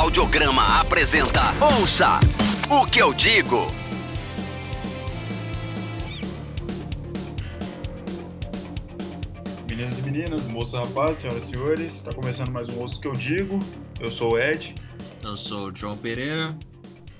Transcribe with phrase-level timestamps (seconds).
[0.00, 2.20] Audiograma apresenta Ouça
[2.70, 3.66] o que eu digo.
[9.68, 13.00] Meninas e meninas, moças e rapazes, senhoras e senhores, está começando mais um Ouça o
[13.02, 13.58] que eu digo.
[14.00, 14.74] Eu sou o Ed.
[15.22, 16.58] Eu sou o João Pereira.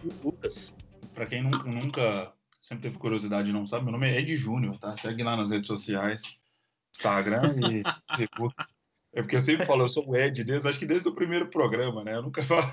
[0.03, 0.73] E Lucas.
[1.15, 4.79] Para quem nunca, nunca, sempre teve curiosidade e não sabe, meu nome é Ed Júnior,
[4.79, 4.97] tá?
[4.97, 6.23] Segue lá nas redes sociais,
[6.97, 7.83] Instagram e
[8.17, 8.55] Facebook.
[9.13, 11.49] É porque eu sempre falo, eu sou o Ed, desde, acho que desde o primeiro
[11.49, 12.15] programa, né?
[12.15, 12.71] Eu nunca falo.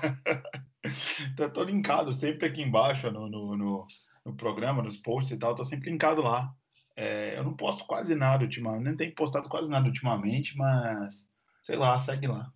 [1.32, 3.86] então, tô linkado sempre aqui embaixo no, no, no,
[4.24, 6.52] no, programa, nos posts e tal, tô sempre linkado lá.
[6.96, 11.28] É, eu não posto quase nada ultimamente, nem tenho postado quase nada ultimamente, mas
[11.62, 12.52] sei lá, segue lá.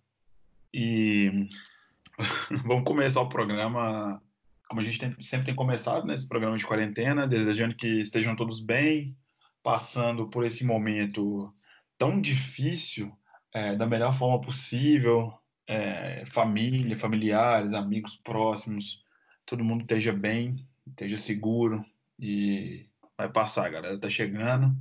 [0.73, 1.47] E
[2.65, 4.21] vamos começar o programa
[4.67, 8.59] como a gente tem, sempre tem começado nesse programa de quarentena, desejando que estejam todos
[8.59, 9.15] bem,
[9.61, 11.53] passando por esse momento
[11.97, 13.15] tão difícil
[13.53, 15.33] é, da melhor forma possível,
[15.67, 19.03] é, família, familiares, amigos próximos,
[19.45, 21.85] todo mundo esteja bem, esteja seguro
[22.19, 23.99] e vai passar, galera.
[23.99, 24.75] Tá chegando,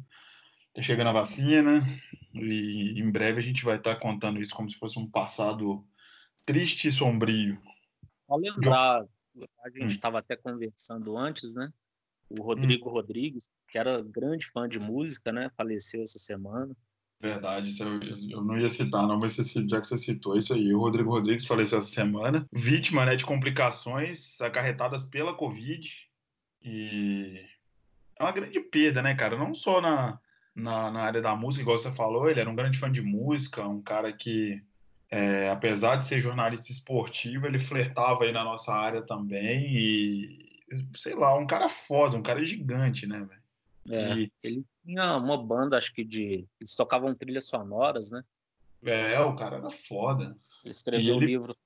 [0.73, 1.87] tá chegando a vacina
[2.35, 5.87] e em breve a gente vai estar tá contando isso como se fosse um passado
[6.47, 7.61] triste e sombrio.
[8.27, 9.05] Só lembrar,
[9.65, 10.21] a gente estava hum.
[10.21, 11.71] até conversando antes, né?
[12.29, 12.93] O Rodrigo hum.
[12.93, 15.51] Rodrigues, que era grande fã de música, né?
[15.57, 16.75] Faleceu essa semana.
[17.23, 17.71] Verdade,
[18.33, 21.47] eu, não ia citar, não, mas já que você citou isso aí, o Rodrigo Rodrigues
[21.47, 25.89] faleceu essa semana, vítima né, de complicações acarretadas pela Covid.
[26.65, 27.41] E
[28.19, 29.39] é uma grande perda, né, cara?
[29.39, 30.19] Não só na,
[30.53, 33.69] na, na, área da música, igual você falou, ele era um grande fã de música,
[33.69, 34.61] um cara que,
[35.09, 39.73] é, apesar de ser jornalista esportivo, ele flertava aí na nossa área também.
[39.73, 40.61] E,
[40.97, 43.42] sei lá, um cara foda, um cara gigante, né, velho?
[43.89, 44.33] É, e...
[44.43, 46.47] ele tinha uma banda, acho que de.
[46.61, 48.23] Eles tocavam trilhas sonoras, né?
[48.85, 50.37] É, o cara era foda.
[50.65, 51.27] Ele escreveu o ele...
[51.27, 51.57] livro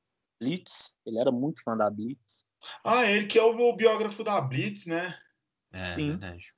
[0.40, 2.46] Blitz, ele era muito fã da Blitz.
[2.84, 5.16] Ah, ele que é o biógrafo da Blitz, né?
[5.72, 6.08] É, Sim.
[6.08, 6.54] verdade.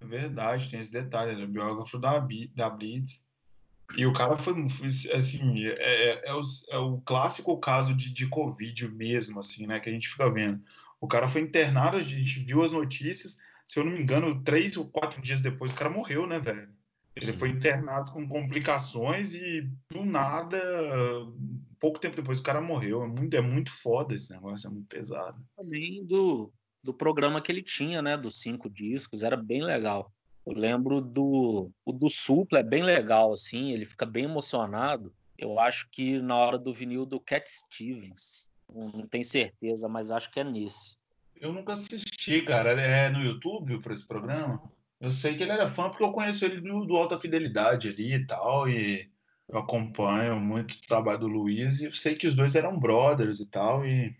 [0.00, 2.18] É verdade, tem esse detalhe, ele é biógrafo da,
[2.54, 3.24] da Blitz.
[3.96, 6.40] E o cara foi, foi assim, é, é, é, o,
[6.70, 9.80] é, o, clássico caso de, de Covid mesmo, assim, né?
[9.80, 10.62] Que a gente fica vendo.
[11.00, 13.38] O cara foi internado, a gente viu as notícias,
[13.72, 16.68] se eu não me engano, três ou quatro dias depois o cara morreu, né, velho?
[17.16, 20.60] Ele foi internado com complicações e do nada,
[21.80, 23.02] pouco tempo depois o cara morreu.
[23.02, 25.42] É muito, é muito foda esse negócio, é muito pesado.
[25.56, 26.52] Também do,
[26.84, 28.14] do programa que ele tinha, né?
[28.14, 30.12] Dos cinco discos, era bem legal.
[30.44, 35.14] Eu lembro do o do Supla, é bem legal, assim, ele fica bem emocionado.
[35.38, 40.10] Eu acho que na hora do vinil do Cat Stevens, não, não tenho certeza, mas
[40.10, 41.00] acho que é nesse.
[41.42, 42.80] Eu nunca assisti, cara.
[42.80, 44.62] É no YouTube para esse programa?
[45.00, 48.14] Eu sei que ele era fã porque eu conheço ele do, do Alta Fidelidade ali
[48.14, 49.10] e tal, e
[49.48, 53.40] eu acompanho muito o trabalho do Luiz e eu sei que os dois eram brothers
[53.40, 54.16] e tal, e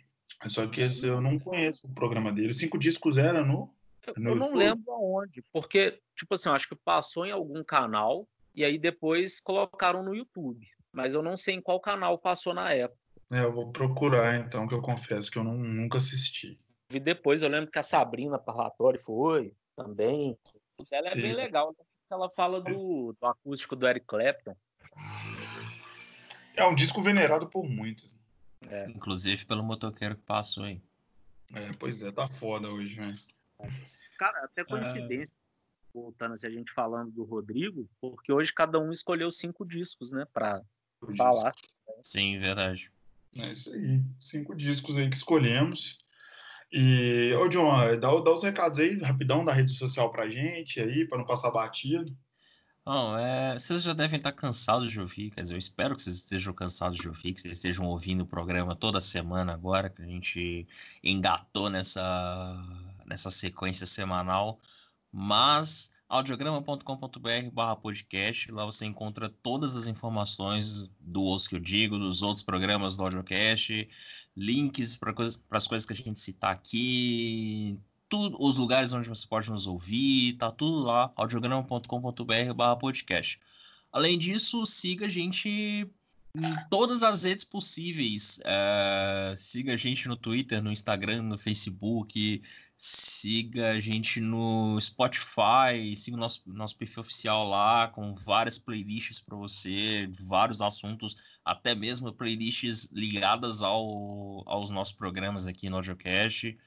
[0.49, 2.53] só que eu não conheço o programa dele.
[2.53, 3.73] Cinco discos era no.
[4.17, 4.59] no eu não YouTube.
[4.59, 9.41] lembro aonde, porque, tipo assim, eu acho que passou em algum canal e aí depois
[9.41, 12.99] colocaram no YouTube, mas eu não sei em qual canal passou na época.
[13.31, 16.59] É, eu vou procurar então, que eu confesso que eu não, nunca assisti
[16.93, 20.37] vi depois, eu lembro que a Sabrina Parlatório foi também.
[20.91, 21.23] Ela é Sim.
[21.23, 21.75] bem legal.
[21.79, 21.85] Né?
[22.11, 24.55] Ela fala do, do, acústico do Eric Clapton.
[26.55, 28.21] É um disco venerado por muitos.
[28.69, 28.89] É.
[28.91, 30.81] Inclusive pelo motoqueiro que passou aí.
[31.55, 33.15] É, pois é, tá foda hoje, né?
[34.19, 35.33] Cara, até coincidência.
[35.33, 35.43] É...
[35.95, 40.27] Voltando assim, a gente falando do Rodrigo, porque hoje cada um escolheu cinco discos, né,
[40.33, 40.63] pra
[41.19, 41.55] falar.
[42.03, 42.91] Sim, verdade.
[43.37, 44.01] É isso aí.
[44.19, 45.99] Cinco discos aí que escolhemos.
[46.73, 51.07] E, ô John, dá, dá os recados aí, rapidão, da rede social pra gente aí,
[51.07, 52.17] para não passar batido.
[52.85, 56.17] Não, é, vocês já devem estar cansados de ouvir, quer dizer, eu espero que vocês
[56.17, 60.07] estejam cansados de ouvir, que vocês estejam ouvindo o programa toda semana agora, que a
[60.07, 60.67] gente
[61.05, 62.57] engatou nessa,
[63.07, 64.59] nessa sequência semanal,
[65.13, 71.99] mas audiograma.com.br barra podcast, lá você encontra todas as informações do Osso que eu digo,
[71.99, 73.89] dos outros programas do Audiocast,
[74.37, 75.15] links para
[75.51, 77.79] as coisas que a gente citar aqui,
[78.11, 83.41] tudo, os lugares onde você pode nos ouvir, tá tudo lá, audiograma.com.br barra podcast.
[83.91, 85.49] Além disso, siga a gente
[86.37, 88.39] em todas as redes possíveis.
[88.45, 92.43] É, siga a gente no Twitter, no Instagram, no Facebook,
[92.85, 99.21] siga a gente no Spotify, siga o nosso, nosso perfil oficial lá, com várias playlists
[99.21, 106.59] para você, vários assuntos, até mesmo playlists ligadas ao, aos nossos programas aqui no AudioCast.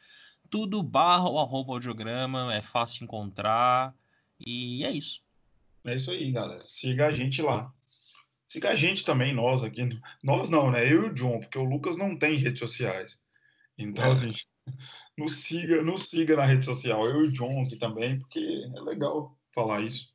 [0.50, 3.94] Tudo barra ou arroba audiograma, é fácil encontrar,
[4.40, 5.22] e é isso.
[5.84, 6.64] É isso aí, galera.
[6.66, 7.74] Siga a gente lá.
[8.48, 9.82] Siga a gente também, nós aqui.
[10.24, 10.86] Nós não, né?
[10.86, 13.20] Eu e o John, porque o Lucas não tem redes sociais.
[13.78, 14.12] Então, é.
[14.12, 14.32] assim,
[15.18, 17.06] nos siga, nos siga na rede social.
[17.06, 20.14] Eu e o John aqui também, porque é legal falar isso.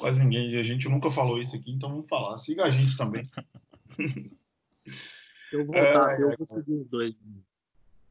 [0.00, 2.38] Mas ninguém, a gente nunca falou isso aqui, então vamos falar.
[2.38, 3.28] Siga a gente também.
[5.52, 7.12] Eu vou voltar, é, eu vou seguir os dois.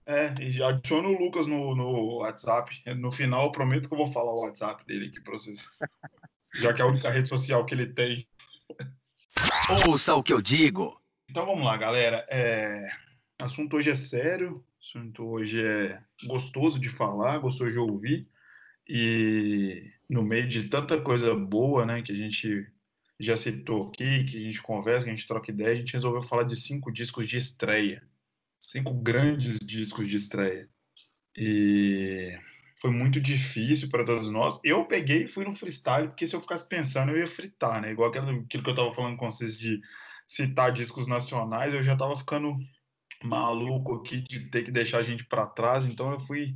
[0.06, 2.82] É, e adiciona o Lucas no, no WhatsApp.
[2.98, 5.66] No final, eu prometo que eu vou falar o WhatsApp dele aqui para vocês.
[6.56, 8.28] Já que é a única rede social que ele tem.
[9.88, 11.00] Ouça o que eu digo.
[11.30, 12.26] Então vamos lá, galera.
[12.30, 12.90] É...
[13.42, 14.66] O assunto hoje é sério.
[14.90, 18.28] Assunto hoje é gostoso de falar, gostoso de ouvir.
[18.88, 22.68] E no meio de tanta coisa boa, né, que a gente
[23.20, 26.24] já citou aqui, que a gente conversa, que a gente troca ideia, a gente resolveu
[26.24, 28.02] falar de cinco discos de estreia.
[28.60, 30.68] Cinco grandes discos de estreia.
[31.38, 32.36] E
[32.82, 34.60] foi muito difícil para todos nós.
[34.64, 37.92] Eu peguei e fui no freestyle, porque se eu ficasse pensando, eu ia fritar, né?
[37.92, 39.80] Igual aquilo, que eu estava falando com vocês de
[40.28, 42.58] citar discos nacionais, eu já estava ficando
[43.24, 46.56] maluco aqui de ter que deixar a gente para trás, então eu fui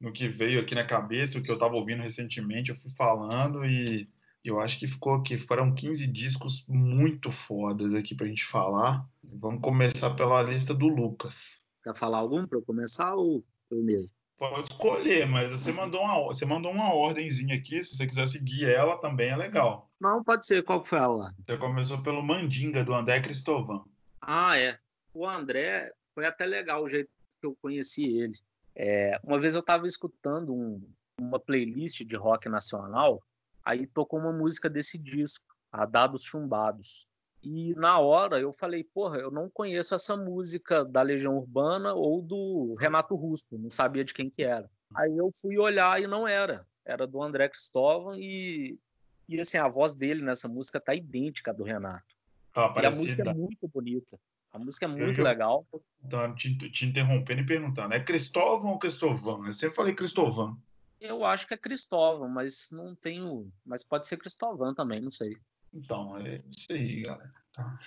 [0.00, 3.64] no que veio aqui na cabeça, o que eu estava ouvindo recentemente, eu fui falando
[3.64, 4.08] e
[4.42, 9.06] eu acho que ficou aqui, foram 15 discos muito fodas aqui para a gente falar.
[9.22, 11.36] Vamos começar pela lista do Lucas.
[11.84, 14.10] Quer falar algum para eu começar ou eu mesmo?
[14.38, 18.64] Pode escolher, mas você mandou uma, você mandou uma ordemzinha aqui, se você quiser seguir
[18.64, 19.90] ela também é legal.
[20.00, 20.62] Não, pode ser.
[20.62, 21.36] Qual foi a ordem?
[21.44, 23.84] Você começou pelo Mandinga, do André Cristovan.
[24.18, 24.78] Ah, é.
[25.12, 27.08] O André foi até legal o jeito
[27.40, 28.34] que eu conheci ele.
[28.76, 30.78] É, uma vez eu estava escutando um,
[31.18, 33.22] uma playlist de rock nacional,
[33.64, 37.08] aí tocou uma música desse disco, a Dados Chumbados.
[37.42, 42.20] E na hora eu falei, porra, eu não conheço essa música da Legião Urbana ou
[42.20, 44.70] do Renato Russo, não sabia de quem que era.
[44.94, 48.78] Aí eu fui olhar e não era, era do André Cristóvão e,
[49.26, 52.14] e assim, a voz dele nessa música tá idêntica à do Renato.
[52.52, 54.20] Tá e a música é muito bonita.
[54.52, 55.66] A música é muito eu, legal.
[56.08, 59.46] Tá te, te, interrompendo e perguntando, é Cristóvão ou Cristovão?
[59.46, 60.60] Eu sempre falei Cristovão.
[61.00, 63.50] Eu acho que é Cristóvão, mas não tenho.
[63.64, 65.36] Mas pode ser Cristóvão também, não sei.
[65.72, 67.32] Então, é isso aí, galera.
[67.52, 67.78] Tá.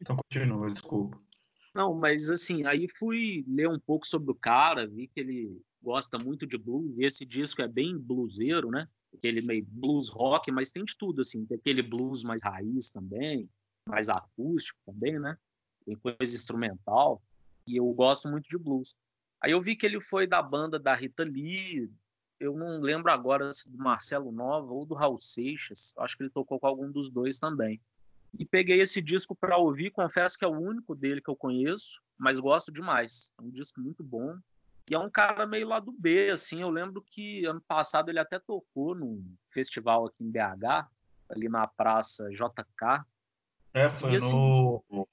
[0.00, 1.18] Então continua, desculpa.
[1.74, 6.18] Não, mas assim, aí fui ler um pouco sobre o cara, vi que ele gosta
[6.18, 8.88] muito de blues, e esse disco é bem bluseiro, né?
[9.12, 13.48] Aquele meio blues rock, mas tem de tudo, assim, tem aquele blues mais raiz também,
[13.88, 15.36] mais acústico também, né?
[15.84, 17.22] Tem coisa instrumental,
[17.66, 18.96] e eu gosto muito de blues.
[19.40, 21.90] Aí eu vi que ele foi da banda da Rita Lee,
[22.40, 26.30] eu não lembro agora se do Marcelo Nova ou do Raul Seixas, acho que ele
[26.30, 27.80] tocou com algum dos dois também.
[28.38, 32.02] E peguei esse disco para ouvir, confesso que é o único dele que eu conheço,
[32.18, 33.30] mas gosto demais.
[33.38, 34.36] É um disco muito bom.
[34.90, 36.60] E é um cara meio lá do B, assim.
[36.60, 40.88] Eu lembro que ano passado ele até tocou num festival aqui em BH,
[41.28, 43.04] ali na Praça JK.
[43.72, 45.08] É, foi assim, no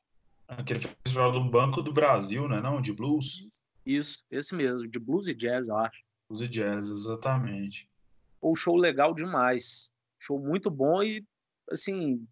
[0.57, 2.81] aquele festival do Banco do Brasil, né, não?
[2.81, 3.48] De blues?
[3.86, 6.03] Isso, esse mesmo, de blues e jazz, eu acho.
[6.30, 7.89] Blues e jazz, exatamente.
[8.42, 9.92] O show legal demais.
[10.19, 11.25] Show muito bom e,
[11.71, 12.25] assim,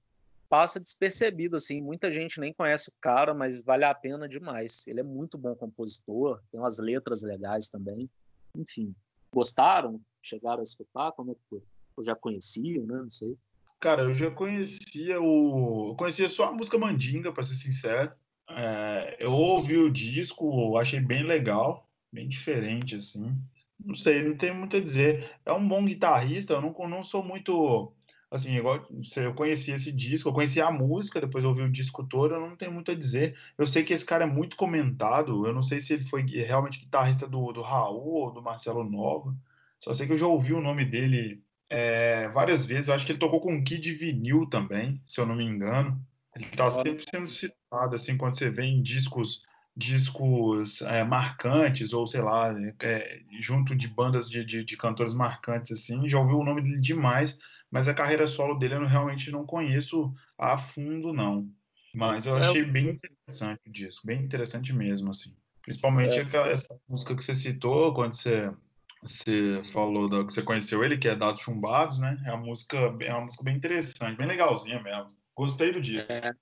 [0.47, 1.81] passa despercebido, assim.
[1.81, 4.85] Muita gente nem conhece o cara, mas vale a pena demais.
[4.87, 8.09] Ele é muito bom compositor, tem umas letras legais também.
[8.55, 8.93] Enfim,
[9.31, 10.01] gostaram?
[10.21, 11.11] Chegaram a escutar?
[11.13, 11.63] Como é que foi?
[11.95, 12.97] Ou já conheciam, né?
[12.97, 13.37] Não sei.
[13.79, 15.89] Cara, eu já conhecia o.
[15.91, 18.11] Eu conhecia só a música Mandinga, para ser sincero.
[18.49, 23.37] É, eu ouvi o disco, achei bem legal, bem diferente, assim.
[23.79, 25.31] Não sei, não tem muito a dizer.
[25.45, 27.93] É um bom guitarrista, eu não, não sou muito.
[28.31, 28.85] Assim, igual
[29.17, 32.55] eu conheci esse disco, eu conheci a música, depois ouvi o disco todo, eu não
[32.55, 33.35] tenho muito a dizer.
[33.57, 36.79] Eu sei que esse cara é muito comentado, eu não sei se ele foi realmente
[36.79, 39.35] guitarrista do, do Raul ou do Marcelo Nova.
[39.79, 42.87] Só sei que eu já ouvi o nome dele é, várias vezes.
[42.87, 46.01] Eu acho que ele tocou com um Kid Vinil também, se eu não me engano.
[46.35, 49.43] Ele está sempre sendo citado, assim, quando você vê em discos
[49.75, 55.71] discos é, marcantes, ou sei lá, é, junto de bandas de, de, de, cantores marcantes,
[55.71, 57.39] assim, já ouvi o nome dele demais,
[57.71, 61.49] mas a carreira solo dele eu realmente não conheço a fundo, não.
[61.93, 65.33] Mas eu é, achei bem interessante o disco, bem interessante mesmo, assim.
[65.61, 66.51] Principalmente é.
[66.51, 68.51] essa música que você citou, quando você,
[69.01, 72.21] você falou da, que você conheceu ele, que é Dados Chumbados, né?
[72.25, 75.11] É uma música, é uma música bem interessante, bem legalzinha mesmo.
[75.35, 76.11] Gostei do disco.
[76.11, 76.33] É,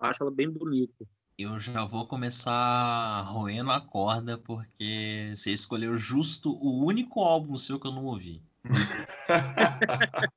[0.00, 1.06] acho ela bem bonita.
[1.38, 7.78] Eu já vou começar roendo a corda, porque você escolheu justo o único álbum seu
[7.78, 8.42] que eu não ouvi.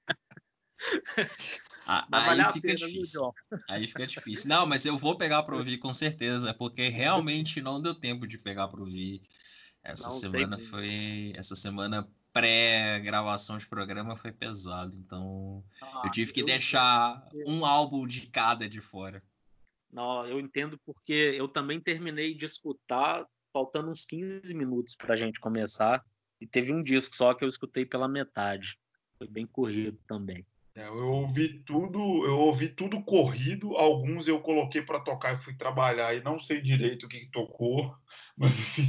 [2.12, 3.33] aí fica difícil.
[3.69, 4.50] Aí fica difícil.
[4.50, 8.38] Não, mas eu vou pegar para ouvir com certeza, porque realmente não deu tempo de
[8.38, 9.21] pegar para ouvir.
[9.83, 11.33] Essa não, semana foi.
[11.36, 17.50] Essa semana pré-gravação de programa foi pesado, então Ah, eu tive que eu deixar entendo.
[17.50, 19.24] um álbum de cada de fora.
[19.91, 25.17] Não, eu entendo porque eu também terminei de escutar faltando uns 15 minutos para a
[25.17, 26.03] gente começar.
[26.39, 28.77] E teve um disco só que eu escutei pela metade.
[29.17, 30.45] Foi bem corrido também.
[30.79, 35.53] É, eu ouvi tudo, eu ouvi tudo corrido, alguns eu coloquei para tocar e fui
[35.53, 37.93] trabalhar e não sei direito o que, que tocou,
[38.38, 38.86] mas assim,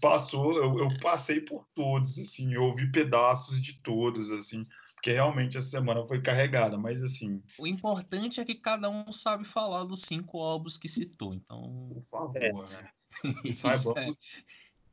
[0.00, 5.58] passou, eu, eu passei por todos, assim, eu ouvi pedaços de todos, assim, porque realmente
[5.58, 10.00] essa semana foi carregada, mas assim, O importante é que cada um sabe falar dos
[10.04, 12.72] cinco álbuns que citou, então por favor, É.
[12.72, 12.88] né?
[13.44, 14.10] isso é-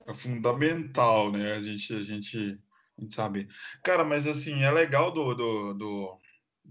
[0.08, 1.54] é fundamental, né?
[1.54, 2.38] A gente, a gente,
[2.98, 3.48] a gente sabe.
[3.84, 6.21] Cara, mas assim, é legal do, do, do,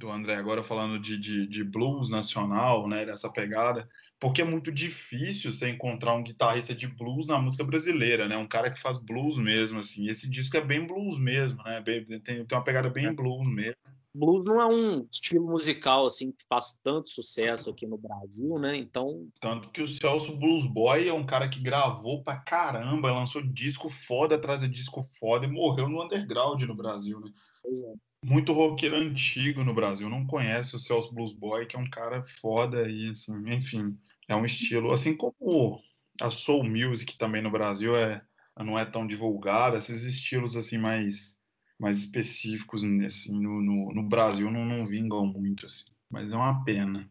[0.00, 3.04] do André agora falando de, de, de blues nacional, né?
[3.04, 3.86] Dessa pegada,
[4.18, 8.36] porque é muito difícil você encontrar um guitarrista de blues na música brasileira, né?
[8.36, 10.08] Um cara que faz blues mesmo, assim.
[10.08, 11.80] Esse disco é bem blues mesmo, né?
[11.82, 13.12] Bem- Tem, tem uma pegada bem É.
[13.12, 13.76] blues mesmo.
[14.12, 18.76] Blues não é um estilo musical assim que faz tanto sucesso aqui no Brasil, né?
[18.76, 23.40] Então, Tanto que o Celso Blues Boy é um cara que gravou pra caramba, lançou
[23.40, 27.30] disco foda atrás de disco foda e morreu no underground no Brasil, né?
[27.62, 27.92] pois é.
[28.24, 30.08] Muito roqueiro antigo no Brasil.
[30.08, 33.98] Não conhece o Celso Blues Boy, que é um cara foda e assim, enfim,
[34.28, 35.80] é um estilo, assim como
[36.20, 38.22] a soul music também no Brasil é
[38.58, 41.38] não é tão divulgada, esses estilos assim mais
[41.78, 46.62] mais específicos assim no, no, no Brasil não, não vingam muito assim, mas é uma
[46.62, 47.08] pena.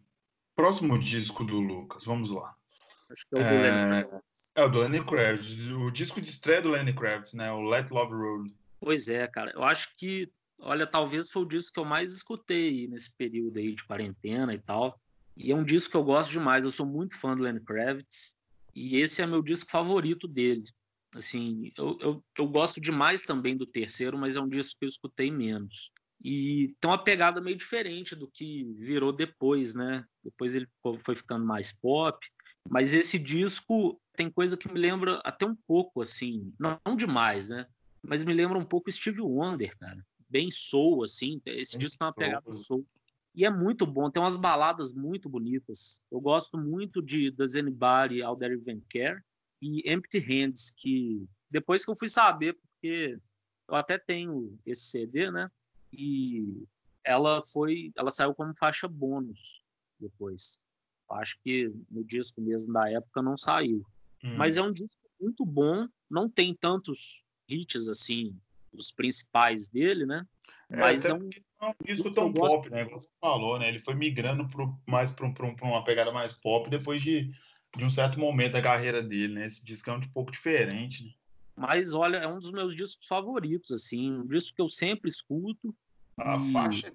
[0.55, 2.53] Próximo disco do Lucas, vamos lá.
[3.11, 4.51] acho que é o do É, Lennon Kravitz.
[4.55, 7.51] É o do Lenny Kravitz, o disco de estreia do Lenny Kravitz, né?
[7.51, 8.43] O Let Love Roll.
[8.79, 9.51] Pois é, cara.
[9.55, 13.73] Eu acho que, olha, talvez foi o disco que eu mais escutei nesse período aí
[13.73, 14.99] de quarentena e tal.
[15.35, 16.65] E é um disco que eu gosto demais.
[16.65, 18.33] Eu sou muito fã do Lenny Kravitz.
[18.75, 20.63] E esse é meu disco favorito dele.
[21.13, 24.89] Assim, eu, eu, eu gosto demais também do terceiro, mas é um disco que eu
[24.89, 25.91] escutei menos.
[26.23, 30.03] E tem uma pegada meio diferente do que virou depois, né?
[30.23, 30.67] Depois ele
[31.03, 32.19] foi ficando mais pop.
[32.69, 37.47] Mas esse disco tem coisa que me lembra até um pouco, assim, não, não demais,
[37.47, 37.65] né?
[38.03, 40.05] Mas me lembra um pouco Steve Wonder, cara.
[40.29, 41.41] Bem soul, assim.
[41.45, 42.85] Esse Bem disco tem uma pegada soul.
[43.35, 46.01] E é muito bom, tem umas baladas muito bonitas.
[46.11, 49.21] Eu gosto muito de Does Anybody Out There Even Care
[49.61, 53.19] e Empty Hands, que depois que eu fui saber, porque
[53.67, 55.49] eu até tenho esse CD, né?
[55.93, 56.65] E
[57.03, 59.63] ela foi, ela saiu como faixa bônus
[59.99, 60.59] depois.
[61.09, 63.85] Acho que no disco mesmo da época não saiu.
[64.23, 64.35] Hum.
[64.37, 68.35] Mas é um disco muito bom, não tem tantos hits assim,
[68.73, 70.25] os principais dele, né?
[70.69, 71.29] Mas até é um
[71.61, 72.85] é um disco tão pop, né?
[72.85, 73.67] Você falou, né?
[73.67, 75.25] Ele foi migrando pro, mais para
[75.61, 77.29] uma pegada mais pop depois de,
[77.75, 79.45] de um certo momento da carreira dele, né?
[79.45, 81.11] Esse disco é um pouco diferente, né?
[81.57, 85.75] Mas olha, é um dos meus discos favoritos, assim, um disco que eu sempre escuto.
[86.17, 86.93] A e- faixa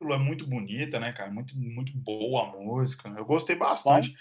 [0.00, 1.30] é muito bonita, né, cara?
[1.30, 3.08] Muito, muito boa a música.
[3.10, 4.14] Eu gostei bastante.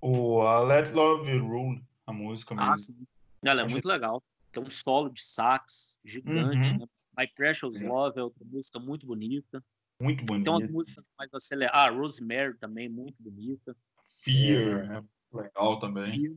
[0.00, 2.78] O a Let Love Rule, a música Ah, mesmo.
[2.78, 3.06] sim.
[3.42, 4.22] Ela é muito legal.
[4.52, 6.78] Tem um solo de sax gigante, Uhum.
[6.78, 6.86] né?
[7.18, 7.80] My Precious.
[7.80, 9.62] Love é outra música muito bonita.
[10.00, 10.72] Muito Tem umas bonita.
[10.72, 11.80] músicas mais aceleradas.
[11.80, 13.76] Ah, Rosemary também, muito bonita.
[14.22, 15.04] Fear, né?
[15.32, 16.24] Legal também.
[16.26, 16.36] E,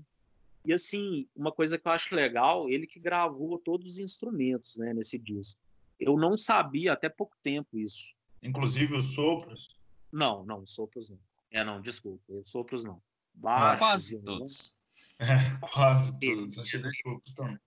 [0.66, 4.94] e, assim, uma coisa que eu acho legal, ele que gravou todos os instrumentos, né,
[4.94, 5.60] nesse disco.
[6.00, 8.14] Eu não sabia até pouco tempo isso.
[8.42, 9.70] Inclusive os sopros.
[10.12, 11.20] Não, não, sopros não.
[11.52, 13.02] É, não, desculpa, os sopros não.
[13.44, 14.76] Ah, Quase todos.
[15.20, 16.58] É, quase todos.
[16.58, 17.60] Achei que os sopros também.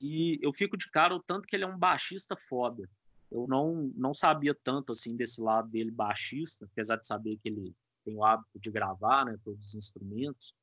[0.00, 2.88] E eu fico de cara o tanto que ele é um baixista foda.
[3.30, 7.74] Eu não, não sabia tanto assim desse lado dele baixista, apesar de saber que ele
[8.04, 10.54] tem o hábito de gravar, né, todos os instrumentos.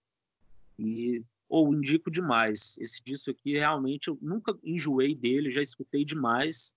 [0.79, 2.77] E ou indico demais.
[2.79, 6.75] Esse disco aqui realmente eu nunca enjoei dele, já escutei demais.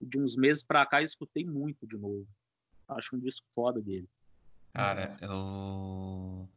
[0.00, 2.26] De uns meses pra cá escutei muito de novo.
[2.88, 4.08] Acho um disco foda dele.
[4.72, 6.48] Cara, eu.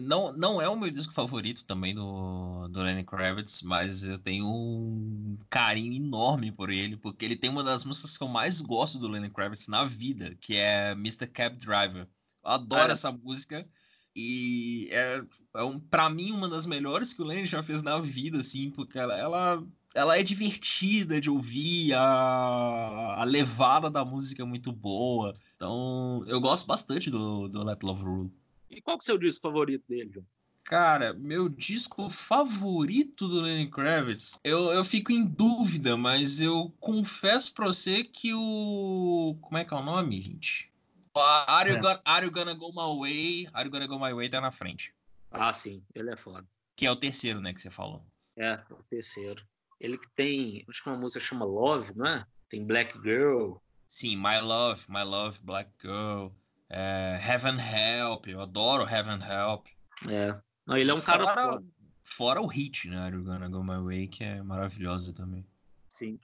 [0.00, 4.46] Não, não é o meu disco favorito também do, do Lenny Kravitz, mas eu tenho
[4.46, 8.98] um carinho enorme por ele, porque ele tem uma das músicas que eu mais gosto
[8.98, 11.26] do Lenny Kravitz na vida, que é Mr.
[11.26, 12.06] Cab Driver.
[12.44, 13.66] Eu adoro Ah, essa música
[14.14, 15.22] e é,
[15.56, 18.70] é um, para mim uma das melhores que o Lenny já fez na vida, assim,
[18.70, 24.70] porque ela, ela, ela é divertida de ouvir, a, a levada da música é muito
[24.72, 25.32] boa.
[25.56, 28.32] Então, eu gosto bastante do, do Let Love Rule.
[28.78, 30.26] E qual que é o seu disco favorito dele, João?
[30.62, 37.52] Cara, meu disco favorito do Lenny Kravitz, eu, eu fico em dúvida, mas eu confesso
[37.52, 39.36] pra você que o.
[39.40, 40.70] Como é que é o nome, gente?
[41.12, 41.80] O Are, you É.
[41.80, 43.48] Gonna, Are You Gonna Go My Way?
[43.52, 44.94] Are You Gonna Go My Way tá na frente.
[45.32, 46.46] Ah, sim, ele é foda.
[46.76, 48.06] Que é o terceiro, né, que você falou.
[48.36, 49.44] É, o terceiro.
[49.80, 52.24] Ele que tem, acho que uma música chama Love, não é?
[52.48, 53.54] Tem Black Girl.
[53.88, 56.28] Sim, My Love, My Love, Black Girl,
[56.70, 59.66] é, Heaven Help, eu adoro Heaven Help.
[60.08, 60.38] É.
[60.66, 61.66] Não, ele é um cara fora, foda.
[62.04, 63.08] fora o hit, né?
[63.08, 65.46] You're Gonna Go My Way, que é maravilhosa também.
[65.88, 66.18] Sim.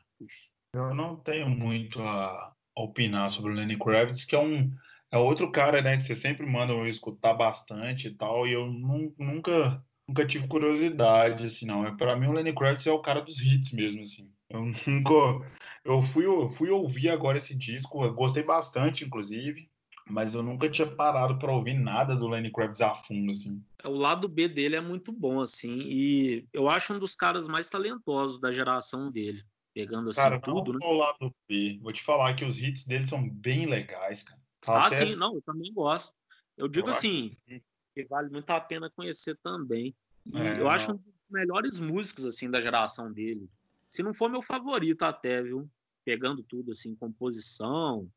[0.75, 4.73] Eu não tenho muito a, opinar sobre o Lenny Kravitz, que é um
[5.11, 8.67] é outro cara, né, que você sempre manda eu escutar bastante e tal, e eu
[8.67, 11.87] nu- nunca nunca tive curiosidade, assim, não.
[11.87, 14.31] É, para mim o Lenny Kravitz é o cara dos hits mesmo, assim.
[14.51, 15.47] Eu nunca
[15.85, 19.71] eu fui eu fui ouvir agora esse disco, eu gostei bastante, inclusive,
[20.09, 23.63] mas eu nunca tinha parado para ouvir nada do Lenny Kravitz a fundo, assim.
[23.85, 27.69] O lado B dele é muito bom, assim, e eu acho um dos caras mais
[27.69, 29.43] talentosos da geração dele.
[29.75, 30.87] Pegando assim Cara, tudo, não né?
[30.87, 31.81] o lado B.
[31.83, 34.41] Vou te falar que os hits dele são bem legais, cara.
[34.61, 35.11] Tá Ah, certo?
[35.11, 36.13] sim, não, eu também gosto.
[36.57, 37.61] Eu digo acho assim, que
[37.95, 39.95] que vale muito a pena conhecer também.
[40.27, 43.49] E É, eu acho um dos melhores músicos assim da geração dele.
[43.91, 45.69] Se não for meu favorito até, viu?
[46.05, 48.09] Pegando tudo assim, composição,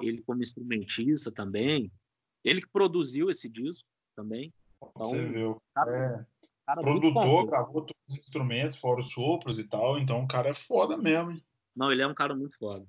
[0.00, 1.90] ele como instrumentista também.
[2.44, 4.52] Ele que produziu esse disco também.
[4.96, 5.62] Você Então, viu.
[5.74, 6.34] cara, É.
[6.66, 10.54] Cara, Produtor, gravou todos os instrumentos, fora os sopros e tal, então o cara é
[10.54, 11.32] foda mesmo.
[11.32, 11.44] hein?
[11.76, 12.86] Não, ele é um cara muito foda.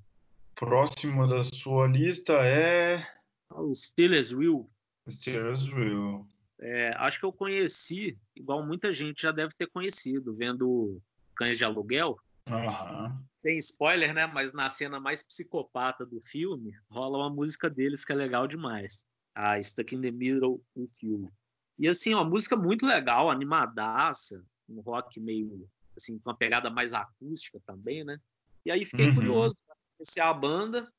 [0.55, 3.05] Próximo da sua lista é
[3.51, 4.69] O Steelers Will,
[5.09, 6.25] Steelers Will.
[6.61, 11.01] é, acho que eu conheci, igual muita gente já deve ter conhecido, vendo
[11.35, 12.17] Cães de Aluguel.
[12.47, 13.21] Aham.
[13.45, 14.25] Sem spoiler, né?
[14.25, 19.05] Mas na cena mais psicopata do filme, rola uma música deles que é legal demais.
[19.35, 21.31] A Stuck in the Middle with You.
[21.77, 26.91] E assim, uma música muito legal, animadaça, um rock meio, assim, com uma pegada mais
[26.91, 28.19] acústica também, né?
[28.65, 29.13] E aí fiquei Uhum.
[29.13, 30.91] curioso para conhecer a banda.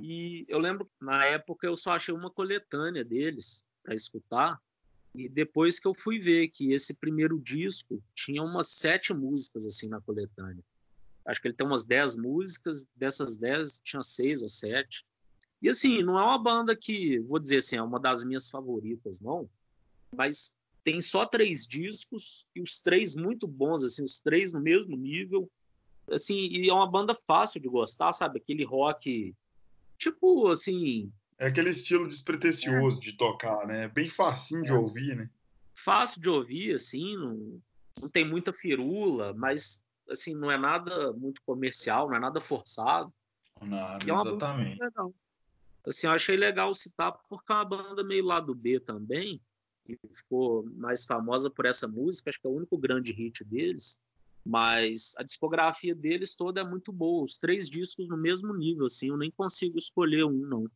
[0.00, 4.60] E eu lembro na época eu só achei uma coletânea deles para escutar.
[5.14, 9.88] E depois que eu fui ver que esse primeiro disco tinha umas sete músicas assim
[9.88, 10.64] na coletânea.
[11.24, 15.04] Acho que ele tem umas 10 músicas, dessas 10 tinha seis ou sete.
[15.60, 19.20] E assim, não é uma banda que, vou dizer assim, é uma das minhas favoritas,
[19.20, 19.48] não.
[20.16, 24.96] Mas tem só três discos e os três muito bons, assim, os três no mesmo
[24.96, 25.48] nível.
[26.10, 28.40] Assim, e é uma banda fácil de gostar, sabe?
[28.40, 29.32] Aquele rock,
[29.98, 33.86] tipo, assim, É aquele estilo despretensioso de tocar, né?
[33.88, 34.74] Bem facinho de É.
[34.74, 35.30] ouvir, né?
[35.74, 37.60] fácil de ouvir, assim, não,
[38.00, 39.82] não tem muita firula, mas,
[40.12, 43.12] assim, não é nada muito comercial, não é nada forçado.
[43.60, 44.80] Nada, é banda exatamente.
[44.80, 45.14] legal.
[45.86, 49.40] Assim, eu achei legal citar porque é uma banda meio lado B também,
[49.84, 54.00] que ficou mais famosa por essa música, acho que é o único grande hit deles,
[54.44, 59.08] mas a discografia deles toda é muito boa, os três discos no mesmo nível, assim,
[59.08, 60.66] eu nem consigo escolher um, não.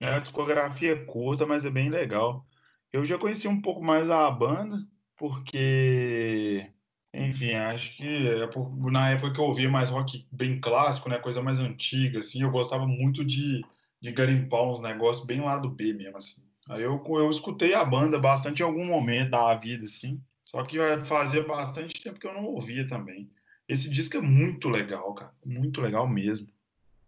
[0.00, 2.44] É uma discografia curta, mas é bem legal.
[2.92, 4.84] Eu já conheci um pouco mais a banda,
[5.16, 6.68] porque,
[7.14, 8.48] enfim, acho que é
[8.90, 12.50] na época que eu ouvia mais rock bem clássico, né, coisa mais antiga, assim, eu
[12.50, 13.62] gostava muito de,
[14.00, 16.42] de garimpar uns negócios bem lá do B mesmo, assim.
[16.68, 20.78] Aí eu, eu escutei a banda bastante em algum momento da vida, assim, só que
[20.78, 23.30] vai fazia bastante tempo que eu não ouvia também.
[23.68, 26.48] Esse disco é muito legal, cara, muito legal mesmo.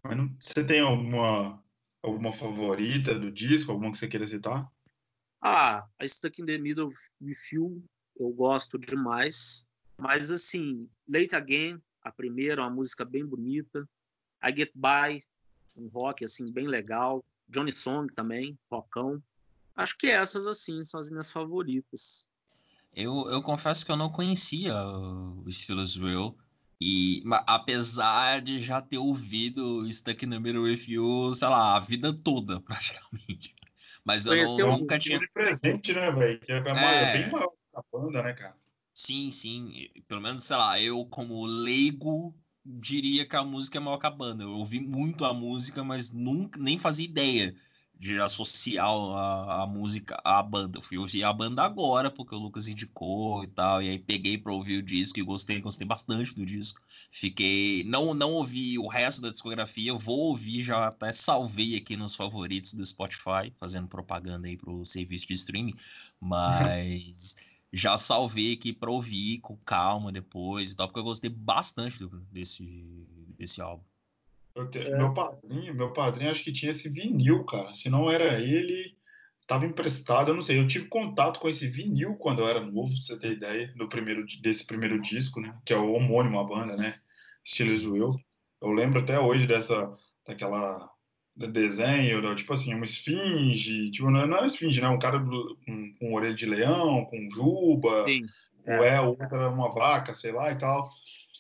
[0.02, 1.62] Mas não- você tem alguma
[2.02, 4.70] alguma favorita do disco, alguma que você queira citar?
[5.40, 7.82] Ah, a Stuck in the Middle with You
[8.18, 13.88] eu gosto demais, mas assim, Late Again, a primeira, uma música bem bonita,
[14.42, 15.22] I Get By,
[15.76, 19.22] um rock assim bem legal, Johnny Song também, rockão.
[19.76, 22.28] Acho que essas assim são as minhas favoritas.
[22.94, 26.36] Eu, eu confesso que eu não conhecia o Steelers Will.
[26.80, 31.80] E apesar de já ter ouvido Stuck in the Middle with You, sei lá, a
[31.80, 33.54] vida toda, praticamente.
[34.04, 35.20] Mas eu não- o nunca tinha.
[35.32, 36.40] presente, né, velho?
[36.48, 38.56] É, é bem maior que a banda, né, cara?
[38.94, 39.88] Sim, sim.
[40.06, 44.10] Pelo menos, sei lá, eu como leigo diria que a música é maior que a
[44.10, 44.44] banda.
[44.44, 47.56] Eu ouvi muito a música, mas nunca nem fazia ideia
[47.96, 50.78] de associar a, a música à banda.
[50.78, 54.38] Eu fui ouvir a banda agora, porque o Lucas indicou e tal, e aí peguei
[54.38, 56.80] pra ouvir o disco e gostei, gostei bastante do disco.
[57.10, 57.82] Fiquei.
[57.84, 62.74] Não, não ouvi o resto da discografia, vou ouvir, já até salvei aqui nos favoritos
[62.74, 65.74] do Spotify, fazendo propaganda aí pro serviço de streaming,
[66.20, 67.34] mas
[67.74, 72.20] já salvei aqui pra ouvir com calma depois e tal, porque eu gostei bastante do-
[72.30, 72.64] desse,
[73.36, 73.82] desse álbum.
[74.54, 74.96] Eu te- É.
[74.96, 77.74] Meu padrinho, meu padrinho acho que tinha esse vinil, cara.
[77.74, 78.96] Se não era ele,
[79.46, 80.58] tava emprestado, eu não sei.
[80.60, 83.88] Eu tive contato com esse vinil quando eu era novo, pra você ter ideia, do
[83.88, 85.58] primeiro, desse primeiro disco, né?
[85.66, 87.00] Que é o homônimo à banda, né?
[87.44, 88.14] Steelers Will.
[88.62, 89.92] Eu lembro até hoje dessa,
[90.26, 90.88] daquela
[91.36, 94.88] desenho, tipo assim, uma esfinge, tipo, não não era esfinge, né?
[94.88, 98.22] Um cara do- com, com orelha de leão, com juba, Sim.
[98.66, 100.88] o é, o outro era uma vaca, sei lá e tal.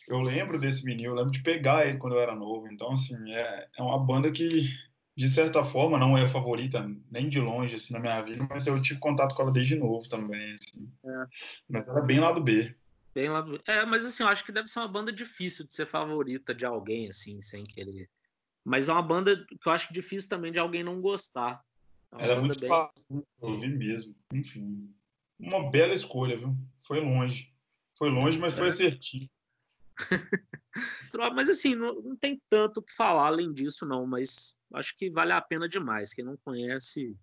[0.08, 2.68] eu lembro desse menino, eu lembro de pegar ele quando eu era novo.
[2.70, 4.68] Então, assim, é, é uma banda que,
[5.16, 8.80] de certa forma, não é favorita nem de longe, assim, na minha vida, mas eu
[8.82, 10.92] tive contato com ela desde novo também, assim.
[11.04, 11.24] É.
[11.68, 12.74] Mas ela é bem lado B.
[13.14, 13.60] Bem lá do...
[13.66, 16.66] É, mas assim, eu acho que deve ser uma banda difícil de ser favorita de
[16.66, 18.10] alguém, assim, sem querer.
[18.64, 21.62] Mas é uma banda que eu acho difícil também de alguém não gostar.
[22.12, 24.14] É Ela é muito bem- fácil ouvir mesmo.
[24.32, 24.90] Enfim,
[25.38, 26.56] uma bela escolha, viu?
[26.86, 27.52] Foi longe.
[27.98, 28.56] Foi longe, mas É.
[28.56, 29.28] foi assertivo.
[31.34, 34.04] Mas assim, não, não tem tanto o que falar além disso, não.
[34.04, 36.12] Mas acho que vale a pena demais.
[36.12, 37.16] Quem não conhece,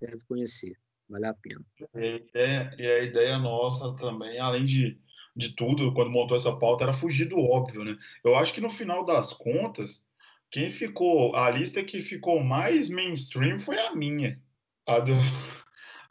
[0.00, 0.76] deve conhecer.
[1.08, 1.64] Vale a pena.
[1.94, 5.00] E a ideia, e a ideia nossa também, além de,
[5.36, 7.96] de tudo, quando montou essa pauta, era fugir do óbvio, né?
[8.24, 10.07] Eu acho que no final das contas,
[10.50, 14.40] quem ficou, a lista que ficou mais mainstream foi a minha.
[14.86, 15.12] A do,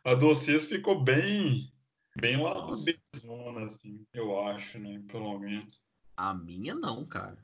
[0.03, 1.71] a do vocês ficou bem,
[2.15, 2.93] bem lá do Nossa.
[3.15, 5.01] zona, assim, eu acho, né?
[5.07, 5.81] Pelo menos.
[6.15, 7.37] A minha não, cara.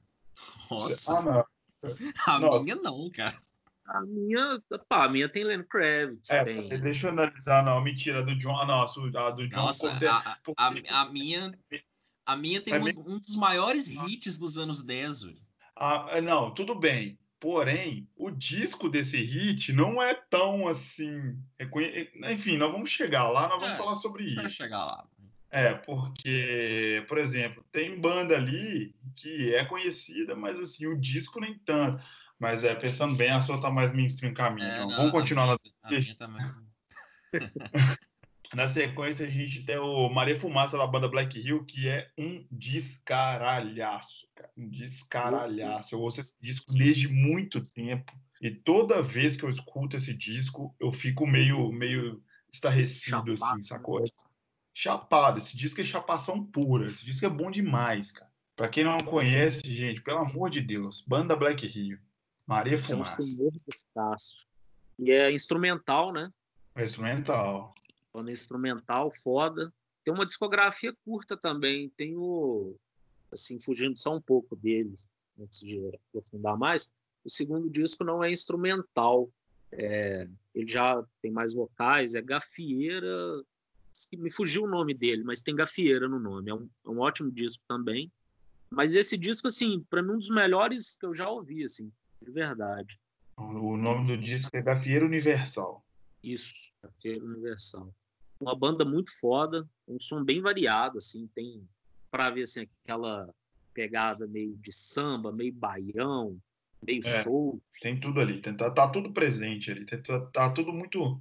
[0.70, 1.46] Nossa, Ah, não.
[2.28, 2.60] a nossa.
[2.64, 3.38] minha não, cara.
[3.86, 6.70] A minha, pá, a minha tem Lenny Kravitz, É, tem.
[6.82, 10.38] deixa eu analisar, não, mentira, a do John, não, a do John Nossa, a, a-
[10.58, 11.52] a, minha.
[12.26, 13.04] A minha tem É um, mesmo?
[13.06, 15.38] um dos maiores hits dos anos 10, velho.
[15.76, 17.18] Ah, não, tudo bem.
[17.40, 21.38] Porém, o disco desse hit não é tão assim.
[21.60, 24.50] reconhe- Enfim, nós vamos chegar lá, nós vamos É, falar sobre isso.
[24.50, 25.06] chegar lá.
[25.52, 31.58] É, porque, por exemplo, tem banda ali que é conhecida, mas assim, o disco nem
[31.60, 32.04] tanto.
[32.40, 34.68] Mas é, pensando bem, a sua tá mais mainstream minha.
[34.68, 36.52] É, não, vamos a continuar na minha- A minha também.
[38.56, 42.46] Na sequência, a gente tem o Maria Fumaça da banda Black Hill, que é um
[42.52, 44.52] descaralhaço, cara.
[44.56, 45.96] Um descaralhaço.
[45.96, 48.14] Eu ouço esse disco desde muito tempo.
[48.40, 53.64] E toda vez que eu escuto esse disco, eu fico meio, meio estarrecido, Chapado, assim,
[53.64, 54.06] sacou?
[54.72, 55.38] Chapado.
[55.40, 56.88] Esse disco é chapação pura.
[56.88, 58.32] Esse disco é bom demais, cara.
[58.56, 61.98] Pra quem não conhece, gente, pelo amor de Deus, banda Black Hill.
[62.46, 63.24] Maria Esse é um Fumaça.
[65.00, 66.30] E é instrumental, né?
[66.76, 67.74] É instrumental.
[68.14, 69.74] Banda instrumental, foda.
[70.04, 71.90] Tem uma discografia curta também.
[71.90, 72.76] Tem o.
[73.32, 76.92] Assim, fugindo só um pouco deles, antes de aprofundar mais.
[77.26, 79.32] O segundo disco não é instrumental.
[79.72, 82.14] É, ele já tem mais vocais.
[82.14, 83.44] É Gafieira.
[84.14, 86.52] Me fugiu o nome dele, mas tem Gafieira no nome.
[86.52, 88.12] É um, é um ótimo disco também.
[88.70, 92.32] Mas esse disco, assim, para mim, um dos melhores que eu já ouvi, assim, de
[92.32, 93.00] verdade.
[93.38, 95.84] O nome do disco é Gafieira Universal.
[96.24, 97.94] Isso, Gafieira Universal.
[98.44, 101.68] Uma banda muito foda, um som bem variado, assim, tem
[102.12, 103.28] para ver assim, aquela
[103.74, 106.38] pegada meio de samba, meio baião,
[106.86, 107.24] meio É.
[107.24, 107.62] soul.
[107.82, 111.20] Tem tudo ali, tem- tá, tá tudo presente ali, tá, tá- tá tudo muito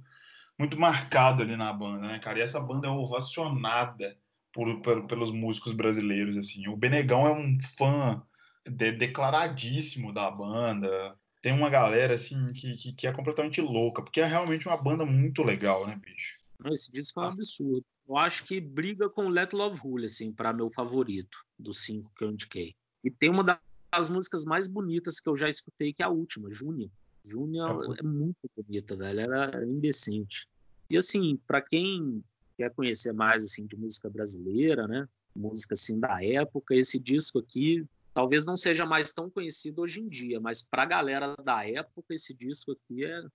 [0.59, 2.37] muito marcado ali na banda, né, cara?
[2.37, 4.15] E essa banda é ovacionada
[4.51, 6.67] por, por- pelos músicos brasileiros, assim.
[6.67, 8.21] O Benegão é um fã
[8.65, 11.17] de- declaradíssimo da banda.
[11.41, 15.05] Tem uma galera, assim, que, que, que é completamente louca, porque é realmente uma banda
[15.05, 16.42] muito legal, né, bicho?
[16.59, 17.85] Não, Esse disco é um absurdo.
[18.07, 22.23] Eu acho que briga com Let Love Rule, assim, para meu favorito, dos cinco que
[22.23, 22.75] eu indiquei.
[23.03, 23.59] E tem uma
[23.91, 26.89] das músicas mais bonitas que eu já escutei, que é a última, Júnior.
[27.23, 29.19] Júnior é muito bonita, velho.
[29.19, 30.47] Ela é indecente.
[30.89, 32.23] E assim, para quem
[32.57, 35.07] quer conhecer mais assim de música brasileira, né?
[35.35, 40.07] Música assim da época, esse disco aqui talvez não seja mais tão conhecido hoje em
[40.07, 43.25] dia, mas para a galera da época esse disco aqui é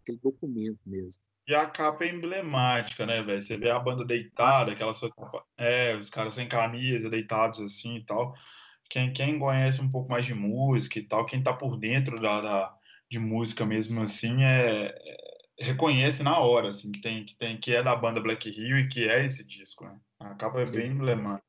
[0.00, 1.20] aquele documento mesmo.
[1.46, 3.42] E a capa é emblemática, né, velho?
[3.42, 5.10] Você vê a banda deitada, aquela sua.
[5.58, 8.34] É, os caras sem camisa, deitados assim e tal.
[8.90, 12.40] Quem, quem conhece um pouco mais de música e tal, quem tá por dentro da,
[12.40, 12.76] da-
[13.10, 17.74] de música mesmo assim, é, é- reconhece na hora, assim, que tem, que tem, que
[17.74, 19.98] é da banda Black Hill e que é esse disco, né?
[20.20, 20.76] A capa é Sim.
[20.78, 21.44] bem emblemática.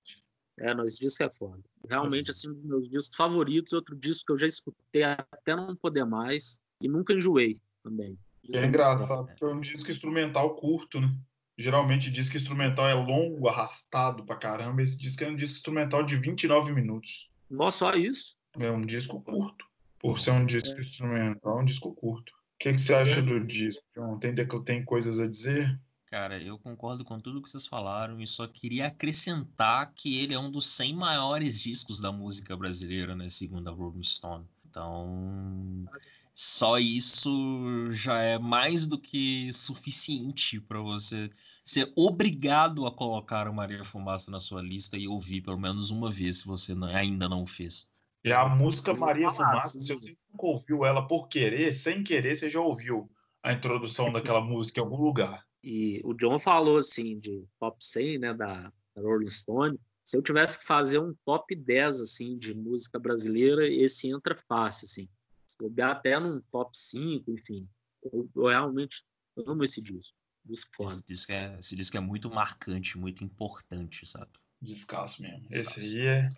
[0.58, 1.62] É, não, esse disco é foda.
[1.90, 5.76] Realmente, assim, um dos meus discos favoritos, outro disco que eu já escutei até não
[5.76, 8.18] poder mais e nunca enjoei também.
[8.54, 11.14] É engraçado, porque é um disco instrumental curto, né?
[11.58, 14.82] Geralmente disco instrumental é longo, arrastado pra caramba.
[14.82, 17.30] Esse disco é um disco instrumental de 29 minutos.
[17.50, 18.36] Nossa, só isso.
[18.60, 19.66] É um disco curto.
[20.00, 22.32] Por ser um disco instrumental, é um disco curto.
[22.32, 24.18] O que, que você acha do disco, John?
[24.18, 25.80] Tem, tem coisas a dizer?
[26.08, 30.40] Cara, eu concordo com tudo que vocês falaram e só queria acrescentar que ele é
[30.40, 34.46] um dos 100 maiores discos da música brasileira, né, segundo a Rolling Stone.
[34.70, 35.86] Então,
[36.36, 41.32] só isso já é mais do que suficiente para você
[41.64, 46.12] ser obrigado a colocar o Maria Fumaça na sua lista e ouvir pelo menos uma
[46.12, 47.90] vez se você não- ainda não o fez.
[48.22, 49.82] E a música Maria Fumaça, sim.
[49.82, 53.10] se você nunca ouviu ela por querer, sem querer, você já ouviu
[53.42, 55.46] a introdução daquela música em algum lugar.
[55.64, 59.80] E o John falou, assim, de top 100, né, da, da Rolling Stone.
[60.04, 64.86] se eu tivesse que fazer um top 10 assim de música brasileira, esse entra fácil
[64.86, 65.08] assim.
[65.56, 67.68] Se bobear até num top 5, enfim.
[68.04, 69.04] Eu, eu realmente
[69.48, 70.18] amo esse disco.
[70.44, 70.94] Disco foda.
[70.94, 74.32] Esse disco, é, esse disco é muito marcante, muito importante, sabe?
[74.62, 75.48] Descasso mesmo.
[75.50, 75.80] Descasso.
[75.80, 76.30] Esse aí é.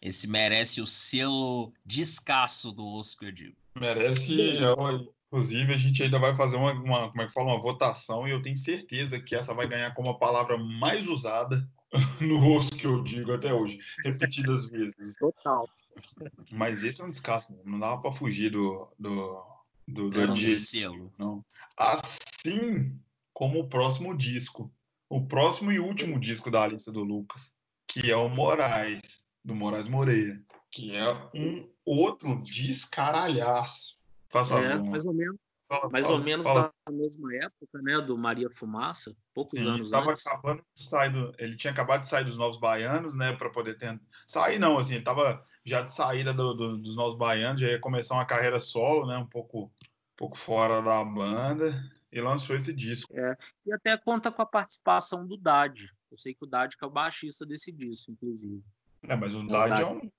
[0.00, 3.56] Esse merece o selo descasso do Oscar, eu digo.
[3.74, 4.58] Merece.
[4.58, 4.74] é,
[5.28, 8.30] Inclusive, a gente ainda vai fazer uma, uma, como é que fala, uma votação e
[8.30, 11.68] eu tenho certeza que essa vai ganhar como a palavra mais usada
[12.20, 15.16] no rosto que eu digo até hoje, repetidas vezes.
[15.18, 15.68] Total.
[16.50, 19.42] Mas esse é um descasso, não dava para fugir do do,
[19.86, 21.12] do, do Era um selo.
[21.18, 21.40] não.
[21.76, 22.98] Assim
[23.32, 24.72] como o próximo disco,
[25.08, 27.52] o próximo e último disco da lista do Lucas,
[27.86, 29.00] que é o Moraes,
[29.44, 33.96] do Moraes Moreira, que é um outro descaralhaço.
[34.30, 36.72] Faça É, mais ou menos, Fala, mais fala, ou menos fala.
[36.86, 40.26] da mesma época, né, do Maria Fumaça, poucos Sim, anos tava antes.
[40.26, 43.76] acabando de sair do, ele tinha acabado de sair dos Novos Baianos, né, para poder
[43.76, 47.68] tentar sair não, assim, ele tava já de saída do- do- dos Novos Baianos, já
[47.68, 49.70] ia começar uma carreira solo, né, um pouco, um
[50.16, 51.74] pouco fora da banda
[52.10, 53.12] e lançou esse disco.
[53.66, 55.92] E até conta com a participação do Dade.
[56.10, 58.62] Eu sei que o Dade que é o baixista desse disco, inclusive.
[59.02, 59.70] É, mas o Verdade.
[59.70, 60.10] Dade é um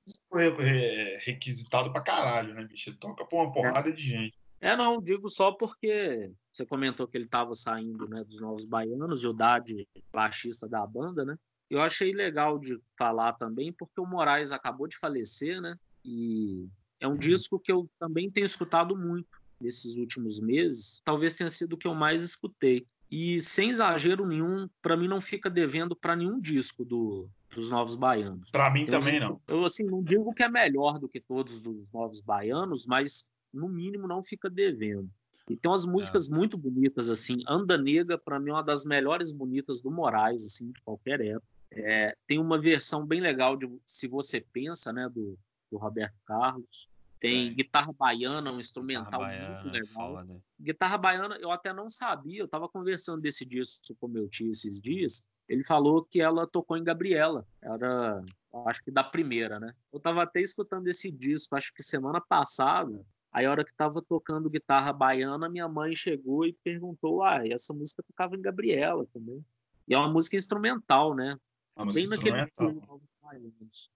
[1.26, 2.90] requisitado pra caralho, né, bicho?
[2.90, 4.38] Ele toca pra uma porrada de gente.
[4.62, 9.24] É, não, digo só porque você comentou que ele estava saindo né, dos Novos Baianos,
[9.24, 11.38] e o Dade, baixista da banda, né?
[11.70, 15.76] Eu achei legal de falar também, porque o Moraes acabou de falecer, né?
[16.04, 16.68] E
[17.00, 19.28] é um disco que eu também tenho escutado muito
[19.62, 21.02] nesses últimos meses.
[21.06, 22.86] Talvez tenha sido o que eu mais escutei.
[23.12, 27.96] E sem exagero nenhum, para mim não fica devendo para nenhum disco do, dos Novos
[27.96, 28.50] Baianos.
[28.52, 29.42] Pra mim uns também discos- não.
[29.48, 33.68] Eu assim não digo que é melhor do que todos dos Novos Baianos, mas no
[33.68, 35.10] mínimo não fica devendo.
[35.50, 37.44] E tem umas músicas muito bonitas assim.
[37.48, 41.48] Anda Nega para mim é uma das melhores bonitas do Moraes assim de qualquer época.
[41.72, 45.38] É, tem uma versão bem legal de Se Você Pensa, né, do,
[45.72, 46.90] do Roberto Carlos.
[47.20, 47.54] Tem É.
[47.54, 49.88] Guitarra Baiana, um instrumental baiana, muito legal.
[49.88, 50.42] foda.
[50.60, 54.80] Guitarra baiana, eu até não sabia, eu estava conversando desse disco com meu tio esses
[54.80, 55.26] dias.
[55.48, 58.24] Ele falou que ela tocou em Gabriela, era,
[58.68, 59.74] acho que da primeira, né?
[59.92, 63.04] Eu estava até escutando esse disco, acho que semana passada.
[63.32, 67.74] Aí, a hora que estava tocando guitarra baiana, minha mãe chegou e perguntou: Ah, essa
[67.74, 69.44] música tocava em Gabriela também.
[69.88, 71.38] E é uma música instrumental, né?
[71.80, 73.90] A música Bem naquele estilo Novos Baianos.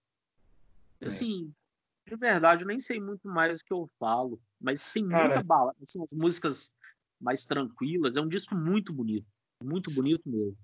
[1.02, 1.08] É.
[1.08, 1.52] Assim,
[2.06, 5.42] de verdade, eu nem sei muito mais o que eu falo, mas tem Cara, muita
[5.42, 6.72] balada, assim, as músicas
[7.20, 9.26] mais tranquilas, é um disco muito bonito,
[9.62, 10.56] muito bonito mesmo.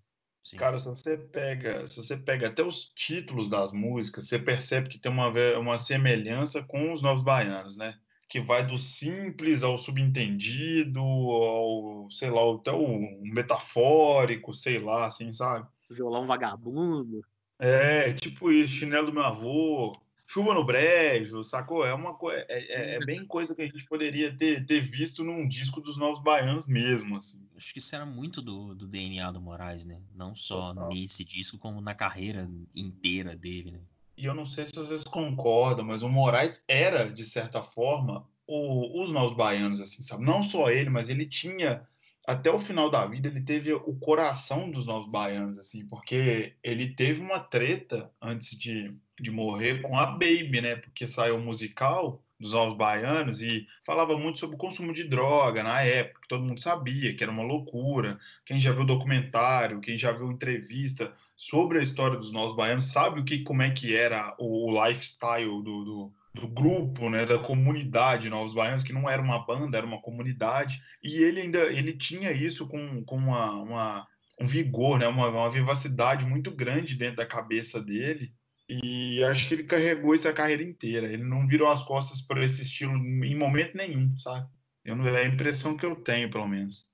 [0.43, 0.57] Sim.
[0.57, 4.99] Cara, se você pega, se você pega até os títulos das músicas, você percebe que
[4.99, 5.29] tem uma,
[5.59, 8.01] uma semelhança com os Novos Baianos, né?
[8.31, 15.31] Que vai do simples ao subentendido, ao, sei lá, até o metafórico, sei lá, assim,
[15.31, 15.69] sabe?
[15.95, 17.23] Violão vagabundo.
[17.59, 21.85] É, tipo isso, chinelo do meu avô, chuva no brejo, sacou?
[21.85, 25.23] É uma coisa, é, é- é bem coisa que a gente poderia ter, ter visto
[25.23, 27.47] num disco dos Novos Baianos mesmo, assim.
[27.57, 30.01] Acho que isso era muito do, do DNA do Moraes, né?
[30.15, 30.89] Não só Total.
[30.89, 33.81] nesse disco, como na carreira inteira dele, né?
[34.17, 39.01] e eu não sei se vocês concordam, mas o Moraes era, de certa forma, o-
[39.01, 40.23] os Novos Baianos, assim, sabe?
[40.25, 41.89] Não só ele, mas ele tinha,
[42.27, 46.95] até o final da vida, ele teve o coração dos Novos Baianos, assim, porque ele
[46.95, 50.77] teve uma treta antes de, de morrer com a Baby, né?
[50.77, 55.63] Porque saiu o musical dos Novos Baianos e falava muito sobre o consumo de droga
[55.63, 58.19] na época, que todo mundo sabia que era uma loucura.
[58.47, 63.21] Quem já viu documentário, quem já viu entrevista sobre a história dos Novos Baianos sabe
[63.21, 68.29] o que, como é que era o, lifestyle do, do, do grupo, né, da comunidade
[68.29, 70.81] Novos Baianos, que não era uma banda, era uma comunidade.
[71.03, 74.07] E ele ainda ele tinha isso com, com uma, uma-
[74.41, 78.33] um vigor, né, uma, uma vivacidade muito grande dentro da cabeça dele.
[78.69, 81.13] E acho que ele carregou isso a carreira inteira.
[81.13, 84.49] Ele não virou as costas para esse estilo em momento nenhum, sabe?
[84.85, 86.87] Eu não, é a impressão que eu tenho, pelo menos.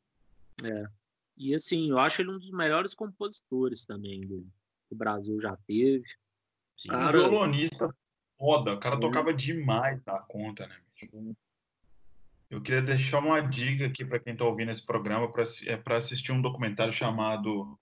[1.37, 4.41] E assim, eu acho ele um dos melhores compositores também do,
[4.89, 6.07] que o Brasil já teve.
[6.89, 7.95] Cara, um violonista
[8.39, 8.75] foda.
[8.75, 11.37] O cara tocava demais da conta, né, bicho?
[12.49, 15.97] Eu queria deixar uma dica aqui para quem está ouvindo esse programa para é para
[15.97, 17.77] assistir um documentário chamado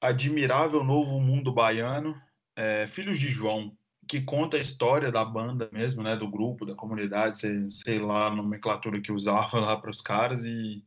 [0.00, 2.20] Admirável Novo Mundo Baiano,
[2.56, 3.76] é, Filhos de João,
[4.08, 8.26] que conta a história da banda mesmo, né, do grupo, da comunidade, sei, sei lá
[8.26, 10.84] a nomenclatura que usava lá para os caras e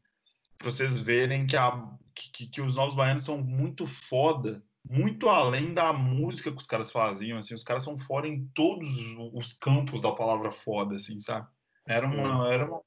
[0.58, 5.74] para vocês verem que, a, que, que os Novos Baianos são muito foda, muito além
[5.74, 8.90] da música que os caras faziam, assim, os caras são foda em todos
[9.34, 11.48] os campos da palavra foda, assim, sabe?
[11.88, 12.82] Era uma, era uma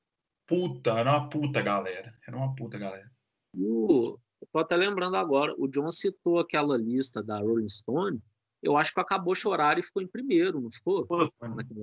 [0.46, 3.10] puta, era uma puta galera, era uma puta galera.
[3.56, 8.20] O, eu tô até lembrando agora, o John citou aquela lista da Rolling Stone.
[8.62, 11.06] eu acho que acabou chorar e ficou em primeiro, não ficou?
[11.06, 11.30] Foi,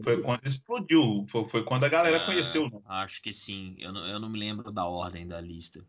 [0.04, 2.70] foi quando explodiu, foi, foi, quando a galera Ah, conheceu.
[2.86, 3.76] Acho que sim.
[3.78, 5.86] Eu não, eu não me lembro da ordem da lista.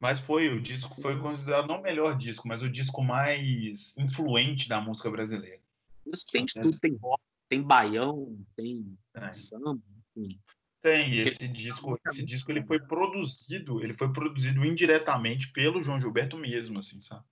[0.00, 4.68] Mas foi o disco, foi considerado não o melhor disco, mas o disco mais influente
[4.68, 5.60] da música brasileira.
[6.06, 9.32] Isso tem de tudo, tem rock, tem baião, tem É.
[9.32, 9.82] samba,
[10.16, 10.38] enfim.
[10.80, 15.98] Tem, e esse disco, esse disco ele foi produzido, ele foi produzido indiretamente pelo João
[15.98, 17.24] Gilberto mesmo, assim, sabe?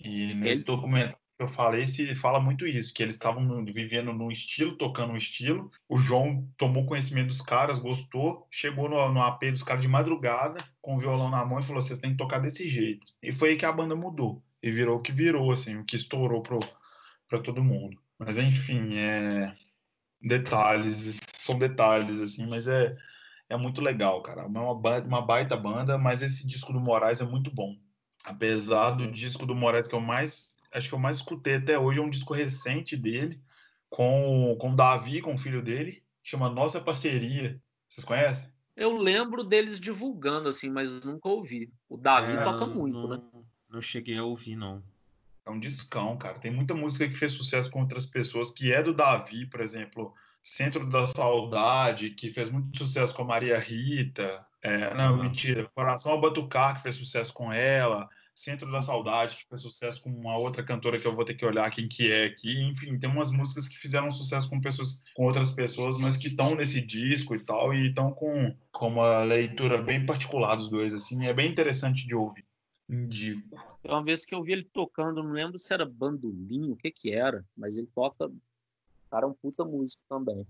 [0.00, 4.30] E nesse Ele- documentário eu falei, se fala muito isso, que eles estavam vivendo num
[4.30, 5.70] estilo, tocando um estilo.
[5.86, 10.58] O João tomou conhecimento dos caras, gostou, chegou no, no AP dos caras de madrugada,
[10.80, 13.12] com o violão na mão e falou: vocês têm que tocar desse jeito.
[13.22, 14.42] E foi aí que a banda mudou.
[14.62, 16.58] E virou o que virou, assim, o que estourou pro,
[17.28, 18.00] pra todo mundo.
[18.18, 19.54] Mas enfim, é.
[20.22, 22.96] Detalhes, são detalhes, assim, mas é,
[23.48, 24.42] é muito legal, cara.
[24.42, 27.76] É uma, uma baita banda, mas esse disco do Moraes é muito bom.
[28.24, 31.98] Apesar do disco do Moraes que eu mais, acho que eu mais escutei até hoje,
[31.98, 33.40] é um disco recente dele,
[33.88, 37.60] com, com o Davi, com o filho dele, chama Nossa Parceria.
[37.88, 38.48] Vocês conhecem?
[38.76, 41.72] Eu lembro deles divulgando, assim, mas nunca ouvi.
[41.88, 43.20] O Davi É, toca muito, não, né?
[43.70, 44.82] Não cheguei a ouvir, não.
[45.46, 46.38] É um discão, cara.
[46.38, 50.12] Tem muita música que fez sucesso com outras pessoas, que é do Davi, por exemplo,
[50.42, 54.44] Centro da Saudade, que fez muito sucesso com a Maria Rita.
[54.60, 55.22] É, não, Uhum.
[55.22, 55.70] mentira.
[55.74, 58.08] Coração ao Batucar, que fez sucesso com ela.
[58.36, 61.46] Centro da Saudade, que fez sucesso com uma outra cantora que eu vou ter que
[61.46, 62.62] olhar quem que é aqui.
[62.64, 66.54] Enfim, tem umas músicas que fizeram sucesso com pessoas, com outras pessoas, mas que estão
[66.54, 71.26] nesse disco e tal, e estão com, com uma leitura bem particular dos dois, assim.
[71.26, 72.44] É bem interessante de ouvir.
[72.86, 73.56] Indico.
[73.82, 76.90] Tem uma vez que eu vi ele tocando, não lembro se era bandolim, o que
[76.90, 78.30] que era, mas ele toca,
[79.10, 80.46] cara, é um puta músico também.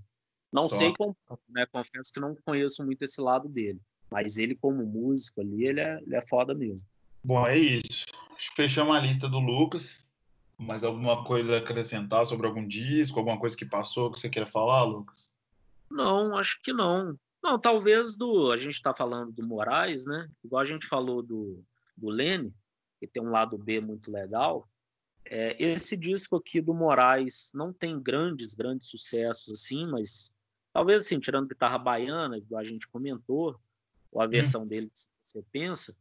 [0.52, 1.16] Não sei como,
[1.48, 1.66] né?
[1.66, 3.80] Confesso que não conheço muito esse lado dele.
[4.10, 6.88] Mas ele, como músico ali, ele é, ele é foda mesmo.
[7.26, 8.06] Bom, é isso.
[8.54, 10.08] Fechamos a lista do Lucas.
[10.56, 14.46] Mais alguma coisa a acrescentar sobre algum disco, alguma coisa que passou que você queira
[14.46, 15.36] falar, Lucas?
[15.90, 17.18] Não, acho que não.
[17.42, 18.52] Não, talvez do.
[18.52, 20.28] A gente está falando do Moraes, né?
[20.44, 21.64] Igual a gente falou do,
[21.96, 22.54] do Lene,
[23.00, 24.68] que tem um lado B muito legal.
[25.24, 30.30] É, esse disco aqui do Moraes não tem grandes, grandes sucessos assim, mas
[30.72, 33.58] talvez assim, tirando guitarra baiana, igual a gente comentou,
[34.12, 35.92] ou a versão dele que você pensa,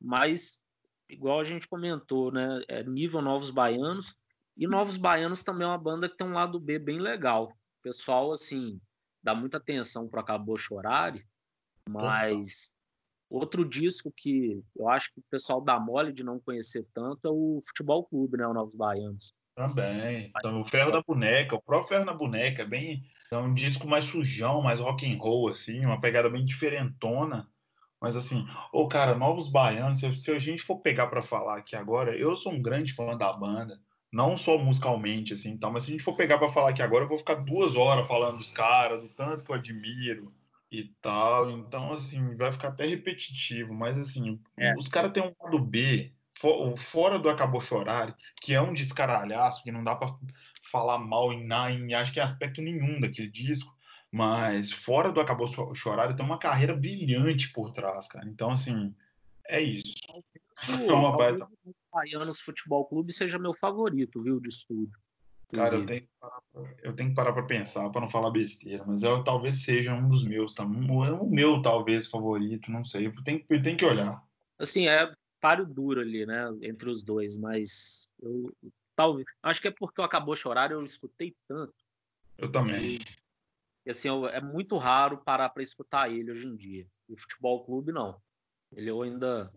[0.00, 0.60] mas
[1.08, 2.62] igual a gente comentou, né?
[2.68, 4.14] É nível Novos Baianos,
[4.56, 7.46] e Novos Baianos também é uma banda que tem um lado B bem legal.
[7.46, 8.80] O pessoal, assim,
[9.22, 11.24] dá muita atenção para Acabou Chorare,
[11.88, 12.72] mas
[13.28, 17.30] outro disco que eu acho que o pessoal dá mole de não conhecer tanto é
[17.30, 18.46] o Futebol Clube, né?
[18.46, 19.34] O Novos Baianos.
[19.54, 20.32] Também.
[20.36, 23.02] Então, o Ferro da Boneca, o próprio Ferro da Boneca, é bem.
[23.30, 27.49] É um disco mais sujão, mais rock and roll, assim, uma pegada bem diferentona.
[28.00, 31.76] Mas assim, ô cara, Novos Baianos, se, se a gente for pegar para falar aqui
[31.76, 33.78] agora, eu sou um grande fã da banda,
[34.12, 37.04] não só musicalmente, assim, tal, mas se a gente for pegar para falar aqui agora,
[37.04, 40.32] eu vou ficar duas horas falando dos caras, do tanto que eu admiro
[40.70, 41.50] e tal.
[41.50, 44.74] Então, assim, vai ficar até repetitivo, mas assim, É.
[44.74, 49.62] os caras têm um lado B, fo- fora do Acabou Chorar, que é um descaralhaço,
[49.62, 50.16] que não dá para
[50.70, 53.72] falar mal em, em acho que em aspecto nenhum daquele disco.
[54.12, 58.26] Mas fora do Acabou Cho- Chorar, ele tem uma carreira brilhante por trás, cara.
[58.28, 58.94] Então, assim,
[59.46, 59.94] é isso.
[60.90, 61.48] É uma baita.
[61.64, 64.92] O Baianos Futebol Clube seja meu favorito, viu, de estúdio.
[65.52, 68.30] Cara, eu tenho, que parar pra- eu tenho que parar pra pensar, pra não falar
[68.30, 70.64] besteira, mas eu, talvez seja um dos meus, tá?
[70.64, 73.06] o meu talvez favorito, não sei.
[73.06, 74.22] Eu tenho, eu tenho que olhar.
[74.58, 78.52] Assim, é páreo duro ali, né, entre os dois, mas eu
[78.94, 81.72] talvez, acho que é porque eu acabou chorar, eu escutei tanto,
[82.36, 82.98] Eu também.
[83.84, 86.86] E assim, eu- é muito raro parar para escutar ele hoje em dia.
[87.08, 88.20] E o futebol clube não.
[88.72, 89.50] Ele eu ainda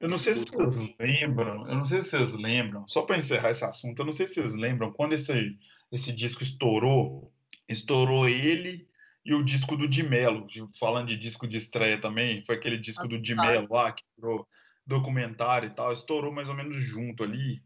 [0.00, 3.50] Eu não sei se vocês lembram, eu não sei se vocês lembram, só para encerrar
[3.50, 5.58] esse assunto, eu não sei se vocês lembram quando esse,
[5.90, 7.32] esse disco estourou,
[7.68, 8.86] estourou ele
[9.24, 10.46] e o disco do Di Mello,
[10.78, 14.46] falando de disco de estreia também, foi aquele disco do Di Mello lá, que virou
[14.86, 17.62] documentário e tal, estourou mais ou menos junto ali.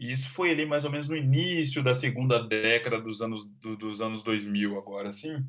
[0.00, 3.76] E isso foi ali mais ou menos no início da segunda década dos anos, do-
[3.78, 5.46] dos anos 2000 agora, assim.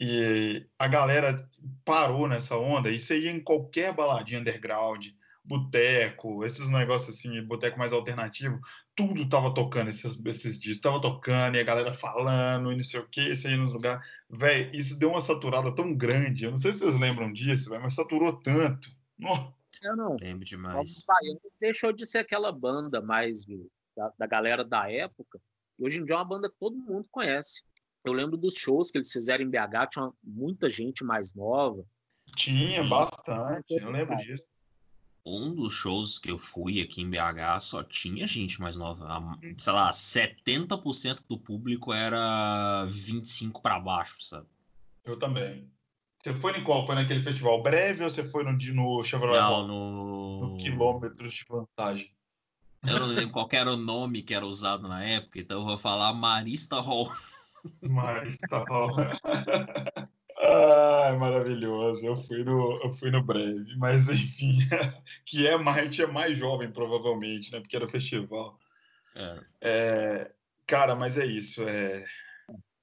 [0.00, 1.36] E a galera
[1.84, 5.06] parou nessa onda, e você em qualquer baladinha underground,
[5.44, 8.60] boteco, esses negócios assim, boteco mais alternativo,
[8.94, 13.00] tudo tava tocando esses, esses discos, tava tocando, e a galera falando, e não sei
[13.00, 14.04] o que, isso aí nos lugares.
[14.30, 17.78] Véi, isso deu uma saturada tão grande, eu não sei se vocês lembram disso, véi,
[17.80, 18.88] mas saturou tanto.
[19.18, 19.52] Nó,
[19.96, 20.16] não.
[20.20, 21.04] Lembro demais.
[21.06, 25.40] Baianos deixou de ser aquela banda mais viu, da, da galera da época.
[25.78, 27.62] E hoje em dia é uma banda que todo mundo conhece.
[28.04, 31.84] Eu lembro dos shows que eles fizeram em BH, tinha muita gente mais nova.
[32.36, 32.88] Tinha Sim.
[32.88, 34.46] bastante, eu lembro disso.
[35.24, 39.38] um dos shows que eu fui aqui em BH só tinha gente mais nova.
[39.56, 44.46] Sei lá, 70% do público era 25 para baixo, sabe?
[45.04, 45.70] Eu também.
[46.28, 46.84] Você foi em qual?
[46.84, 50.40] Foi naquele festival breve ou você foi no, no Chevrolet Não, no...
[50.40, 52.10] no quilômetros de vantagem?
[52.86, 55.78] Eu não lembro qual era o nome que era usado na época, então eu vou
[55.78, 57.10] falar Marista Hall.
[57.82, 58.96] Marista Hall.
[60.40, 62.06] Ah, maravilhoso.
[62.06, 64.58] Eu fui no, eu fui no breve, mas enfim,
[65.26, 67.58] que é mais, é mais jovem, provavelmente, né?
[67.58, 68.56] Porque era festival.
[69.16, 69.40] É.
[69.60, 70.30] É,
[70.64, 71.60] cara, mas é isso.
[71.68, 72.04] É,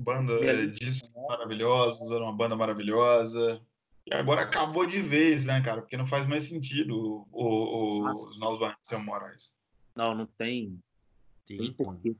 [0.01, 3.61] banda, é, discos maravilhosos, era uma banda maravilhosa.
[4.05, 5.81] E agora acabou de vez, né, cara?
[5.81, 9.57] Porque não faz mais sentido o, o, os Novos Barrantes Moraes.
[9.95, 10.79] Não, não tem.
[11.45, 12.15] Tem, Tem porquê.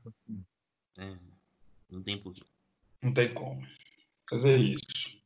[0.98, 1.16] É,
[1.90, 2.42] não tem porquê.
[3.02, 3.64] Não tem como.
[4.30, 5.16] Mas é isso.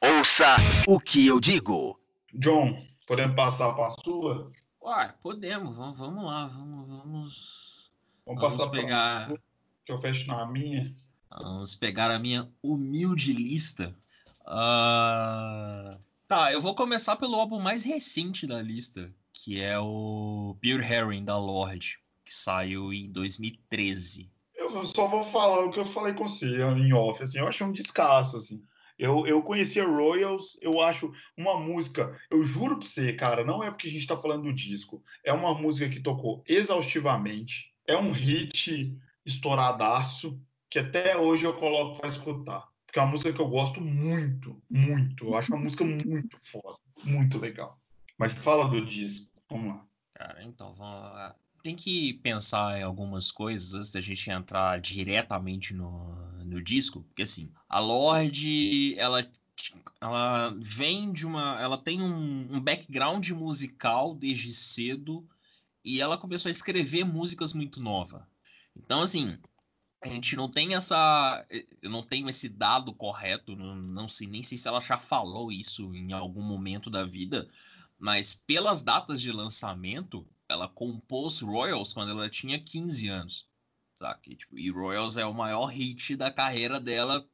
[0.00, 0.56] Ouça
[0.86, 2.00] o que eu digo.
[2.34, 4.50] John, podemos passar para a sua?
[4.82, 7.90] Ué, podemos, vamos, vamos lá, vamos, vamos, Vamos,
[8.26, 9.32] vamos passar para pegar,
[9.84, 10.94] que eu fecho na minha.
[11.30, 13.94] Vamos pegar a minha humilde lista.
[14.46, 20.82] Ah, tá, eu vou começar pelo álbum mais recente da lista, que é o Pure
[20.82, 24.30] Herring da Lorde, que saiu em 2013.
[24.56, 27.64] Eu só vou falar o que eu falei com você em off, assim, eu acho
[27.64, 28.62] um descasso, assim.
[28.98, 33.70] Eu, eu conhecia Royals, eu acho uma música, eu juro pra você, cara, não é
[33.70, 38.10] porque a gente tá falando do disco, é uma música que tocou exaustivamente, é um
[38.10, 42.68] hit estouradaço, que até hoje eu coloco pra escutar.
[42.86, 45.26] Porque é uma música que eu gosto muito, muito.
[45.26, 47.78] Eu acho uma música muito foda, muito legal.
[48.16, 49.86] Mas fala do disco, vamos lá.
[50.14, 51.36] Cara, então, vamos lá.
[51.62, 56.14] Tem que pensar em algumas coisas antes da gente entrar diretamente no,
[56.44, 59.28] no disco, porque assim, a Lorde, ela,
[60.00, 61.60] ela vem de uma.
[61.60, 65.28] Ela tem um, um background musical desde cedo
[65.84, 68.26] e ela começou a escrever músicas muito nova.
[68.74, 69.38] Então, assim,
[70.00, 71.46] a gente não tem essa.
[71.82, 75.50] Eu não tenho esse dado correto, não, não sei nem sei se ela já falou
[75.50, 77.48] isso em algum momento da vida,
[77.98, 83.48] mas pelas datas de lançamento, ela compôs Royals quando ela tinha 15 anos.
[83.94, 84.30] Saca?
[84.30, 87.28] E, tipo, e Royals é o maior hit da carreira dela,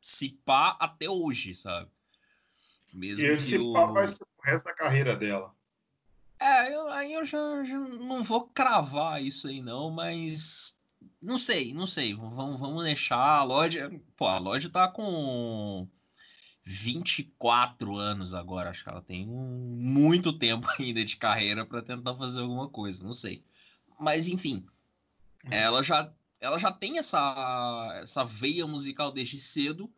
[0.00, 1.88] se pá, até hoje, sabe?
[2.92, 3.72] Mesmo E que o...
[3.92, 5.54] vai ser o resto da carreira dela.
[6.40, 10.77] É, eu, aí eu já, já não vou cravar isso aí não, mas
[11.20, 12.14] não sei, não sei.
[12.14, 13.78] Vamos, vamos deixar a Lorde.
[14.16, 15.88] Pô, a Lorde tá com
[16.62, 18.70] 24 anos agora.
[18.70, 23.12] Acho que ela tem muito tempo ainda de carreira para tentar fazer alguma coisa, não
[23.12, 23.44] sei.
[23.98, 24.66] Mas enfim,
[25.50, 29.92] ela já, ela já tem essa, essa veia musical desde cedo.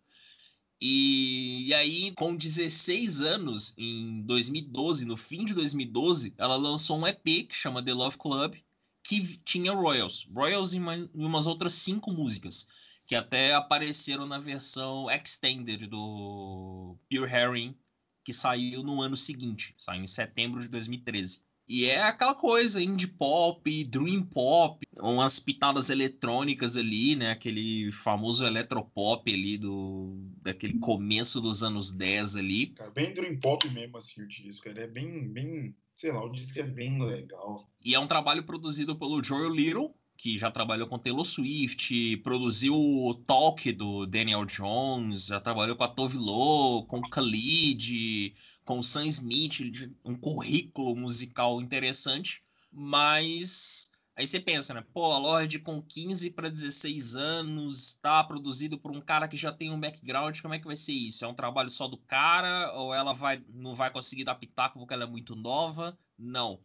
[0.81, 7.07] E, e aí, com 16 anos, em 2012, no fim de 2012, ela lançou um
[7.07, 8.55] EP que chama The Love Club,
[9.03, 10.27] que tinha Royals.
[10.35, 12.69] Royals e uma- umas outras cinco músicas,
[13.07, 17.77] que até apareceram na versão extended do Pure Herring,
[18.25, 21.43] que saiu no ano seguinte, saiu em setembro de 2013.
[21.67, 27.31] E é aquela coisa, indie pop, dream pop, umas pitadas eletrônicas ali, né?
[27.31, 32.69] Aquele famoso eletropop ali do daquele começo dos anos 10 ali.
[32.75, 34.69] Cara, bem dream pop mesmo, assim, o disco.
[34.69, 37.69] Ele é bem, bem, sei lá, o disco é bem legal.
[37.85, 42.75] E é um trabalho produzido pelo Joel Little, que já trabalhou com Taylor Swift, produziu
[42.75, 48.35] o Talk do Daniel Jones, já trabalhou com a Tove Lo, com Khalid,
[48.65, 49.61] com o Sam Smith,
[50.03, 52.43] um currículo musical interessante,
[52.73, 53.90] mas
[54.21, 54.85] aí você pensa, né?
[54.93, 59.53] Pô, a Lorde com 15 para 16 anos, tá produzido por um cara que já
[59.53, 61.25] tem um background, como é que vai ser isso?
[61.25, 64.95] É um trabalho só do cara ou ela vai não vai conseguir dar pitaco porque
[64.95, 65.99] ela é muito nova?
[66.19, 66.61] Não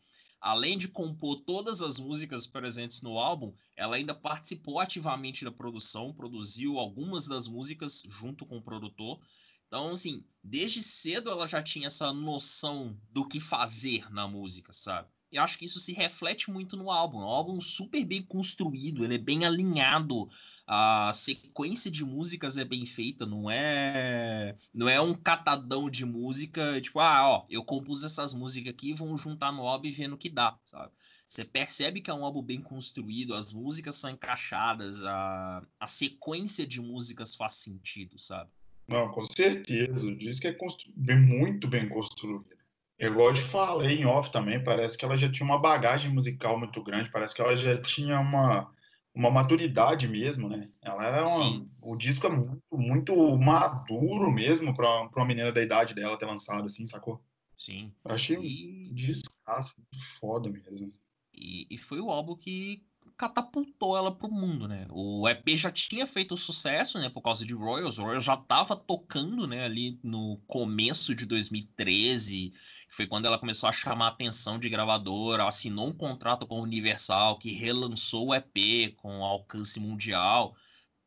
[0.46, 6.14] além de compor todas as músicas presentes no álbum, ela ainda participou ativamente da produção,
[6.14, 9.20] produziu algumas das músicas junto com o produtor.
[9.66, 15.10] Então, assim, desde cedo ela já tinha essa noção do que fazer na música, sabe?
[15.36, 17.22] E acho que isso se reflete muito no álbum.
[17.22, 20.30] É um álbum super bem construído, ele é bem alinhado,
[20.66, 26.80] a sequência de músicas é bem feita, não é não é um catadão de música,
[26.80, 30.18] tipo, ah, ó, eu compus essas músicas aqui, vamos juntar no álbum e ver no
[30.18, 30.94] que dá, sabe?
[31.28, 36.66] Você percebe que é um álbum bem construído, as músicas são encaixadas, a, a sequência
[36.66, 38.50] de músicas faz sentido, sabe?
[38.88, 40.08] Não, com certeza.
[40.08, 40.94] O disco é constru...
[40.96, 42.55] bem, muito bem construído.
[42.98, 46.12] É Igual eu te falei em off também, parece que ela já tinha uma bagagem
[46.14, 48.72] musical muito grande, parece que ela já tinha uma,
[49.14, 50.70] uma maturidade mesmo, né?
[50.82, 51.70] Ela era uma, Sim.
[51.82, 56.66] o disco é muito, muito maduro mesmo para uma menina da idade dela ter lançado,
[56.66, 57.22] assim, sacou?
[57.58, 57.94] Sim.
[58.06, 58.90] Achei e...
[58.92, 60.92] um descasso muito foda mesmo.
[61.34, 62.86] E, e foi o álbum que
[63.18, 64.88] catapultou ela pro mundo, né?
[64.90, 67.98] O EP já tinha feito sucesso, né, por causa de Royals.
[67.98, 72.54] O Royals já tava tocando, né, ali no começo de 2013,
[72.96, 76.62] foi quando ela começou a chamar a atenção de gravadora, assinou um contrato com a
[76.62, 80.56] Universal, que relançou o EP com alcance mundial.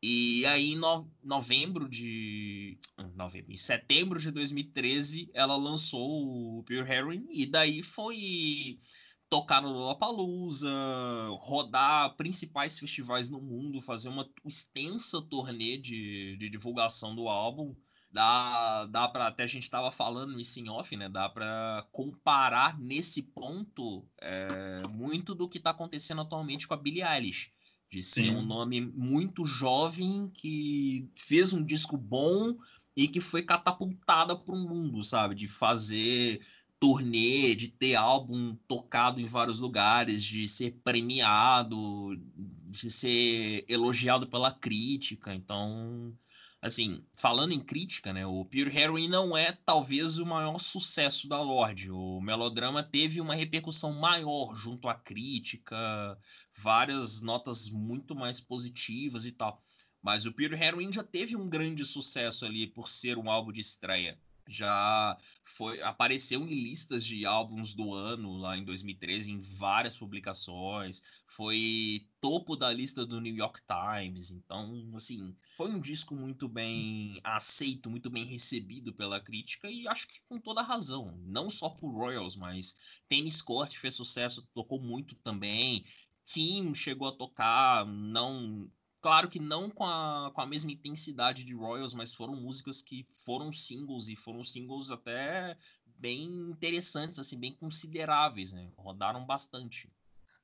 [0.01, 2.79] E aí, em no, novembro de.
[3.15, 8.79] Novembro, em setembro de 2013, ela lançou o Pure Heroin, e daí foi
[9.29, 10.69] tocar no Lollapalooza,
[11.39, 17.75] rodar principais festivais no mundo, fazer uma extensa turnê de, de divulgação do álbum.
[18.11, 21.07] Dá, dá para até a gente estava falando isso em off, né?
[21.07, 27.03] Dá para comparar nesse ponto é, muito do que está acontecendo atualmente com a Billie
[27.03, 27.51] Eilish,
[27.91, 28.35] de ser Sim.
[28.35, 32.57] um nome muito jovem que fez um disco bom
[32.95, 35.35] e que foi catapultada para o mundo, sabe?
[35.35, 36.41] De fazer
[36.79, 44.51] turnê, de ter álbum tocado em vários lugares, de ser premiado, de ser elogiado pela
[44.51, 45.33] crítica.
[45.35, 46.17] Então,
[46.61, 51.41] assim, falando em crítica, né, o Pure Heroin não é talvez o maior sucesso da
[51.41, 51.89] Lorde.
[51.89, 55.75] O melodrama teve uma repercussão maior junto à crítica,
[56.57, 59.63] várias notas muito mais positivas e tal.
[60.01, 63.61] Mas o Pure Heroin já teve um grande sucesso ali por ser um álbum de
[63.61, 64.19] estreia
[64.49, 71.01] já foi apareceu em listas de álbuns do ano lá em 2013 em várias publicações,
[71.27, 77.19] foi topo da lista do New York Times, então assim, foi um disco muito bem
[77.23, 81.91] aceito, muito bem recebido pela crítica e acho que com toda razão, não só por
[81.91, 82.75] Royals, mas
[83.07, 85.85] Tennis Court fez sucesso, tocou muito também,
[86.25, 88.69] Team chegou a tocar, não
[89.01, 93.05] Claro que não com a, com a mesma intensidade de Royals, mas foram músicas que
[93.25, 98.69] foram singles e foram singles até bem interessantes, assim, bem consideráveis, né?
[98.77, 99.89] Rodaram bastante.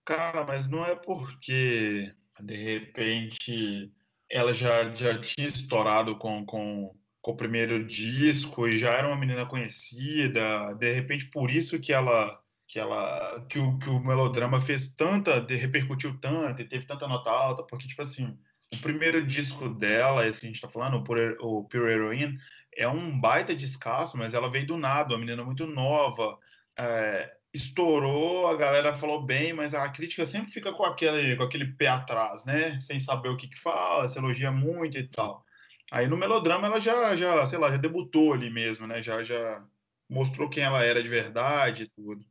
[0.06, 3.92] Cara, mas não é porque de repente
[4.30, 9.18] ela já, já tinha estourado com, com, com o primeiro disco e já era uma
[9.18, 14.62] menina conhecida, de repente por isso que ela que ela que o, que o melodrama
[14.62, 18.38] fez tanta, repercutiu tanto e teve tanta nota alta, porque tipo assim,
[18.74, 22.38] o primeiro disco dela, esse que a gente tá falando, o Pure, o Pure Heroine,
[22.76, 26.38] é um baita descasso, mas ela veio do nada, uma menina muito nova,
[26.78, 31.66] é, estourou, a galera falou bem, mas a crítica sempre fica com aquele, com aquele
[31.74, 32.80] pé atrás, né?
[32.82, 35.46] Sem saber o que, que fala, se elogia muito e tal.
[35.92, 39.02] Aí no melodrama ela já, já, sei lá, já debutou ali mesmo, né?
[39.02, 39.66] Já, já
[40.10, 42.26] mostrou quem ela era de verdade e tudo.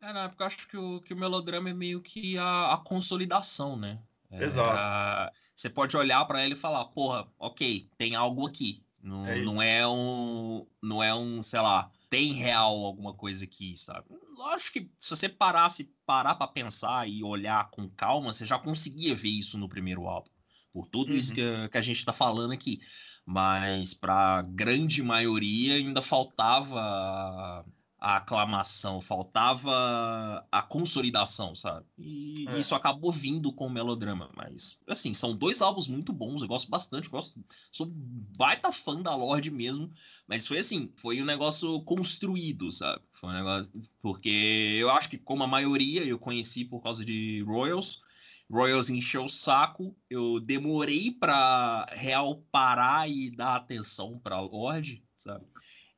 [0.00, 2.76] É, não, porque eu acho que o, que o melodrama é meio que a, a
[2.78, 3.98] consolidação, né?
[4.30, 5.32] É, Exato.
[5.54, 8.84] você pode olhar para ele e falar, porra, ok, tem algo aqui.
[9.02, 13.76] Não é, não é um, não é um, sei lá, tem real alguma coisa aqui,
[13.76, 14.06] sabe?
[14.36, 19.14] Lógico que se você parasse, parar para pensar e olhar com calma, você já conseguia
[19.14, 20.30] ver isso no primeiro álbum.
[20.72, 21.16] Por tudo uhum.
[21.16, 22.80] isso que, que a gente está falando aqui.
[23.24, 27.64] Mas para grande maioria ainda faltava
[27.98, 31.86] a aclamação, faltava a consolidação, sabe?
[31.96, 32.58] E é.
[32.58, 34.30] isso acabou vindo com o melodrama.
[34.36, 39.14] Mas, assim, são dois álbuns muito bons, eu gosto bastante, gosto, sou baita fã da
[39.14, 39.90] Lorde mesmo,
[40.28, 43.02] mas foi assim, foi um negócio construído, sabe?
[43.14, 43.72] Foi um negócio.
[44.02, 48.02] Porque eu acho que, como a maioria, eu conheci por causa de Royals.
[48.50, 55.44] Royals encheu o saco, eu demorei para real parar e dar atenção para Lorde, sabe?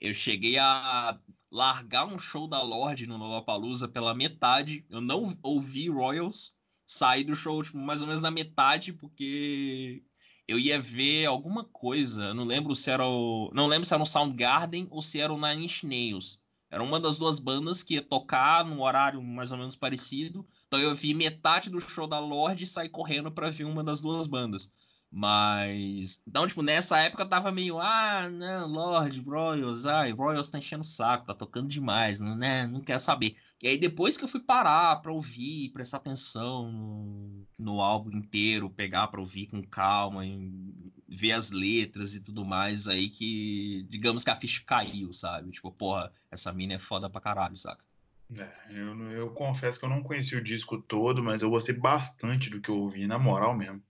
[0.01, 1.19] Eu cheguei a
[1.51, 4.85] largar um show da Lorde no Lollapalooza pela metade.
[4.91, 6.55] Eu não ouvi Royals,
[6.87, 10.03] saí do show tipo, mais ou menos na metade, porque
[10.47, 12.25] eu ia ver alguma coisa.
[12.25, 13.51] Eu não lembro se era o.
[13.55, 16.41] Não lembro se era o Soundgarden ou se era o Nine Inch Nails.
[16.71, 20.47] Era uma das duas bandas que ia tocar num horário mais ou menos parecido.
[20.67, 24.01] Então eu vi metade do show da Lorde e saí correndo para ver uma das
[24.03, 24.71] duas bandas.
[25.11, 26.23] Mas.
[26.27, 27.79] Então, tipo, nessa época eu tava meio.
[27.79, 32.67] Ah, não, Lord, Royals, ai, Royals tá enchendo o saco, tá tocando demais, não, né?
[32.67, 33.37] Não quero saber.
[33.61, 38.71] E aí, depois que eu fui parar pra ouvir, prestar atenção no, no álbum inteiro,
[38.71, 40.23] pegar pra ouvir com calma,
[41.09, 45.51] ver as letras e tudo mais, aí que, digamos que a ficha caiu, sabe?
[45.51, 47.85] Tipo, porra, essa mina é foda pra caralho, saca?
[48.37, 52.51] É, eu, eu confesso que eu não conheci o disco todo, mas eu gostei bastante
[52.51, 53.83] do que eu ouvi, na moral mesmo.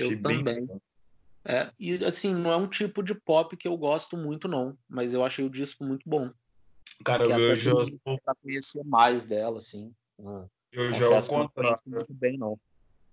[0.00, 0.68] Eu também.
[1.44, 4.76] É, e assim, não é um tipo de pop que eu gosto muito, não.
[4.88, 6.30] Mas eu achei o disco muito bom.
[7.04, 7.72] Cara, eu já.
[8.24, 9.92] Pra conhecer mais dela, assim.
[10.72, 11.76] Eu já o contrário.
[11.86, 12.58] Muito bem, não.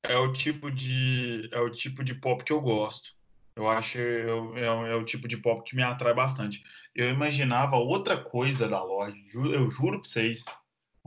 [0.04, 3.16] É o tipo de é o tipo de pop que eu gosto.
[3.56, 6.64] Eu acho eu, é, é, o tipo de pop que me atrai bastante.
[6.94, 10.46] Eu imaginava outra coisa da Lorde, eu juro pra vocês.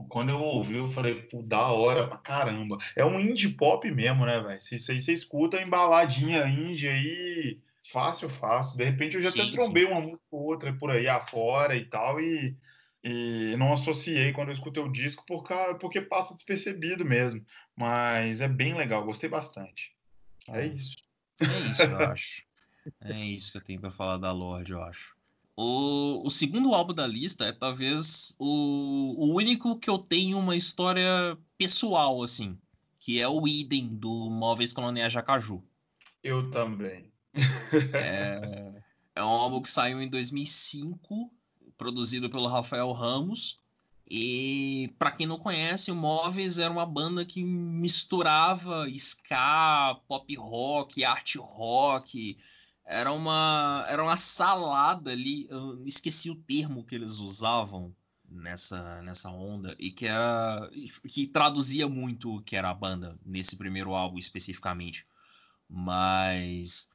[0.09, 2.77] Quando eu ouvi, eu falei, pô, da hora pra caramba.
[2.95, 4.61] É um indie pop mesmo, né, velho?
[4.61, 7.59] Se você escuta embaladinha indie aí,
[7.91, 8.77] fácil, fácil.
[8.77, 9.91] De repente eu já sim, até trombei sim.
[9.91, 12.55] uma música ou outra por aí afora e tal, e,
[13.03, 15.23] e não associei quando eu escutei o disco
[15.79, 17.45] porque passa despercebido mesmo.
[17.75, 19.93] Mas é bem legal, gostei bastante.
[20.49, 20.95] É, é isso.
[21.41, 22.43] É isso, eu acho.
[23.01, 25.15] É isso que eu tenho para falar da Lorde, eu acho.
[25.55, 30.55] O, o segundo álbum da lista é talvez o, o único que eu tenho uma
[30.55, 32.57] história pessoal, assim,
[32.97, 35.63] que é o Idem do Móveis Coloniais Jacaju.
[36.23, 37.11] Eu também.
[37.93, 38.81] é,
[39.15, 41.31] é um álbum que saiu em 2005,
[41.77, 43.59] produzido pelo Rafael Ramos.
[44.13, 51.03] E para quem não conhece, o Móveis era uma banda que misturava ska, pop rock,
[51.05, 52.37] art rock.
[52.85, 57.95] Era uma era uma salada ali, eu esqueci o termo que eles usavam
[58.29, 60.69] nessa nessa onda e que era
[61.07, 65.05] que traduzia muito o que era a banda nesse primeiro álbum especificamente.
[65.69, 66.89] Mas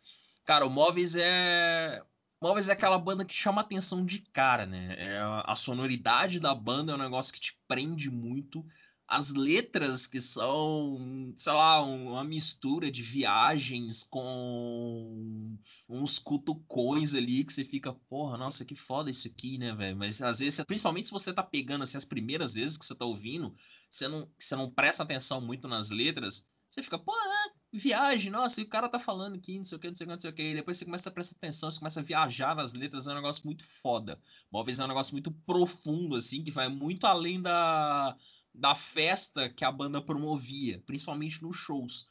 [0.44, 2.02] cara, o Móveis é
[2.40, 4.94] Móveis é aquela banda que chama atenção de cara, né?
[4.98, 8.64] É, a sonoridade da banda é um negócio que te prende muito.
[9.08, 15.56] As letras que são, sei lá, uma mistura de viagens com
[15.88, 19.96] uns cutucões ali que você fica, porra, nossa, que foda isso aqui, né, velho?
[19.96, 23.04] Mas às vezes, principalmente se você tá pegando assim as primeiras vezes que você tá
[23.04, 23.54] ouvindo,
[23.88, 28.60] você não, você não presta atenção muito nas letras, você fica, pô, é, viagem, nossa,
[28.60, 30.20] e o cara tá falando aqui, não sei o que, não sei o que, não
[30.20, 30.42] sei o que.
[30.42, 33.14] E depois você começa a prestar atenção, você começa a viajar nas letras, é um
[33.14, 34.20] negócio muito foda.
[34.50, 38.16] Móveis é um negócio muito profundo, assim, que vai muito além da,
[38.56, 42.08] da festa que a banda promovia, principalmente nos shows.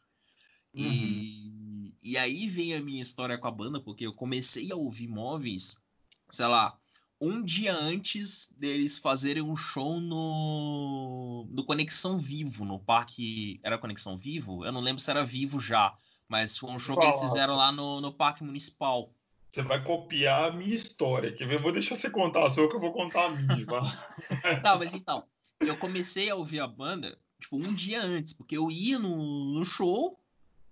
[0.74, 0.84] Uhum.
[0.84, 5.08] E, e aí vem a minha história com a banda, porque eu comecei a ouvir
[5.08, 5.82] móveis,
[6.30, 6.78] sei lá,
[7.20, 13.60] um dia antes deles fazerem um show no, no Conexão Vivo, no parque.
[13.64, 14.66] Era Conexão Vivo?
[14.66, 15.96] Eu não lembro se era Vivo já,
[16.28, 19.12] mas foi um show que eles fizeram lá no, no Parque Municipal.
[19.50, 21.34] Você vai copiar a minha história.
[21.34, 21.54] Ver?
[21.54, 23.66] Eu vou deixar você contar a sua que eu vou contar a minha.
[24.62, 25.24] tá, mas então,
[25.60, 29.66] eu comecei a ouvir a banda, tipo, um dia antes, porque eu ia no, no
[29.66, 30.20] show,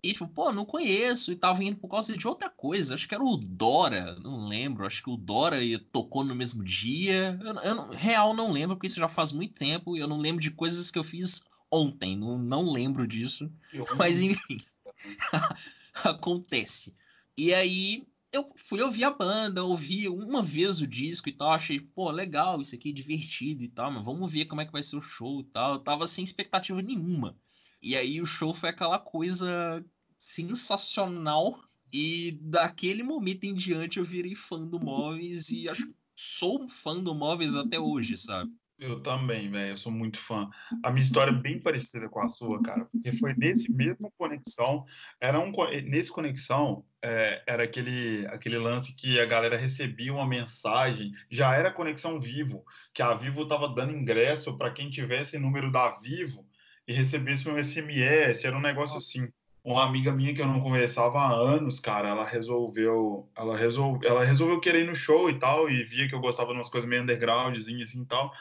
[0.03, 2.93] e tipo, pô, não conheço, e tava indo por causa de outra coisa.
[2.93, 4.85] Acho que era o Dora, não lembro.
[4.85, 5.57] Acho que o Dora
[5.93, 7.39] tocou no mesmo dia.
[7.41, 9.95] Eu, eu real não lembro, porque isso já faz muito tempo.
[9.95, 12.17] E eu não lembro de coisas que eu fiz ontem.
[12.17, 13.49] Não, não lembro disso.
[13.95, 14.59] Mas enfim.
[16.03, 16.93] acontece.
[17.37, 21.79] E aí eu fui ouvir a banda, ouvi uma vez o disco e tal, achei,
[21.79, 24.81] pô, legal, isso aqui é divertido e tal, mas vamos ver como é que vai
[24.81, 25.73] ser o show e tal.
[25.75, 27.37] Eu tava sem expectativa nenhuma.
[27.81, 29.85] E aí o show foi aquela coisa
[30.17, 31.63] sensacional.
[31.91, 36.99] E daquele momento em diante eu virei fã do Móveis e acho que sou fã
[36.99, 38.51] do Móveis até hoje, sabe?
[38.79, 39.71] Eu também, velho.
[39.71, 40.49] Eu sou muito fã.
[40.83, 42.85] A minha história é bem parecida com a sua, cara.
[42.85, 44.85] Porque foi nesse mesmo conexão.
[45.21, 45.51] Era um
[45.85, 51.11] nesse conexão é, era aquele aquele lance que a galera recebia uma mensagem.
[51.29, 55.99] Já era conexão Vivo, que a Vivo tava dando ingresso para quem tivesse número da
[55.99, 56.45] Vivo
[56.87, 58.43] e recebesse um SMS.
[58.43, 59.27] Era um negócio assim
[59.63, 64.25] uma amiga minha que eu não conversava há anos, cara, ela resolveu, ela resolveu, ela
[64.25, 66.89] resolveu querer ir no show e tal, e via que eu gostava de umas coisas
[66.89, 68.33] meio undergroundzinhas assim e tal,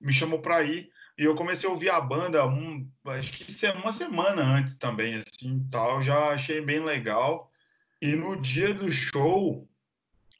[0.00, 3.92] me chamou para ir, e eu comecei a ouvir a banda um, acho que uma
[3.92, 7.50] semana antes também, assim, tal, já achei bem legal,
[8.00, 9.68] e no dia do show,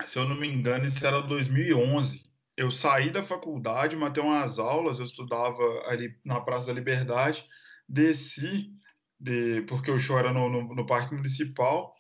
[0.04, 2.24] se eu não me engano, isso era 2011,
[2.56, 7.44] eu saí da faculdade, matei umas aulas, eu estudava ali na Praça da Liberdade,
[7.88, 8.70] desci,
[9.18, 11.94] de, porque o show era no, no, no, Parque Municipal.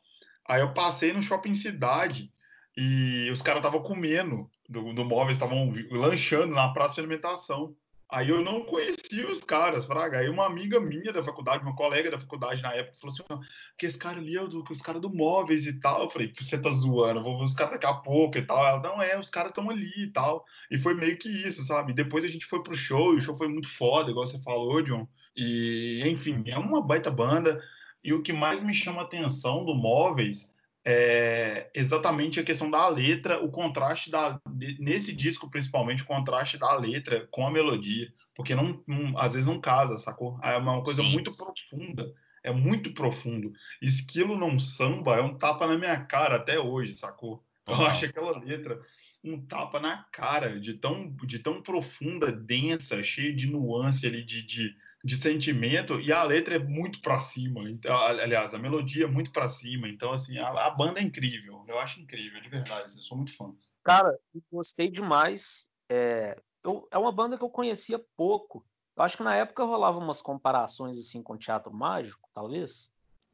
[0.46, 2.30] Aí eu passei no Shopping Cidade
[2.76, 7.76] e os caras estavam comendo do, do móvel, estavam lanchando na praça de alimentação.
[8.08, 10.18] Aí eu não conhecia os caras, Fraga.
[10.18, 13.86] Aí uma amiga minha da faculdade, uma colega da faculdade na época, falou assim: que
[13.86, 16.02] esse cara ali é do, os caras do móveis e tal.
[16.02, 18.64] Eu falei, você tá zoando, vou ver os caras daqui a pouco e tal.
[18.64, 20.44] Ela, não, é, os caras estão ali e tal.
[20.70, 21.92] E foi meio que isso, sabe?
[21.92, 24.82] Depois a gente foi pro show e o show foi muito foda, igual você falou,
[24.82, 25.08] John.
[25.36, 27.60] E, enfim, é uma baita banda.
[28.02, 30.53] E o que mais me chama a atenção do Móveis
[30.84, 34.38] é exatamente a questão da letra, o contraste da
[34.78, 39.46] nesse disco principalmente o contraste da letra com a melodia, porque não, não às vezes
[39.46, 40.38] não casa, sacou?
[40.42, 41.12] É uma coisa Sim.
[41.12, 42.12] muito profunda,
[42.42, 43.52] é muito profundo.
[43.80, 47.42] Esquilo não samba é um tapa na minha cara até hoje, sacou?
[47.66, 48.78] Eu acho aquela letra
[49.24, 54.42] um tapa na cara de tão de tão profunda, densa, cheia de nuance ali de,
[54.42, 57.68] de de sentimento e a letra é muito para cima.
[57.68, 59.86] Então, aliás, a melodia é muito para cima.
[59.86, 61.62] Então, assim, a, a, banda é incrível.
[61.68, 62.90] Eu acho incrível, de verdade.
[62.96, 63.54] Eu sou muito fã.
[63.84, 64.18] Cara,
[64.50, 65.68] gostei demais.
[65.90, 68.64] É, eu, é uma banda que eu conhecia pouco.
[68.96, 72.90] Eu acho que na época rolava umas comparações assim com teatro mágico, talvez.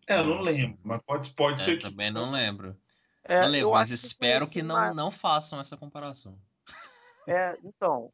[0.09, 1.81] É, eu não lembro, mas pode, pode é, ser.
[1.81, 2.15] Também que...
[2.15, 2.77] não lembro.
[3.23, 6.37] É, não lembro, mas espero que, que não, não façam essa comparação.
[7.29, 8.13] É, então.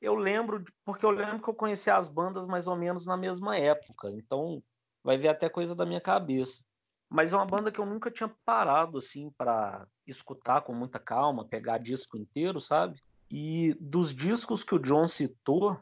[0.00, 3.56] Eu lembro, porque eu lembro que eu conheci as bandas mais ou menos na mesma
[3.56, 4.62] época, então
[5.02, 6.64] vai ver até coisa da minha cabeça.
[7.08, 11.46] Mas é uma banda que eu nunca tinha parado assim para escutar com muita calma,
[11.46, 13.00] pegar disco inteiro, sabe?
[13.30, 15.78] E dos discos que o John citou,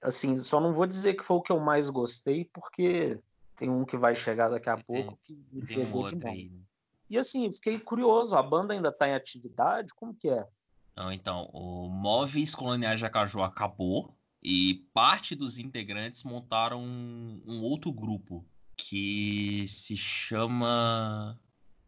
[0.00, 3.20] assim, só não vou dizer que foi o que eu mais gostei, porque
[3.56, 6.36] tem um que vai chegar daqui a tem, pouco que me pegou um demais.
[6.36, 6.48] Aí.
[6.48, 6.60] Né?
[7.10, 9.94] E assim, fiquei curioso, a banda ainda está em atividade?
[9.94, 10.46] Como que é?
[10.98, 17.62] Não, então, o Móveis Coloniais de Acaju acabou e parte dos integrantes montaram um, um
[17.62, 18.44] outro grupo
[18.76, 21.38] que se chama.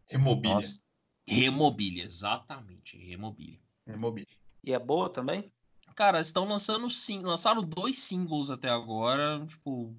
[0.07, 0.55] Remobília.
[0.55, 0.81] Nossa,
[1.27, 2.97] Remobília, exatamente.
[2.97, 3.59] Remobília.
[3.85, 4.33] Remobília.
[4.63, 5.51] E é boa também?
[5.93, 9.45] Cara, estão lançando sim, lançaram dois singles até agora.
[9.45, 9.93] Tipo,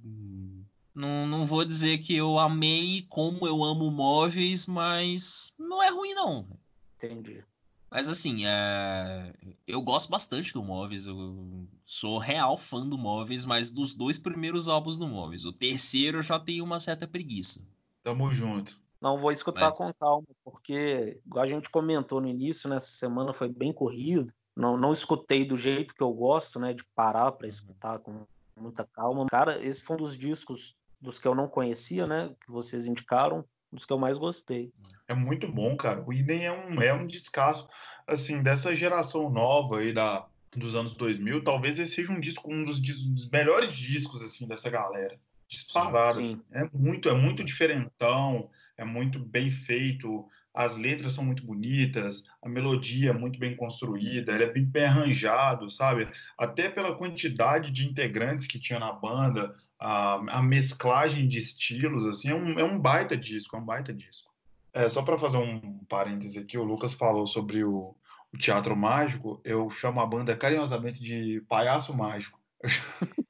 [0.94, 6.14] não, não vou dizer que eu amei como eu amo móveis, mas não é ruim,
[6.14, 6.48] não.
[6.96, 7.44] Entendi.
[7.92, 9.34] Mas assim, é...
[9.66, 14.66] eu gosto bastante do Móveis, eu sou real fã do Móveis, mas dos dois primeiros
[14.66, 15.44] álbuns do Móveis.
[15.44, 17.60] O terceiro eu já tenho uma certa preguiça.
[18.02, 18.80] Tamo junto.
[18.98, 19.76] Não vou escutar mas...
[19.76, 24.32] com calma, porque, igual a gente comentou no início, nessa né, semana foi bem corrido.
[24.56, 26.72] Não, não escutei do jeito que eu gosto, né?
[26.72, 27.48] De parar para uhum.
[27.48, 28.26] escutar com
[28.56, 29.26] muita calma.
[29.26, 32.34] Cara, esse foi um dos discos dos que eu não conhecia, né?
[32.44, 34.72] Que vocês indicaram dos que eu mais gostei.
[35.08, 36.02] É muito bom, cara.
[36.06, 37.68] O Idem é um, é um descasso,
[38.06, 42.64] assim, dessa geração nova aí da, dos anos 2000, talvez esse seja um disco, um
[42.64, 45.18] dos, dos melhores discos, assim, dessa galera.
[45.48, 46.42] Disparado, assim.
[46.50, 52.48] É muito, é muito diferentão, é muito bem feito, as letras são muito bonitas, a
[52.48, 56.08] melodia é muito bem construída, ele é bem, bem arranjado, sabe?
[56.36, 62.28] Até pela quantidade de integrantes que tinha na banda, a, a mesclagem de estilos, assim,
[62.28, 64.30] é um, é um baita disco, é um baita disco.
[64.72, 67.96] É, só para fazer um parêntese aqui, o Lucas falou sobre o,
[68.32, 72.40] o, teatro mágico, eu chamo a banda carinhosamente de Palhaço Mágico.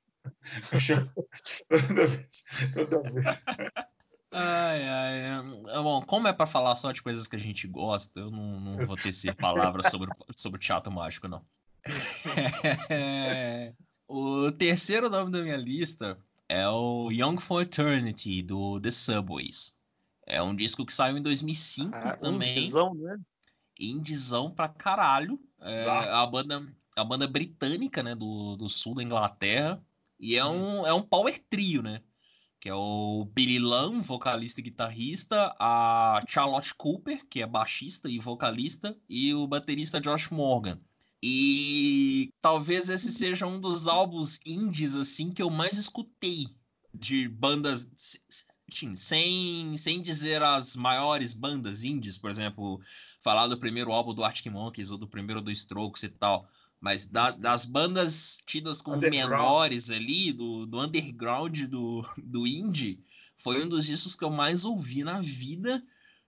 [0.70, 1.10] eu chamo
[1.68, 2.44] toda vez,
[2.74, 3.26] toda vez.
[4.30, 5.20] Ai, ai.
[5.70, 8.60] É, bom, como é para falar só de coisas que a gente gosta, eu não,
[8.60, 11.42] não vou tecer palavras sobre, sobre teatro mágico, não.
[14.06, 16.18] o terceiro nome da minha lista
[16.52, 19.74] é o Young for Eternity, do The Subways.
[20.26, 22.58] É um disco que saiu em 2005 ah, também.
[22.58, 23.18] Indizão, né?
[23.80, 25.40] Indizão pra caralho.
[25.62, 29.82] É a banda, a banda britânica, né, do, do sul da Inglaterra.
[30.20, 32.02] E é um, é um power trio, né?
[32.60, 38.18] Que é o Billy Lamb, vocalista e guitarrista, a Charlotte Cooper, que é baixista e
[38.18, 40.78] vocalista, e o baterista Josh Morgan.
[41.22, 46.48] E talvez esse seja um dos álbuns indies assim que eu mais escutei
[46.92, 47.88] de bandas
[48.96, 52.80] sem, sem dizer as maiores bandas indies, por exemplo,
[53.22, 56.48] falar do primeiro álbum do Arctic Monkeys ou do primeiro do Strokes e tal,
[56.80, 63.04] mas da, das bandas tidas como menores ali, do, do underground do, do indie,
[63.36, 65.82] foi um dos discos que eu mais ouvi na vida.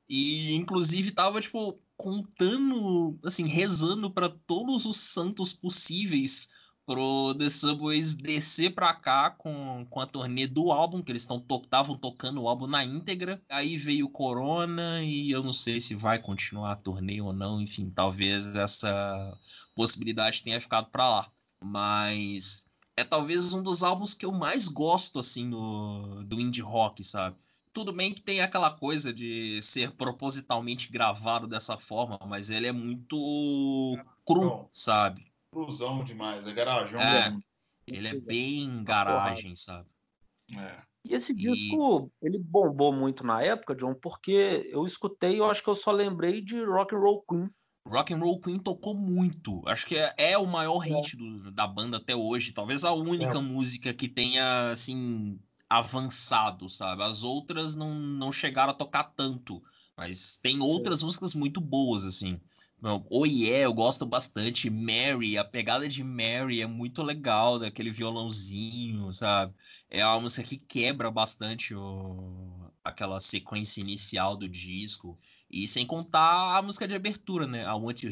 [0.08, 6.48] E inclusive tava tipo contando, assim, rezando para todos os santos possíveis
[6.86, 11.40] pro The Subways descer pra cá com, com a turnê do álbum, que eles estavam
[11.40, 13.42] to tocando o álbum na íntegra.
[13.48, 17.60] Aí veio Corona e eu não sei se vai continuar a turnê ou não.
[17.60, 19.38] Enfim, talvez essa
[19.74, 21.32] possibilidade tenha ficado pra lá.
[21.62, 22.64] Mas
[22.96, 27.36] é talvez um dos álbuns que eu mais gosto, assim, no, do indie rock, sabe?
[27.74, 32.72] Tudo bem que tem aquela coisa de ser propositalmente gravado dessa forma, mas ele é
[32.72, 33.16] muito
[34.24, 35.26] cru, sabe?
[35.50, 36.98] Cruzão demais, é garagem.
[37.00, 37.36] É, é
[37.86, 39.88] ele é bem garagem, sabe?
[40.56, 40.76] É.
[41.04, 42.26] E esse disco, e...
[42.26, 46.40] ele bombou muito na época, John, porque eu escutei, eu acho que eu só lembrei
[46.40, 47.50] de Rock and Roll Queen.
[47.86, 49.62] Rock and Roll Queen tocou muito.
[49.66, 50.88] Acho que é, é o maior é.
[50.88, 52.52] hit do, da banda até hoje.
[52.52, 53.42] Talvez a única é.
[53.42, 57.02] música que tenha, assim, avançado, sabe?
[57.02, 59.62] As outras não, não chegaram a tocar tanto,
[59.96, 61.06] mas tem outras Sim.
[61.06, 62.40] músicas muito boas, assim.
[63.08, 64.68] O Yeah, eu gosto bastante.
[64.68, 69.54] Mary, a pegada de Mary é muito legal, daquele violãozinho, sabe?
[69.88, 72.70] É uma música que quebra bastante o...
[72.84, 75.18] aquela sequência inicial do disco.
[75.50, 77.62] E sem contar a música de abertura, né?
[77.62, 78.10] I Want You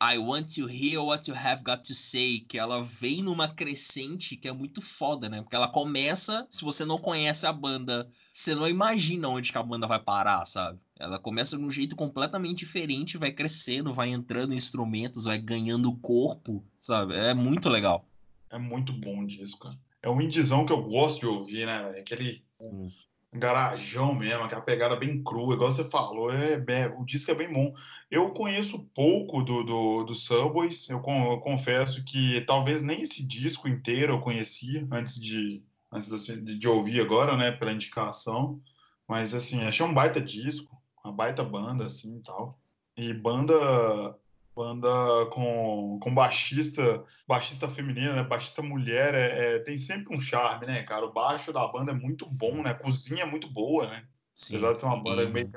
[0.00, 4.36] I Want to Hear What You Have Got to Say, que ela vem numa crescente
[4.36, 5.40] que é muito foda, né?
[5.40, 9.62] Porque ela começa, se você não conhece a banda, você não imagina onde que a
[9.62, 10.78] banda vai parar, sabe?
[10.98, 15.96] Ela começa de um jeito completamente diferente, vai crescendo, vai entrando em instrumentos, vai ganhando
[15.98, 17.14] corpo, sabe?
[17.14, 18.08] É muito legal.
[18.50, 19.78] É muito bom o disco, cara.
[20.02, 21.98] É um indizão que eu gosto de ouvir, né?
[21.98, 22.44] Aquele
[23.34, 27.52] garajão mesmo, aquela pegada bem crua, igual você falou, é, é, o disco é bem
[27.52, 27.74] bom.
[28.10, 33.68] Eu conheço pouco do, do, do Subways, eu, eu, confesso que talvez nem esse disco
[33.68, 38.60] inteiro eu conhecia antes de, antes de, de, ouvir agora, né, pela indicação,
[39.08, 42.58] mas assim, achei um baita disco, uma baita banda, assim, tal.
[42.96, 44.16] E banda
[44.54, 44.88] banda
[45.32, 48.22] com, com baixista, baixista feminina, né?
[48.22, 51.06] Baixista mulher, é, é, tem sempre um charme, né, cara?
[51.06, 52.70] O baixo da banda é muito bom, né?
[52.70, 54.06] A cozinha é muito boa, né?
[54.36, 55.50] Sim, Apesar de ser uma banda meio,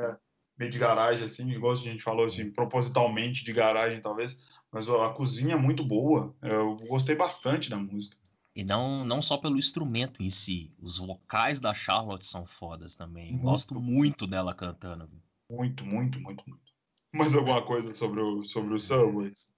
[0.57, 4.39] meio de garagem, assim, igual a gente falou, assim, propositalmente de garagem, talvez,
[4.71, 6.35] mas a cozinha é muito boa.
[6.41, 8.17] Eu gostei bastante da música.
[8.55, 13.31] E não, não só pelo instrumento em si, os vocais da Charlotte são fodas também.
[13.31, 13.43] Muito.
[13.43, 15.07] Gosto muito dela cantando.
[15.47, 16.66] Muito, muito, muito, muito.
[17.13, 19.49] Mais alguma coisa sobre o, sobre o Subways?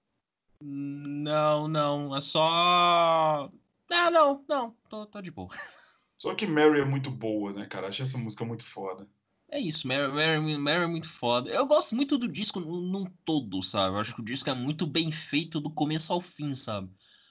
[0.60, 2.14] Não, não.
[2.14, 3.48] É só.
[3.90, 4.76] Ah, não, não.
[4.88, 5.50] Tô, tô de boa.
[6.18, 7.88] Só que Mary é muito boa, né, cara?
[7.88, 9.08] Achei essa música muito foda.
[9.50, 11.50] É isso, Mary, Mary, Mary é muito foda.
[11.50, 13.96] Eu gosto muito do disco num todo, sabe?
[13.96, 16.90] Eu acho que o disco é muito bem feito do começo ao fim, sabe?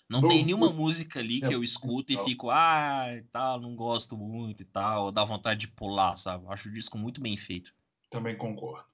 [0.10, 3.76] Não tem nenhuma música ali que é eu escuto e fico, ah, e tal, não
[3.76, 6.46] gosto muito e tal, dá vontade de pular, sabe?
[6.46, 7.72] Eu acho o disco muito bem feito.
[8.10, 8.89] Também concordo.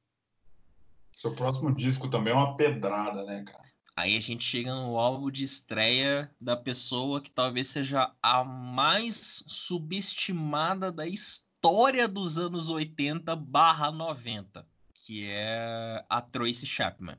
[1.16, 3.64] Seu próximo disco também é uma pedrada, né, cara?
[3.96, 9.46] Aí a gente chega no álbum de estreia da pessoa que talvez seja a mais
[9.48, 17.18] subestimada da história dos anos 80 barra 90, que é a Tracy Chapman.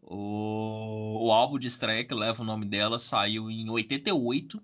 [0.00, 4.62] O, o álbum de estreia que leva o nome dela saiu em 88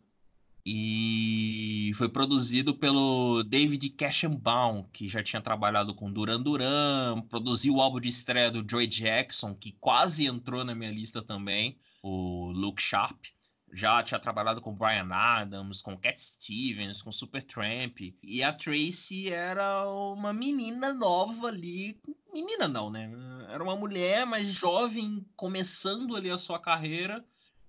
[0.64, 7.80] e foi produzido pelo David Cashenbaum, que já tinha trabalhado com Duran Duran, produziu o
[7.80, 12.82] álbum de estreia do Joy Jackson, que quase entrou na minha lista também, o Luke
[12.82, 13.24] Sharp.
[13.72, 18.00] Já tinha trabalhado com Brian Adams, com Cat Stevens, com Supertramp.
[18.20, 22.00] E a Tracy era uma menina nova ali.
[22.34, 23.08] Menina não, né?
[23.48, 27.24] Era uma mulher mais jovem, começando ali a sua carreira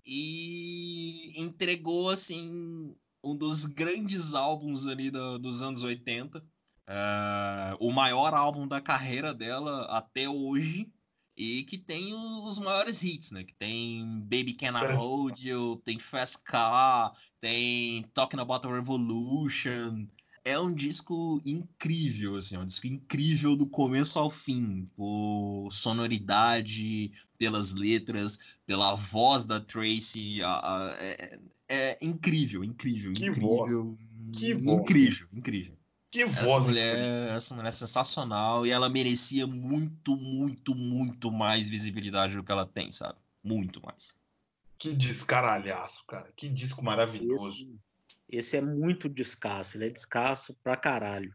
[0.05, 6.39] e entregou assim um dos grandes álbuns ali do, dos anos 80.
[6.39, 6.43] Uh,
[6.87, 10.91] eh, o maior álbum da carreira dela até hoje
[11.37, 13.43] e que tem os maiores hits, né?
[13.43, 20.07] Que tem Baby Can I Hold You, tem Fast Car, tem Talking About a Revolution.
[20.43, 27.11] É um disco incrível, assim, é um disco incrível do começo ao fim, por sonoridade,
[27.37, 31.39] pelas letras, pela voz da Tracy, a, a, é,
[31.69, 33.97] é, incrível, incrível, que incrível, voz.
[34.33, 35.39] Que incrível, voz.
[35.39, 35.77] incrível.
[36.11, 36.65] Que essa voz!
[36.65, 42.51] Mulher, essa mulher é sensacional e ela merecia muito, muito, muito mais visibilidade do que
[42.51, 43.17] ela tem, sabe?
[43.41, 44.19] Muito mais.
[44.77, 46.29] Que descaralhaço, cara.
[46.35, 47.53] Que disco maravilhoso.
[47.53, 47.79] Esse,
[48.31, 51.33] esse é muito descasso, ele é descasso pra caralho.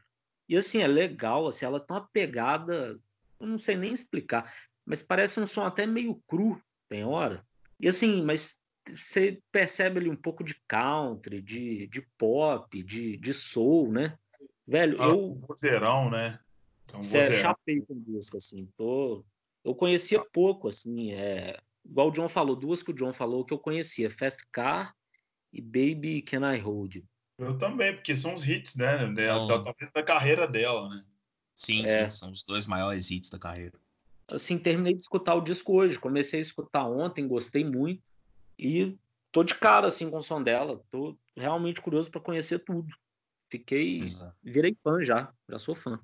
[0.49, 2.99] E assim, é legal, assim, ela tem uma pegada,
[3.39, 4.53] eu não sei nem explicar
[4.87, 7.45] mas parece um som até meio cru, tem hora.
[7.81, 13.35] E assim, mas você percebe ali um pouco de country, de, de pop, de, de
[13.35, 14.17] soul, né?
[14.65, 15.33] Velho, ah, eu.
[15.33, 16.39] Um vozeirão, né?
[16.95, 18.71] Um sério, chapei com o disco, assim.
[18.77, 19.25] Tô...
[19.65, 20.27] Eu conhecia ah.
[20.33, 21.13] pouco, assim.
[21.13, 21.59] É...
[21.85, 24.95] Igual o John falou, duas que o John falou que eu conhecia: Fast Car
[25.57, 27.05] e Baby Can I Hold You.
[27.39, 29.07] Eu também, porque são os hits, né?
[29.13, 31.05] Da, talvez da carreira dela, né?
[31.55, 32.05] Sim, é.
[32.05, 33.79] sim, são os dois maiores hits da carreira
[34.31, 35.99] assim, terminei de escutar o disco hoje.
[35.99, 38.03] Comecei a escutar ontem, gostei muito.
[38.59, 38.97] E
[39.31, 40.83] tô de cara, assim, com o som dela.
[40.91, 42.89] Tô realmente curioso para conhecer tudo.
[43.51, 44.01] Fiquei.
[44.01, 44.35] Exato.
[44.43, 45.33] Virei fã já.
[45.49, 46.01] Já sou fã.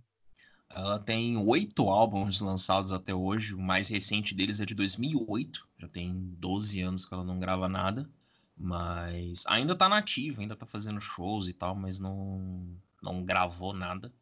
[0.71, 3.55] Ela tem oito álbuns lançados até hoje.
[3.55, 5.69] O mais recente deles é de 2008.
[5.79, 8.09] Já tem 12 anos que ela não grava nada.
[8.57, 12.67] Mas ainda tá nativa, ainda tá fazendo shows e tal, mas não,
[13.03, 14.13] não gravou nada.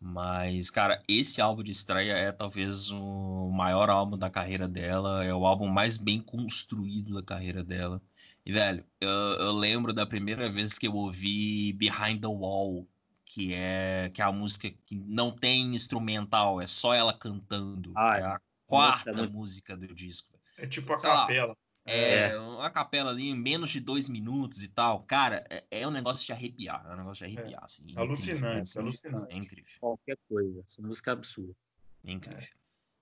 [0.00, 5.34] Mas, cara, esse álbum de estreia é talvez o maior álbum da carreira dela, é
[5.34, 8.02] o álbum mais bem construído da carreira dela.
[8.44, 12.86] E, velho, eu, eu lembro da primeira vez que eu ouvi Behind the Wall,
[13.24, 17.92] que é, que é a música que não tem instrumental, é só ela cantando.
[17.96, 20.38] Ah, é a quarta nossa, música do disco.
[20.58, 21.48] É tipo a Sei capela.
[21.48, 21.56] Lá,
[21.86, 25.04] é, é, uma capela ali em menos de dois minutos e tal.
[25.04, 26.84] Cara, é, é um negócio de arrepiar.
[26.88, 27.62] É um negócio de arrepiar.
[27.62, 27.64] É.
[27.64, 29.32] Assim, alucinante, incrível, alucinante.
[29.32, 29.72] É incrível.
[29.80, 30.64] Qualquer coisa.
[30.66, 31.54] Essa música é absurda.
[32.04, 32.48] incrível.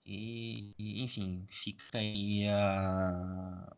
[0.07, 3.77] E, enfim, fica aí a,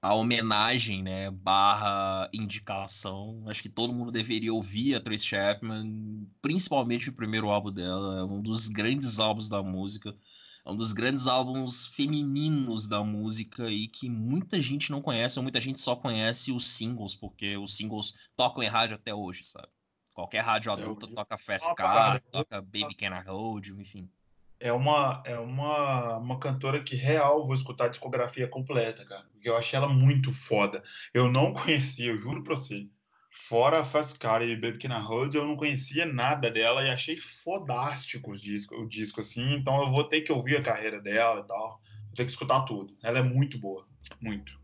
[0.00, 3.42] a homenagem, né, barra indicação.
[3.48, 8.22] Acho que todo mundo deveria ouvir a Trace Chapman, principalmente o primeiro álbum dela, é
[8.22, 10.16] um dos grandes álbuns da música,
[10.66, 15.42] é um dos grandes álbuns femininos da música e que muita gente não conhece, ou
[15.44, 19.68] muita gente só conhece os singles, porque os singles tocam em rádio até hoje, sabe?
[20.12, 24.10] Qualquer rádio adulta toca Fast Car, toca Baby Can I Hold You, enfim
[24.58, 29.26] é uma, é uma, uma cantora que real vou escutar a discografia completa, cara.
[29.32, 30.82] Porque eu achei ela muito foda.
[31.12, 32.88] Eu não conhecia, eu juro pra você.
[33.38, 38.32] Fora Fast Car e Baby Can Hold, eu não conhecia nada dela e achei fodástico
[38.32, 39.54] o disco, o disco, assim.
[39.54, 41.80] Então eu vou ter que ouvir a carreira dela e tal.
[42.06, 42.96] Vou ter que escutar tudo.
[43.02, 43.86] Ela é muito boa.
[44.20, 44.58] Muito.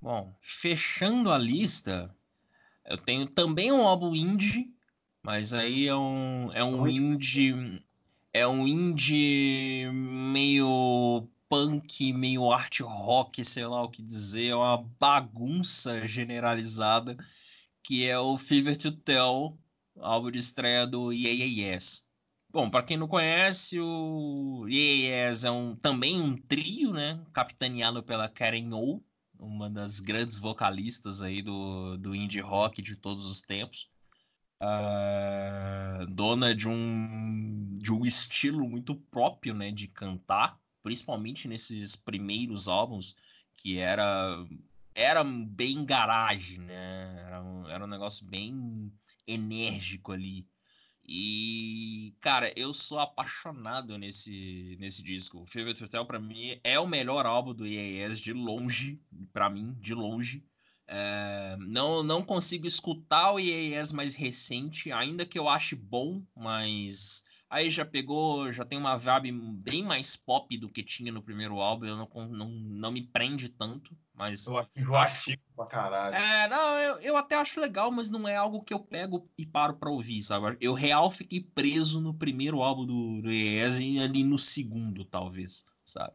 [0.00, 2.14] Bom, fechando a lista,
[2.86, 4.66] eu tenho também um álbum indie,
[5.22, 7.82] mas aí é um, é um indie
[8.34, 14.76] é um indie meio punk, meio art rock, sei lá o que dizer, é uma
[14.98, 17.16] bagunça generalizada,
[17.84, 19.56] que é o Fever to Tell,
[20.00, 21.78] álbum de estreia do Yeah.
[22.50, 28.28] Bom, para quem não conhece, o Yeah, é um, também um trio, né, capitaneado pela
[28.28, 29.00] Karen O,
[29.38, 33.88] uma das grandes vocalistas aí do, do indie rock de todos os tempos
[34.64, 42.68] uh, dona de um, de um estilo muito próprio, né, de cantar, principalmente nesses primeiros
[42.68, 43.16] álbuns,
[43.56, 44.36] que era
[44.94, 47.24] era bem garagem, né?
[47.26, 48.92] Era um, era um negócio bem
[49.26, 50.46] enérgico ali.
[51.06, 55.42] E, cara, eu sou apaixonado nesse, nesse disco.
[55.42, 59.00] O Favorite Hotel, pra mim, é o melhor álbum do IAS de longe,
[59.32, 60.46] para mim, de longe.
[60.86, 67.22] É, não, não consigo escutar o IAS mais recente, ainda que eu ache bom, mas
[67.54, 71.60] aí já pegou, já tem uma vibe bem mais pop do que tinha no primeiro
[71.60, 74.46] álbum, eu não, não, não me prende tanto, mas...
[74.48, 76.16] Eu acho enjoativo pra caralho.
[76.16, 79.46] É, não, eu, eu até acho legal, mas não é algo que eu pego e
[79.46, 80.56] paro pra ouvir, sabe?
[80.60, 86.12] Eu real fiquei preso no primeiro álbum do, do e ali no segundo, talvez, sabe?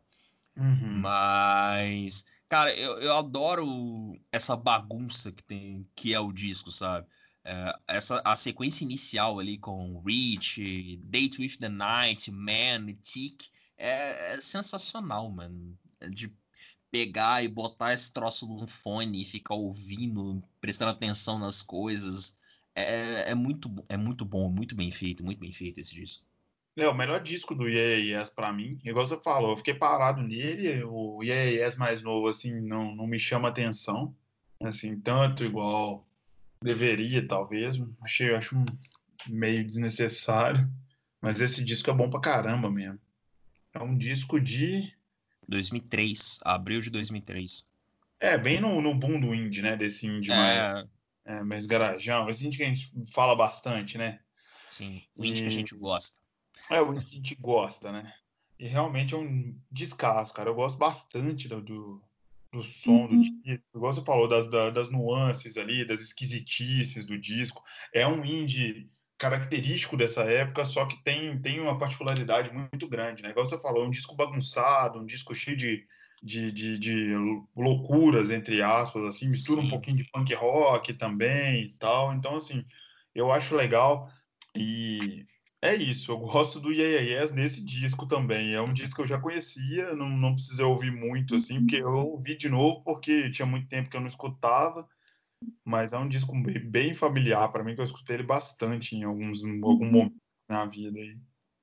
[0.58, 1.00] Uhum.
[1.00, 2.26] Mas...
[2.50, 7.08] Cara, eu, eu adoro essa bagunça que tem, que é o disco, sabe?
[7.44, 13.46] É, essa, a sequência inicial ali com Reach, Date with the Night, Man, Tick,
[13.78, 15.78] é, é sensacional, mano.
[16.00, 16.34] É de
[16.92, 22.38] pegar e botar esse troço num fone e ficar ouvindo, prestando atenção nas coisas.
[22.76, 26.24] É, é, muito, é muito bom, muito bem feito, muito bem feito esse disco.
[26.76, 30.22] É, o melhor disco do Yeah Yes pra mim, igual você falou, eu fiquei parado
[30.22, 34.16] nele, o Yeah Yes mais novo, assim, não, não me chama atenção,
[34.62, 36.08] assim, tanto igual
[36.62, 38.56] deveria, talvez, achei, acho
[39.28, 40.70] meio desnecessário,
[41.22, 43.00] mas esse disco é bom pra caramba mesmo.
[43.74, 44.94] É um disco de...
[45.48, 47.68] 2003, abril de 2003.
[48.20, 50.36] É, bem no, no boom do indie, né, desse indie é...
[50.36, 50.88] mais,
[51.26, 54.20] é, mais garajão, esse indie que a gente fala bastante, né?
[54.72, 55.44] Sim, o indie e...
[55.44, 56.20] que a gente gosta.
[56.70, 58.14] É, o que a gente gosta, né?
[58.60, 60.50] E realmente é um descasso, cara.
[60.50, 62.04] Eu gosto bastante do, do,
[62.52, 63.08] do som uhum.
[63.08, 63.64] do disco.
[63.76, 67.64] Igual você falou, das, das nuances ali, das esquisitices do disco.
[67.94, 73.32] É um indie característico dessa época, só que tem, tem uma particularidade muito grande, né?
[73.32, 75.86] Igual você falou, é um disco bagunçado, um disco cheio de,
[76.24, 77.14] de, de, de
[77.56, 79.68] loucuras, entre aspas, assim, mistura Sim.
[79.68, 82.14] um pouquinho de punk rock também e tal.
[82.14, 82.64] Então, assim,
[83.14, 84.10] eu acho legal.
[84.56, 85.26] E
[85.62, 88.54] é isso, eu gosto do Yeah, yeah Yes nesse disco também.
[88.54, 91.94] É um disco que eu já conhecia, não, não precisei ouvir muito, assim, porque eu
[91.94, 94.88] ouvi de novo porque tinha muito tempo que eu não escutava.
[95.66, 96.34] Mas é um disco
[96.66, 99.92] bem familiar para mim, que eu escutei ele bastante em alguns em algum uhum.
[99.92, 100.16] momento
[100.50, 101.18] na vida aí.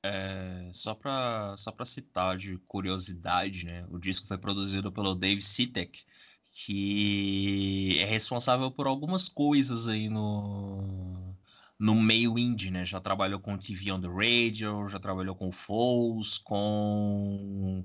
[0.04, 3.86] É, só para só citar de curiosidade, né?
[3.90, 6.04] O disco foi produzido pelo Dave Sitek,
[6.52, 11.34] que é responsável por algumas coisas aí no
[11.78, 12.84] no meio indie, né?
[12.84, 17.84] Já trabalhou com TV on the Radio, já trabalhou com Foles, com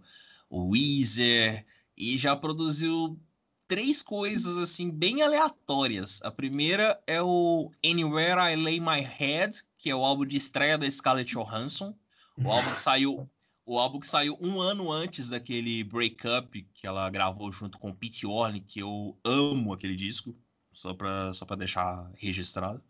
[0.50, 1.66] o Weezer
[1.98, 3.20] e já produziu
[3.68, 6.22] três coisas assim bem aleatórias.
[6.24, 10.78] A primeira é o Anywhere I Lay My Head, que é o álbum de estreia
[10.78, 11.96] da Scarlett Johansson,
[12.38, 13.30] o álbum que saiu
[13.66, 18.26] o álbum que saiu um ano antes daquele Breakup que ela gravou junto com Pete
[18.26, 20.36] Orne, que eu amo aquele disco,
[20.72, 22.84] só para só para deixar registrado.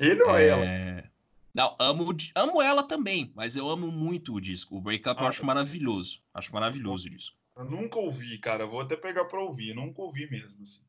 [0.00, 0.48] Ele ou é...
[0.48, 1.10] ela?
[1.54, 4.76] Não, amo, amo ela também, mas eu amo muito o disco.
[4.76, 6.20] O Break Up ah, eu acho maravilhoso.
[6.32, 7.36] Acho maravilhoso o disco.
[7.56, 8.66] Eu nunca ouvi, cara.
[8.66, 9.74] Vou até pegar pra ouvir.
[9.74, 10.80] nunca ouvi mesmo, assim.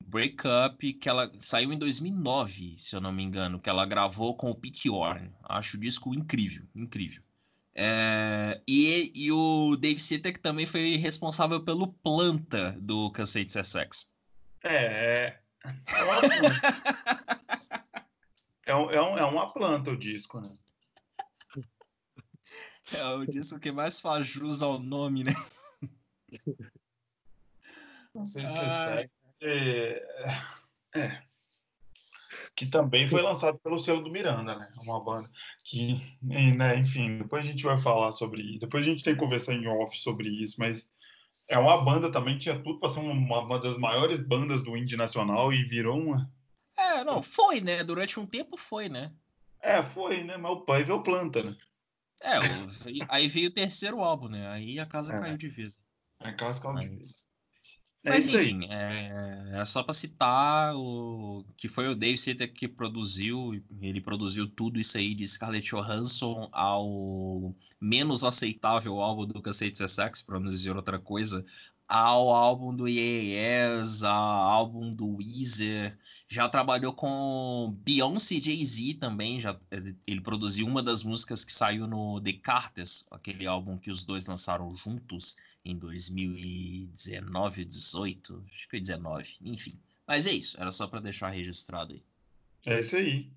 [0.00, 4.36] Break Up, que ela saiu em 2009, se eu não me engano, que ela gravou
[4.36, 5.34] com o Pete Orne.
[5.42, 7.22] Acho o disco incrível, incrível.
[7.74, 13.52] É, e, e o o Dave Sitek também foi responsável pelo planta do Cansei de
[13.52, 14.06] Ser Sexo.
[14.62, 15.38] É,
[18.66, 18.90] é, é uma planta.
[18.90, 20.56] é, um- é um- é uma planta o disco, né?
[22.92, 25.32] É o disco que mais faz jus ao nome, né?
[28.14, 28.54] Não sei se Ah.
[28.60, 29.10] você
[30.94, 31.22] é, é.
[32.56, 34.72] Que também foi lançado pelo selo do Miranda, né?
[34.78, 35.30] Uma banda
[35.64, 38.60] que, né, enfim, depois a gente vai falar sobre isso.
[38.60, 40.90] Depois a gente tem que conversar em off sobre isso, mas
[41.48, 44.76] é uma banda também que tinha tudo para ser uma, uma das maiores bandas do
[44.76, 46.30] indie nacional e virou uma.
[46.84, 47.82] É, não, foi, né?
[47.82, 49.12] Durante um tempo foi, né?
[49.60, 50.36] É, foi, né?
[50.36, 51.56] Mas o pai veio planta, né?
[52.22, 54.46] É, o- aí veio o terceiro álbum, né?
[54.48, 55.18] Aí a casa É.
[55.18, 55.80] caiu de vez.
[56.20, 57.34] É cascal de Mas- vez.
[58.06, 62.68] É Mas enfim, é, é só para citar o que foi o Dave Sitter que
[62.68, 69.88] produziu, ele produziu tudo isso aí de Scarlett Johansson ao menos aceitável álbum do Cacete
[69.88, 71.46] Sex, para não dizer outra coisa,
[71.88, 75.96] ao álbum do Yes, ao álbum do Weezer,
[76.28, 79.58] já trabalhou com Beyoncé e Jay-Z também, já,
[80.06, 84.26] ele produziu uma das músicas que saiu no The Carters, aquele álbum que os dois
[84.26, 89.78] lançaram juntos, em 2019, 18, acho que foi 19, enfim.
[90.06, 92.02] Mas é isso, era só para deixar registrado aí.
[92.66, 93.30] É isso aí.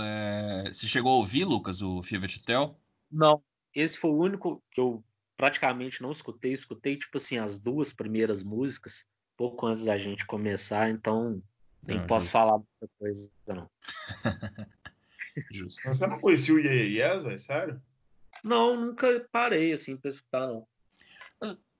[0.00, 2.76] É, você chegou a ouvir, Lucas, o Fever to Tell?
[3.10, 3.42] Não,
[3.74, 5.02] esse foi o único que eu
[5.42, 6.52] praticamente não escutei.
[6.52, 9.04] Escutei, tipo assim, as duas primeiras músicas,
[9.36, 11.42] pouco antes da gente começar, então
[11.84, 12.32] nem Não, posso justo.
[12.32, 13.68] falar muita coisa, não.
[15.50, 15.82] Justo.
[15.82, 17.38] Você não conhecia o Yeah Yes, velho?
[17.40, 17.82] Sério?
[18.44, 20.64] Não, nunca parei, assim, pra escutar, não.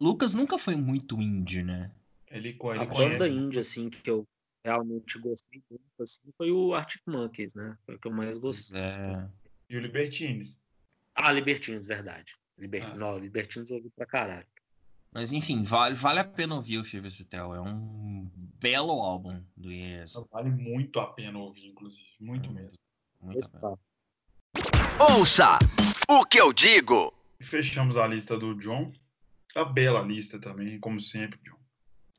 [0.00, 1.94] Lucas nunca foi muito indie, né?
[2.32, 4.26] Ele, co- A ele banda indie, assim, que eu
[4.64, 7.78] realmente gostei muito, assim, foi o Arctic Monkeys, né?
[7.86, 8.80] Foi o que eu mais gostei.
[8.80, 9.28] É,
[9.70, 10.60] E o Libertines.
[11.14, 12.36] Ah, Libertines, verdade.
[12.59, 12.86] Liber...
[12.86, 12.94] Ah.
[12.94, 14.46] Não, Libertines eu ouvi pra caralho.
[15.12, 17.55] Mas enfim, vale, vale a pena ouvir o Fever to Tell.
[17.55, 18.30] É um
[18.61, 20.14] belo álbum do Yes.
[20.30, 22.07] Vale muito a pena ouvir, inclusive.
[22.18, 22.55] Muito Hum.
[22.55, 22.78] mesmo.
[23.20, 23.74] Muito tá.
[24.98, 25.59] Ouça
[26.09, 27.12] o que eu digo.
[27.42, 28.92] Fechamos a lista do John.
[29.55, 31.59] A bela lista também, como sempre, John.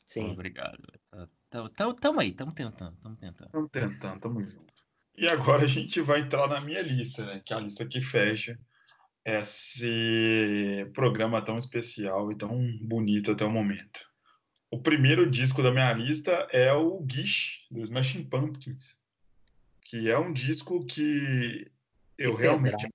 [0.06, 0.32] Sim.
[0.32, 0.78] Obrigado.
[1.10, 3.48] Tá- tá- tá- Tamo aí, tamo tentando, tamo tentando.
[3.48, 4.74] Estamos tentando, tamo junto.
[5.18, 7.42] E agora a gente vai entrar na minha lista, né?
[7.46, 8.60] Que é a lista que fecha
[9.26, 14.02] esse programa tão especial e tão bonito até o momento.
[14.70, 19.00] O primeiro disco da minha lista é o Guiche, do Smashing Pumpkins,
[19.82, 21.72] que é um disco que
[22.18, 22.88] eu Que realmente...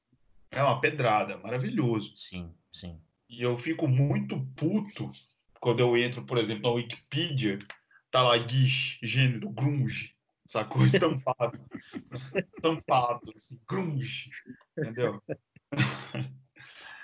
[0.51, 2.17] É uma pedrada, maravilhoso.
[2.17, 3.01] Sim, sim.
[3.29, 5.13] E eu fico muito puto
[5.61, 7.59] quando eu entro, por exemplo, na Wikipedia,
[8.11, 10.15] tá lá Guiche, gênero, grunge,
[10.47, 10.83] sacou?
[10.87, 11.61] Estampado.
[12.35, 14.31] Estampado, assim, grunge,
[14.77, 15.23] entendeu?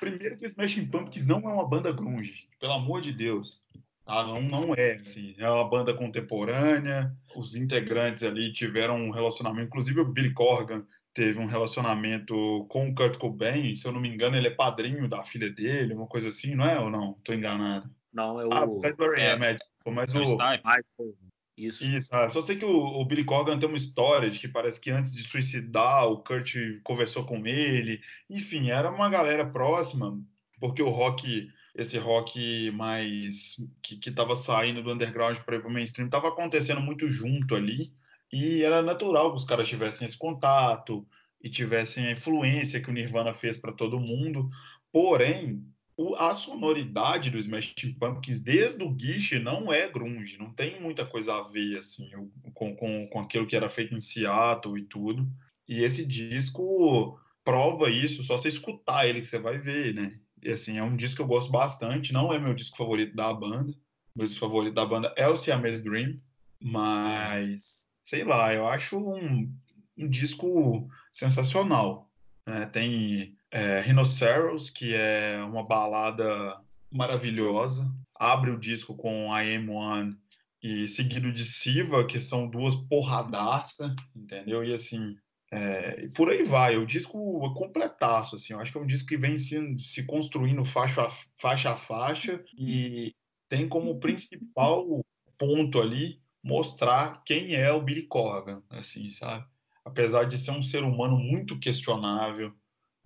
[0.01, 3.65] Primeiro que o Smashing Pumpkins não é uma banda grunge, pelo amor de Deus.
[4.07, 9.67] Ah, não, não é, assim, é uma banda contemporânea, os integrantes ali tiveram um relacionamento,
[9.67, 10.85] inclusive o Billy Corgan
[11.15, 15.09] teve um relacionamento com o Kurt Cobain, se eu não me engano, ele é padrinho
[15.09, 17.15] da filha dele, uma coisa assim, não é ou não?
[17.25, 17.89] Tô enganado.
[18.13, 18.81] Não, é Ah, o.
[18.81, 19.27] Fredbery é.
[19.27, 20.23] é, médico, mas É o?
[20.23, 21.15] Michael.
[21.57, 21.85] Isso.
[21.85, 24.81] Isso, ah, só sei que o, o Billy Corgan tem uma história de que parece
[24.81, 28.01] que antes de suicidar, o Kurt conversou com ele.
[28.29, 30.21] Enfim, era uma galera próxima,
[30.59, 35.71] porque o rock, esse rock mais que, que tava saindo do underground para ir pro
[35.71, 37.93] mainstream, tava acontecendo muito junto ali.
[38.33, 41.07] E era natural que os caras tivessem esse contato
[41.41, 44.49] e tivessem a influência que o Nirvana fez para todo mundo.
[44.91, 45.65] Porém,
[45.97, 51.07] o- a sonoridade do Smashing Pumpkins desde o Guiche não é grunge, não tem muita
[51.07, 52.11] coisa a ver assim
[52.53, 55.27] com, com, com aquilo que era feito em Seattle e tudo.
[55.69, 60.19] E esse disco prova isso, só você escutar ele que você vai ver, né?
[60.43, 63.33] E assim, é um disco que eu gosto bastante, não é meu disco favorito da
[63.33, 63.73] banda.
[64.17, 66.21] Meu disco favorito da banda é o Siamese Dream,
[66.61, 69.51] mas sei lá, eu acho um,
[69.97, 72.11] um disco sensacional.
[72.47, 72.67] né?
[72.67, 76.61] Tem é, Rhinoceros, que é uma balada
[76.91, 77.89] maravilhosa.
[78.13, 80.17] Abre o disco com I Am One
[80.61, 84.65] e seguido de Siva, que são duas porradaça, entendeu?
[84.65, 85.17] E assim,
[85.53, 86.77] é, e por aí vai.
[86.77, 88.55] O disco é completaço, assim.
[88.55, 91.77] Eu acho que é um disco que vem se, se construindo faixa a, faixa a
[91.77, 93.15] faixa e
[93.49, 95.01] tem como principal
[95.39, 99.47] ponto ali mostrar quem é o Billy Corgan, assim, sabe?
[99.85, 102.53] Apesar de ser um ser humano muito questionável,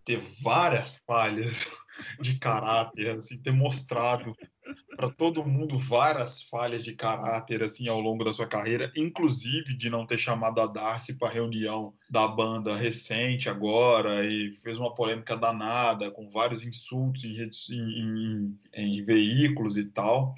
[0.09, 1.71] ter várias falhas
[2.19, 4.35] de caráter, assim, ter mostrado
[4.97, 9.91] para todo mundo várias falhas de caráter assim ao longo da sua carreira, inclusive de
[9.91, 15.37] não ter chamado a Darcy para reunião da banda recente agora e fez uma polêmica
[15.37, 17.37] danada com vários insultos em,
[17.71, 20.35] em, em, em veículos e tal.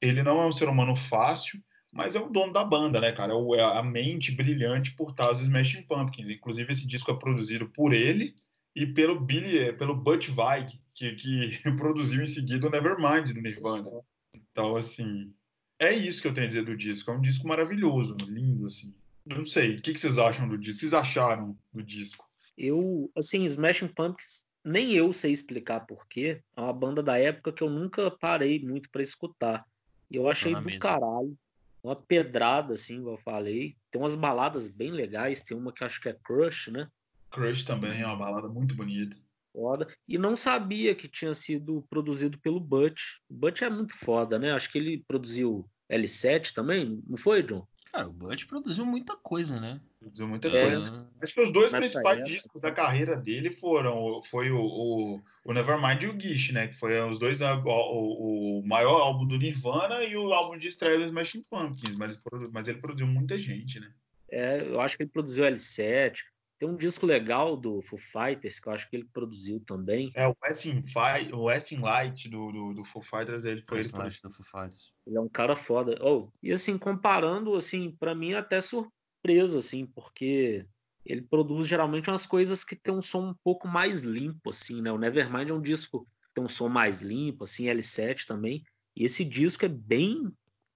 [0.00, 1.60] Ele não é um ser humano fácil,
[1.92, 3.32] mas é o dono da banda, né, cara?
[3.32, 6.30] É, é a mente brilhante por trás dos Smashing Pumpkins.
[6.30, 8.34] Inclusive, esse disco é produzido por ele
[8.78, 13.90] e pelo Billy, pelo Butch Vig, que, que produziu em seguida o Nevermind do Nirvana.
[14.32, 15.34] Então, assim,
[15.80, 17.10] é isso que eu tenho a dizer do disco.
[17.10, 18.94] É um disco maravilhoso, lindo, assim.
[19.26, 20.80] Não sei, o que, que vocês acham do disco?
[20.80, 22.24] Vocês acharam do disco?
[22.56, 26.40] Eu, assim, Smashing Pumpkins, nem eu sei explicar porquê.
[26.56, 29.64] É uma banda da época que eu nunca parei muito para escutar.
[30.08, 30.80] E eu achei do mesma.
[30.80, 31.36] caralho.
[31.82, 33.76] Uma pedrada, assim, como eu falei.
[33.90, 35.42] Tem umas baladas bem legais.
[35.42, 36.88] Tem uma que acho que é Crush, né?
[37.30, 39.16] Crush também é uma balada muito bonita
[39.58, 39.88] foda.
[40.06, 43.18] E não sabia que tinha sido produzido pelo Butch.
[43.28, 44.52] O Butch é muito foda, né?
[44.52, 47.66] Acho que ele produziu L7 também, não foi, John?
[47.90, 49.80] Cara, o Butch produziu muita coisa, né?
[49.98, 51.10] Produziu muita é, coisa.
[51.22, 52.32] Acho que os dois principais época.
[52.32, 56.68] discos da carreira dele foram foi o, o, o Nevermind e o Gish, né?
[56.68, 60.98] Que foi os dois o, o, maior álbum do Nirvana e o álbum de estreia
[60.98, 62.22] do Smashing Pumpkins, mas,
[62.52, 63.90] mas ele produziu muita gente, né?
[64.30, 66.18] É, eu acho que ele produziu L7,
[66.58, 70.10] tem um disco legal do Foo Fighters que eu acho que ele produziu também.
[70.14, 73.90] É, o Westing, Fight, o Westing Light do, do, do, Foo Fighters, ele foi ele
[73.92, 74.92] Light do Foo Fighters.
[75.06, 75.96] Ele é um cara foda.
[76.02, 80.66] Oh, e assim, comparando, assim, para mim é até surpresa, assim, porque
[81.04, 84.90] ele produz geralmente umas coisas que tem um som um pouco mais limpo, assim, né?
[84.90, 88.64] O Nevermind é um disco que tem um som mais limpo, assim, L7 também.
[88.96, 90.30] E esse disco é bem,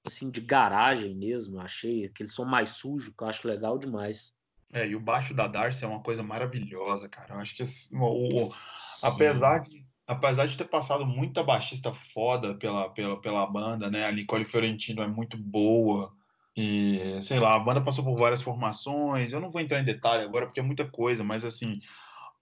[0.06, 2.04] assim, de garagem mesmo, achei.
[2.04, 4.32] Aquele som mais sujo, que eu acho legal demais.
[4.72, 7.34] É, e o baixo da Darcy é uma coisa maravilhosa, cara.
[7.34, 8.54] Eu acho que assim, o, o,
[9.02, 14.06] apesar, de, apesar de ter passado muita baixista foda pela, pela, pela banda, né?
[14.06, 16.10] A Nicole Fiorentino é muito boa.
[16.56, 19.32] E, sei lá, a banda passou por várias formações.
[19.32, 21.78] Eu não vou entrar em detalhe agora porque é muita coisa, mas assim,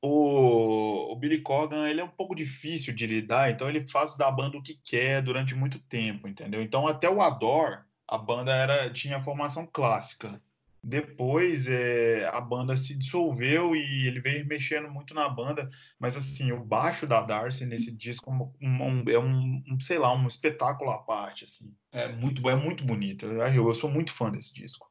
[0.00, 4.30] o, o Billy Corgan ele é um pouco difícil de lidar, então ele faz da
[4.30, 6.62] banda o que quer durante muito tempo, entendeu?
[6.62, 10.40] Então até o Adore, a banda era tinha a formação clássica.
[10.82, 16.52] Depois é, a banda se dissolveu e ele veio mexendo muito na banda, mas assim,
[16.52, 20.90] o baixo da Darcy nesse disco um, um, é um, um, sei lá, um espetáculo
[20.90, 21.74] à parte, assim.
[21.92, 23.26] É muito, é muito bonito.
[23.26, 24.90] Eu, eu sou muito fã desse disco.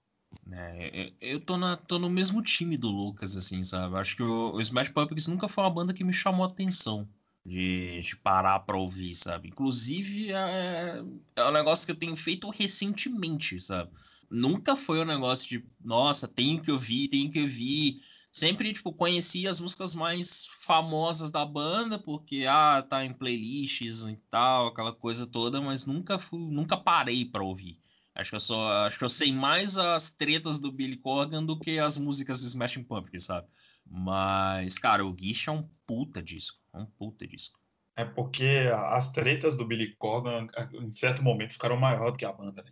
[0.52, 3.96] É, eu tô, na, tô no mesmo time do Lucas, assim, sabe?
[3.98, 7.08] Acho que o, o Smash Pumpkins nunca foi uma banda que me chamou a atenção
[7.44, 9.48] de, de parar pra ouvir, sabe?
[9.48, 11.04] Inclusive, é,
[11.36, 13.92] é um negócio que eu tenho feito recentemente, sabe?
[14.30, 18.02] Nunca foi um negócio de, nossa, tenho que ouvir, tenho que ouvir.
[18.32, 24.16] Sempre, tipo, conheci as músicas mais famosas da banda, porque, ah, tá em playlists e
[24.30, 27.80] tal, aquela coisa toda, mas nunca fui, nunca parei para ouvir.
[28.14, 31.60] Acho que eu só, acho que eu sei mais as tretas do Billy Corgan do
[31.60, 33.48] que as músicas do Smashing Pumpkins, sabe?
[33.86, 37.60] Mas, cara, o Guiche é um puta disco, é um puta disco.
[37.96, 42.32] É porque as tretas do Billy Corgan, em certo momento, ficaram maior do que a
[42.32, 42.72] banda, né?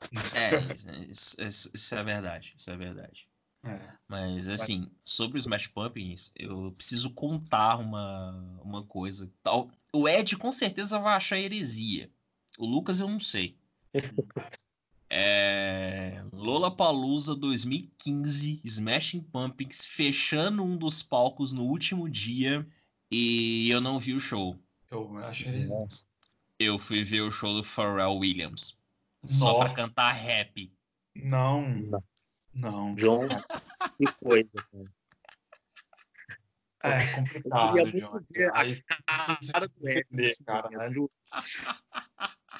[0.34, 0.72] É,
[1.10, 3.28] isso, isso, isso, é verdade, isso é verdade.
[3.62, 3.78] É.
[4.08, 9.30] Mas assim, sobre os Smash Pumpkins, eu preciso contar uma, uma coisa.
[9.92, 12.10] O Ed com certeza vai achar heresia.
[12.58, 13.56] O Lucas eu não sei.
[15.12, 16.22] É...
[16.32, 22.64] Lola Palusa 2015, Smashing Pumpkins fechando um dos palcos no último dia
[23.10, 24.56] e eu não vi o show.
[24.88, 25.76] Eu acho heresia.
[26.60, 28.78] Eu fui ver o show do Pharrell Williams.
[29.26, 30.72] Só para cantar rap.
[31.14, 31.62] Não.
[31.62, 32.02] Não.
[32.54, 32.94] não.
[32.94, 33.28] John,
[33.96, 34.50] que coisa.
[36.78, 37.02] Cara.
[37.02, 38.20] É complicado, John.
[38.54, 38.82] Aí
[39.52, 40.88] cara do entender, cara, né?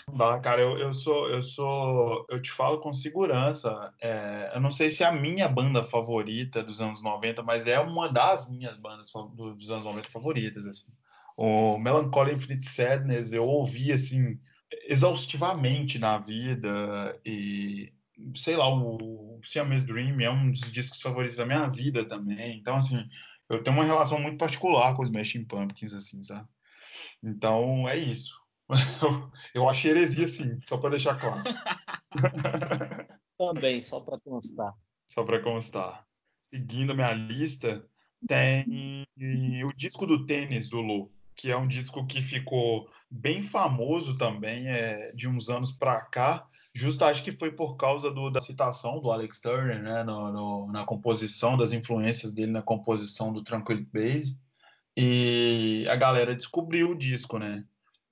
[0.06, 3.94] Não dá, cara, eu, eu sou, eu sou, eu te falo com segurança.
[4.00, 7.78] É, eu não sei se é a minha banda favorita dos anos 90, mas é
[7.80, 10.92] uma das minhas bandas dos anos 90 favoritas, assim.
[11.36, 14.38] O Melancholy Infinite Sadness, eu ouvi assim
[14.86, 17.92] exaustivamente na vida e
[18.36, 22.58] sei lá, o Siamese Dream é um dos discos favoritos da minha vida também.
[22.58, 23.08] Então, assim,
[23.48, 26.46] eu tenho uma relação muito particular com os Smashing Pumpkins, assim, sabe?
[27.22, 28.38] Então, é isso.
[29.54, 31.42] Eu acho heresia, sim, só para deixar claro.
[33.36, 34.74] Também, só para constar.
[35.06, 36.06] Só para constar.
[36.42, 37.84] Seguindo a minha lista,
[38.28, 39.06] tem
[39.64, 44.68] o disco do tênis do Lou que é um disco que ficou bem famoso também
[44.68, 46.46] é, de uns anos para cá.
[46.74, 50.70] Justo acho que foi por causa do, da citação do Alex Turner, né, no, no,
[50.70, 54.38] na composição, das influências dele na composição do Tranquil Base.
[54.94, 57.64] E a galera descobriu o disco, né?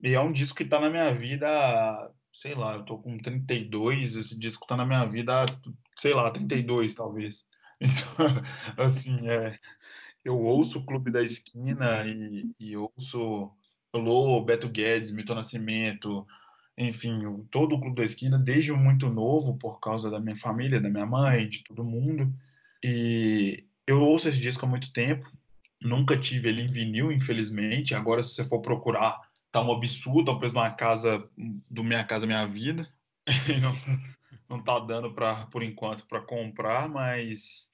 [0.02, 4.16] E é um disco que tá na minha vida, sei lá, eu tô com 32,
[4.16, 5.44] esse disco tá na minha vida,
[5.98, 7.46] sei lá, 32 talvez.
[7.80, 9.56] Então, assim, é,
[10.24, 13.50] eu ouço o Clube da Esquina e, e ouço
[13.94, 16.26] Lô, Beto Guedes, Milton Nascimento,
[16.76, 20.88] enfim, todo o Clube da Esquina, desde muito novo, por causa da minha família, da
[20.88, 22.32] minha mãe, de todo mundo.
[22.84, 25.28] E eu ouço esse disco há muito tempo,
[25.82, 27.94] nunca tive ele em vinil, infelizmente.
[27.94, 29.20] Agora, se você for procurar,
[29.50, 31.28] tá um absurdo o preço de uma casa,
[31.70, 32.86] do Minha Casa Minha Vida.
[33.60, 33.98] não,
[34.48, 37.68] não tá dando para por enquanto para comprar, mas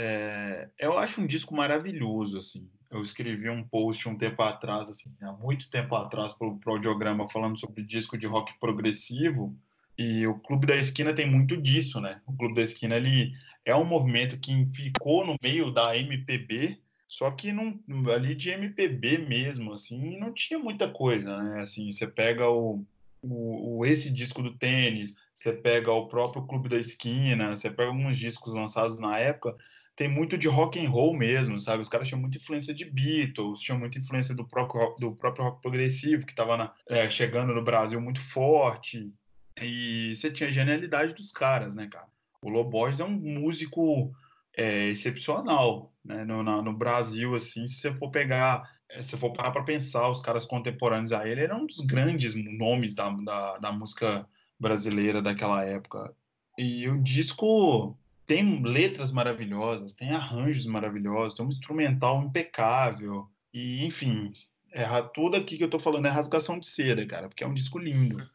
[0.00, 2.70] é, eu acho um disco maravilhoso, assim.
[2.88, 7.28] Eu escrevi um post um tempo atrás, assim, há muito tempo atrás, para o audiograma
[7.28, 9.56] falando sobre disco de rock progressivo.
[9.98, 12.20] E o Clube da Esquina tem muito disso, né?
[12.24, 13.32] O Clube da Esquina ele
[13.64, 17.80] é um movimento que ficou no meio da MPB, só que não,
[18.14, 21.60] ali de MPB mesmo, assim, não tinha muita coisa, né?
[21.60, 22.84] Assim, você pega o,
[23.20, 28.16] o, esse disco do tênis, você pega o próprio Clube da Esquina, você pega alguns
[28.16, 29.56] discos lançados na época,
[29.98, 31.82] tem muito de rock and roll mesmo, sabe?
[31.82, 35.60] Os caras tinham muita influência de Beatles, tinham muita influência do próprio, do próprio rock
[35.60, 39.12] progressivo, que estava é, chegando no Brasil muito forte.
[39.60, 42.06] E você tinha a genialidade dos caras, né, cara?
[42.40, 44.12] O Lobois é um músico
[44.56, 46.24] é, excepcional, né?
[46.24, 50.08] No, na, no Brasil, assim, se você for pegar é, se for parar para pensar,
[50.08, 54.24] os caras contemporâneos a ele, ele era um dos grandes nomes da, da, da, música
[54.60, 56.14] brasileira daquela época.
[56.56, 57.98] E o disco
[58.28, 64.32] tem letras maravilhosas, tem arranjos maravilhosos, tem um instrumental impecável, e enfim,
[64.70, 64.84] é,
[65.14, 67.78] tudo aqui que eu tô falando é rasgação de seda, cara, porque é um disco
[67.78, 68.28] lindo.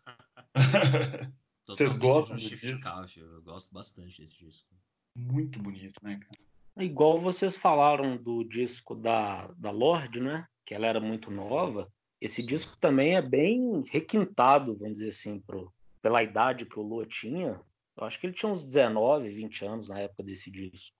[1.67, 2.89] Vocês gostam desse disco?
[3.17, 4.67] Eu gosto bastante desse disco.
[5.15, 6.41] Muito bonito, né, cara?
[6.75, 10.45] É igual vocês falaram do disco da, da Lorde, né?
[10.65, 11.87] Que ela era muito nova.
[12.19, 15.71] Esse disco também é bem requintado, vamos dizer assim, pro,
[16.01, 17.61] pela idade que o Lua tinha.
[17.95, 20.95] Eu acho que ele tinha uns 19, 20 anos na época desse disco.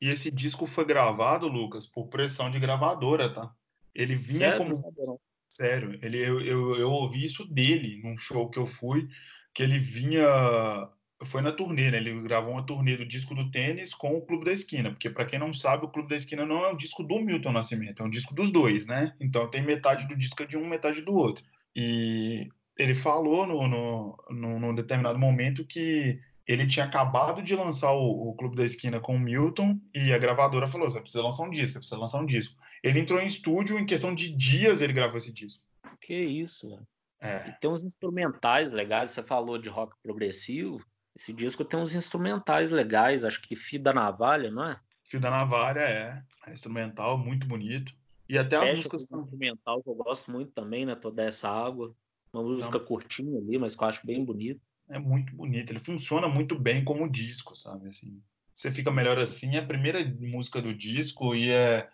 [0.00, 3.50] E esse disco foi gravado, Lucas, por pressão de gravadora, tá?
[3.94, 4.58] Ele vinha Sério?
[4.58, 5.20] como.
[5.48, 9.08] Sério, ele, eu, eu, eu ouvi isso dele num show que eu fui,
[9.52, 10.24] que ele vinha.
[11.24, 11.98] Foi na turnê, né?
[11.98, 15.26] Ele gravou uma turnê do disco do tênis com o Clube da Esquina, porque para
[15.26, 18.06] quem não sabe, o Clube da Esquina não é um disco do Milton Nascimento, é
[18.06, 19.14] um disco dos dois, né?
[19.20, 21.44] Então tem metade do disco de um, metade do outro.
[21.74, 22.48] E
[22.80, 28.30] ele falou no, no, no, num determinado momento que ele tinha acabado de lançar o,
[28.30, 31.50] o, Clube da Esquina com o Milton e a gravadora falou: você precisa lançar um
[31.50, 32.56] disco, você precisa lançar um disco.
[32.82, 35.62] Ele entrou em estúdio, em questão de dias ele gravou esse disco.
[36.00, 36.86] Que isso, velho.
[37.20, 37.50] É.
[37.50, 40.82] E tem uns instrumentais legais, você falou de rock progressivo.
[41.14, 44.80] Esse disco tem uns instrumentais legais, acho que Fio da Navalha, não é?
[45.04, 47.92] Fio da Navalha é, é instrumental, muito bonito.
[48.26, 49.02] E até as Fecha músicas.
[49.02, 50.94] instrumental que eu gosto muito também, né?
[50.94, 51.94] Toda essa água.
[52.32, 54.60] Uma música então, curtinha ali, mas que eu acho bem bonito.
[54.88, 55.70] É muito bonito.
[55.70, 57.88] Ele funciona muito bem como disco, sabe?
[57.88, 58.20] Assim,
[58.54, 59.56] você fica melhor assim.
[59.56, 61.88] É a primeira música do disco e é,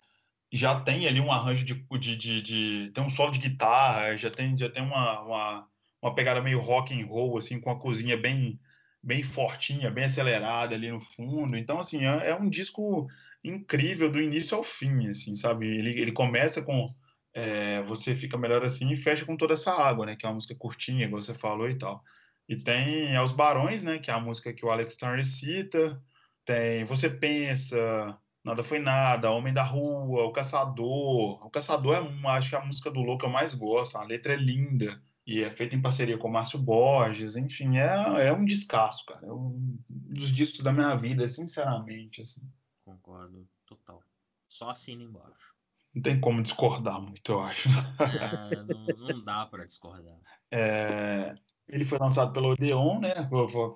[0.52, 4.30] já tem ali um arranjo de, de, de, de, tem um solo de guitarra, já
[4.30, 5.68] tem, já tem uma, uma,
[6.02, 8.58] uma pegada meio rock and roll, assim, com a cozinha bem
[9.02, 11.56] bem fortinha, bem acelerada ali no fundo.
[11.56, 13.06] Então, assim, é, é um disco
[13.44, 15.64] incrível do início ao fim, assim, sabe?
[15.64, 16.88] Ele, ele começa com
[17.36, 20.16] é, você fica melhor assim e fecha com toda essa água, né?
[20.16, 22.02] Que é uma música curtinha, igual você falou e tal.
[22.48, 23.98] E tem Aos Barões, né?
[23.98, 26.02] Que é a música que o Alex Turner cita.
[26.46, 31.44] Tem Você Pensa, Nada Foi Nada, Homem da Rua, O Caçador.
[31.46, 33.98] O Caçador é, uma, acho que é a música do Louco que eu mais gosto.
[33.98, 34.98] A letra é linda.
[35.26, 37.36] E é feita em parceria com o Márcio Borges.
[37.36, 39.26] Enfim, é, é um descasso, cara.
[39.26, 42.22] É um dos discos da minha vida, sinceramente.
[42.22, 42.40] Assim.
[42.82, 44.02] Concordo, total.
[44.48, 45.55] Só assina embaixo.
[45.96, 47.70] Não tem como discordar muito, eu acho.
[47.70, 50.14] É, não, não, dá para discordar.
[50.50, 51.34] É,
[51.66, 53.14] ele foi lançado pela Odeon, né?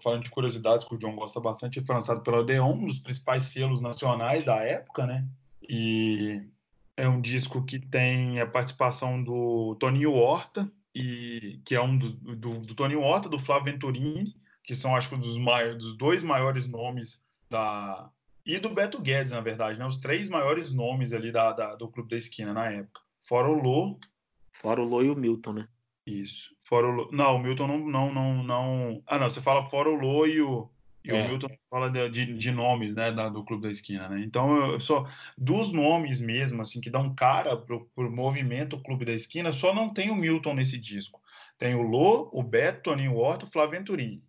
[0.03, 2.99] Falando de curiosidades que o John gosta bastante, ele foi lançado pela Odeon, um dos
[2.99, 5.27] principais selos nacionais da época, né?
[5.67, 6.43] E
[6.95, 12.11] é um disco que tem a participação do Toninho Horta, e, que é um do,
[12.37, 16.23] do, do Toninho Horta, do Flávio Venturini, que são, acho que, dos, maiores, dos dois
[16.23, 17.19] maiores nomes
[17.49, 18.11] da,
[18.45, 19.87] e do Beto Guedes, na verdade, né?
[19.87, 23.01] Os três maiores nomes ali da, da, do Clube da Esquina na época.
[23.23, 23.99] Fora o Lô.
[24.53, 25.69] Fora o Lô e o Milton, né?
[26.07, 26.55] Isso.
[26.65, 27.09] Fora o Lô.
[27.13, 29.03] Não, o Milton não, não, não, não.
[29.07, 30.71] Ah, não, você fala fora o Lô e o.
[31.05, 31.25] E é.
[31.25, 34.23] o Milton fala de, de, de nomes, né, da, do Clube da Esquina, né?
[34.23, 35.07] Então, eu só
[35.37, 39.95] dos nomes mesmo, assim, que dão cara pro, pro movimento Clube da Esquina, só não
[39.95, 41.21] tem o Milton nesse disco.
[41.57, 44.23] Tem o Lô, o Beto, Toninho Horta, o Flávio Venturini.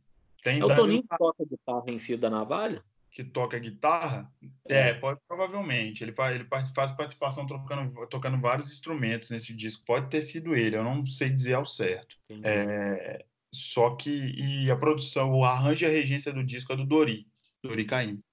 [0.43, 2.83] Tem é o Toninho que toca guitarra em fio da navalha?
[3.11, 4.31] Que toca guitarra?
[4.65, 6.03] É, pode, provavelmente.
[6.03, 9.85] Ele faz, ele faz participação tocando, tocando vários instrumentos nesse disco.
[9.85, 12.15] Pode ter sido ele, eu não sei dizer ao certo.
[12.43, 16.85] É, só que e a produção, o arranjo e a regência do disco é do
[16.85, 17.27] Dori,
[17.61, 18.23] Dori Caim.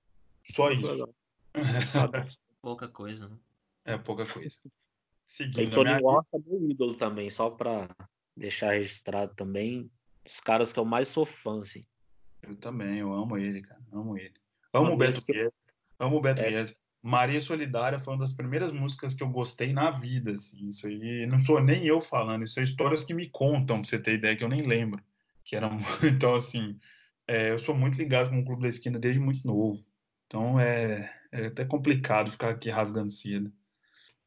[0.50, 1.12] Só isso.
[2.62, 3.36] pouca coisa, né?
[3.84, 4.56] É pouca coisa.
[5.26, 6.00] Seguindo, e Tony minha...
[6.00, 7.88] Walker é meu ídolo também, só para
[8.36, 9.90] deixar registrado também.
[10.24, 11.84] Os caras que eu mais sou fã, assim.
[12.42, 13.82] Eu também, eu amo ele, cara.
[13.92, 14.34] Amo ele.
[14.72, 15.50] Amo o Beto que...
[15.98, 16.64] Amo o Beto é.
[17.02, 20.68] Maria Solidária foi uma das primeiras músicas que eu gostei na vida, assim.
[20.68, 23.98] Isso aí não sou nem eu falando, isso são histórias que me contam, pra você
[23.98, 25.02] ter ideia, que eu nem lembro.
[25.44, 25.78] Que eram...
[26.02, 26.78] Então, assim,
[27.26, 29.84] é, eu sou muito ligado com o Clube da Esquina desde muito novo.
[30.26, 33.52] Então, é, é até complicado ficar aqui rasgando cedo.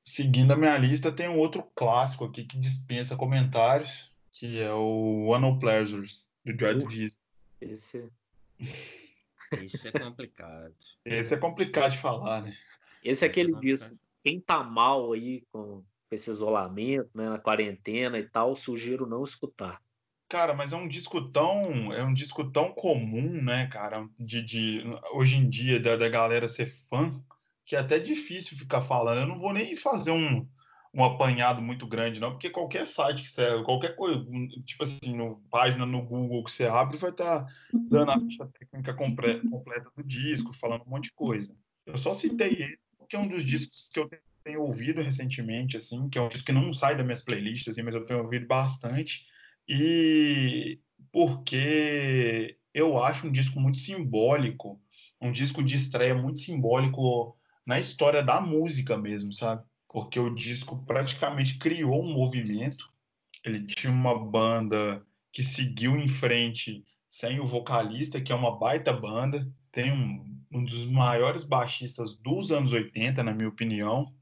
[0.01, 5.27] Seguindo a minha lista, tem um outro clássico aqui que dispensa comentários, que é o
[5.27, 7.19] One of Pleasures, do Joy Division.
[7.59, 8.09] Esse...
[9.51, 10.73] Esse é complicado.
[11.03, 12.55] Esse é complicado de falar, né?
[13.03, 13.91] Esse é aquele é disco.
[14.23, 19.81] Quem tá mal aí com esse isolamento, né, na quarentena e tal, sugiro não escutar.
[20.29, 24.83] Cara, mas é um disco tão, é um disco tão comum, né, cara, de, de
[25.13, 27.21] hoje em dia da, da galera ser fã,
[27.65, 29.21] que é até difícil ficar falando.
[29.21, 30.47] Eu não vou nem fazer um,
[30.93, 34.25] um apanhado muito grande, não, porque qualquer site que você, qualquer coisa,
[34.65, 37.53] tipo assim, no, página no Google que você abre, vai estar tá
[37.89, 38.27] dando a uhum.
[38.27, 41.55] ficha técnica completa do disco, falando um monte de coisa.
[41.85, 44.09] Eu só citei ele, porque é um dos discos que eu
[44.43, 47.83] tenho ouvido recentemente, assim, que é um disco que não sai das minhas playlists, assim,
[47.83, 49.25] mas eu tenho ouvido bastante,
[49.67, 50.77] e
[51.09, 54.81] porque eu acho um disco muito simbólico,
[55.21, 59.63] um disco de estreia muito simbólico na história da música mesmo, sabe?
[59.91, 62.89] Porque o disco praticamente criou um movimento.
[63.43, 68.93] Ele tinha uma banda que seguiu em frente sem o vocalista, que é uma baita
[68.93, 69.45] banda.
[69.69, 74.13] Tem um, um dos maiores baixistas dos anos 80, na minha opinião.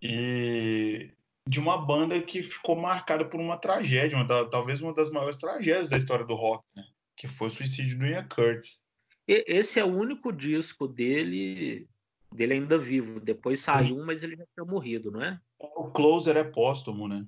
[0.00, 1.10] E
[1.46, 5.36] de uma banda que ficou marcada por uma tragédia, uma da, talvez uma das maiores
[5.36, 6.84] tragédias da história do rock, né?
[7.16, 8.82] que foi o suicídio do Ian Curtis.
[9.26, 11.86] Esse é o único disco dele
[12.32, 13.20] dele ainda vivo.
[13.20, 15.40] Depois saiu um, mas ele já tinha morrido, não é?
[15.58, 17.26] O Closer é póstumo, né?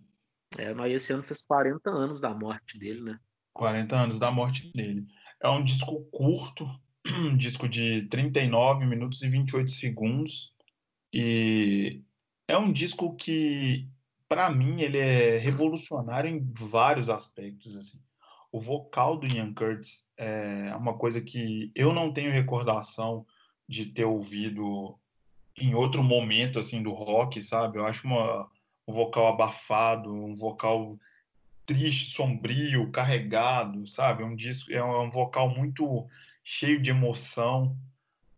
[0.58, 3.18] É, mas esse ano fez 40 anos da morte dele, né?
[3.52, 5.06] 40 anos da morte dele.
[5.40, 6.68] É um disco curto,
[7.06, 10.52] um disco de 39 minutos e 28 segundos.
[11.12, 12.02] E
[12.46, 13.88] é um disco que,
[14.28, 17.76] para mim, ele é revolucionário em vários aspectos.
[17.76, 17.98] Assim.
[18.52, 23.24] O vocal do Ian Curtis é uma coisa que eu não tenho recordação
[23.70, 24.98] de ter ouvido
[25.56, 27.78] em outro momento assim do rock, sabe?
[27.78, 28.50] Eu acho uma,
[28.86, 30.98] um vocal abafado, um vocal
[31.64, 34.24] triste, sombrio, carregado, sabe?
[34.24, 36.08] Um disco é um, é um vocal muito
[36.42, 37.76] cheio de emoção.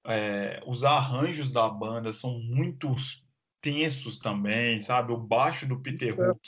[0.05, 2.95] É, os arranjos da banda são muito
[3.63, 5.13] tensos também, sabe?
[5.13, 6.41] O baixo do Peter Hook.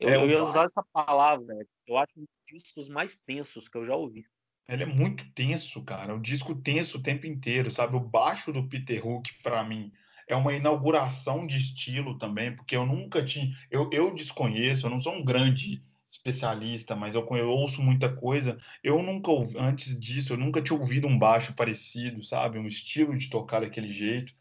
[0.00, 1.64] Eu, é, eu ia usar essa palavra.
[1.86, 4.26] Eu acho um dos discos mais tensos que eu já ouvi.
[4.68, 6.14] Ele é muito tenso, cara.
[6.14, 7.96] Um disco tenso o tempo inteiro, sabe?
[7.96, 9.92] O baixo do Peter Hook, para mim,
[10.26, 13.54] é uma inauguração de estilo também, porque eu nunca tinha.
[13.70, 18.58] Eu, eu desconheço, eu não sou um grande especialista, mas eu, eu ouço muita coisa.
[18.82, 22.58] Eu nunca, antes disso, eu nunca tinha ouvido um baixo parecido, sabe?
[22.58, 24.32] Um estilo de tocar daquele jeito.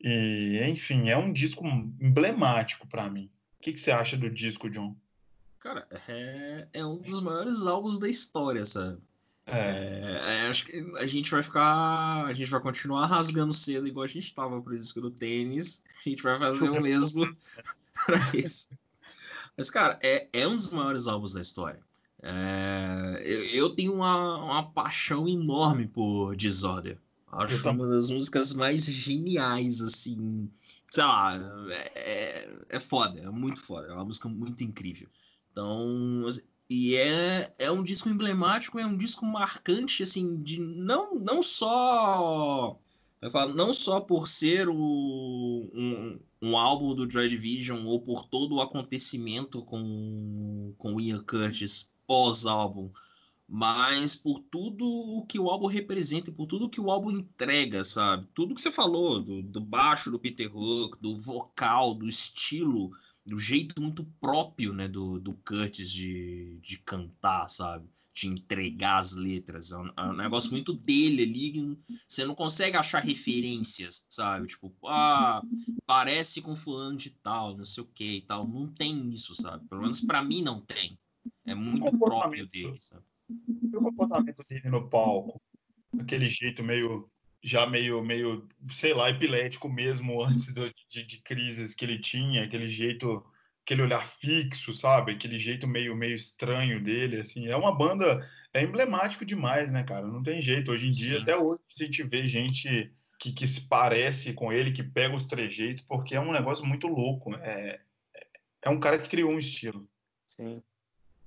[0.00, 1.64] E, enfim, é um disco
[2.00, 3.30] emblemático para mim.
[3.58, 4.96] O que, que você acha do disco, John?
[5.58, 9.00] Cara, é, é um dos maiores álbuns da história, sabe?
[9.46, 12.26] É, é, acho que a gente vai ficar.
[12.26, 15.82] A gente vai continuar rasgando cedo igual a gente estava pro disco do tênis.
[16.04, 17.24] A gente vai fazer o mesmo
[18.06, 18.68] para isso.
[19.56, 21.80] Mas, cara, é, é um dos maiores álbuns da história.
[22.22, 26.98] É, eu, eu, tenho uma, uma paixão enorme por Disorder.
[27.32, 30.48] Acho uma das músicas mais geniais, assim.
[30.90, 31.34] Sei lá,
[31.70, 33.88] é, é, é foda, é muito foda.
[33.88, 35.08] É uma música muito incrível.
[35.50, 36.24] Então,
[36.72, 42.80] e é, é um disco emblemático, é um disco marcante, assim, de não, não só.
[43.20, 48.24] Eu falo, não só por ser o, um, um álbum do Joy Division ou por
[48.24, 52.90] todo o acontecimento com, com Ian Curtis pós-álbum,
[53.46, 57.84] mas por tudo o que o álbum representa e por tudo que o álbum entrega,
[57.84, 58.26] sabe?
[58.34, 62.92] Tudo que você falou, do, do baixo do Peter Hook, do vocal, do estilo
[63.24, 67.88] do jeito muito próprio, né, do, do Curtis de, de cantar, sabe?
[68.12, 69.72] De entregar as letras.
[69.72, 71.78] É um, é um, negócio muito dele ali.
[72.06, 74.48] Você não consegue achar referências, sabe?
[74.48, 75.40] Tipo, ah,
[75.86, 78.46] parece com fulano de tal, não sei o que e tal.
[78.46, 79.66] Não tem isso, sabe?
[79.66, 80.98] Pelo menos para mim não tem.
[81.46, 83.04] É muito próprio dele, sabe?
[83.72, 85.40] O comportamento dele no palco,
[85.98, 87.10] aquele jeito meio
[87.42, 92.44] já meio, meio, sei lá, epilético mesmo antes do, de, de crises que ele tinha,
[92.44, 93.24] aquele jeito,
[93.64, 95.12] aquele olhar fixo, sabe?
[95.12, 97.48] Aquele jeito meio, meio estranho dele, assim.
[97.48, 100.06] É uma banda, é emblemático demais, né, cara?
[100.06, 100.70] Não tem jeito.
[100.70, 101.22] Hoje em dia, Sim.
[101.22, 105.26] até hoje, a gente vê gente que, que se parece com ele, que pega os
[105.26, 107.34] trejeitos, porque é um negócio muito louco.
[107.36, 107.80] É,
[108.62, 109.88] é um cara que criou um estilo.
[110.26, 110.62] Sim.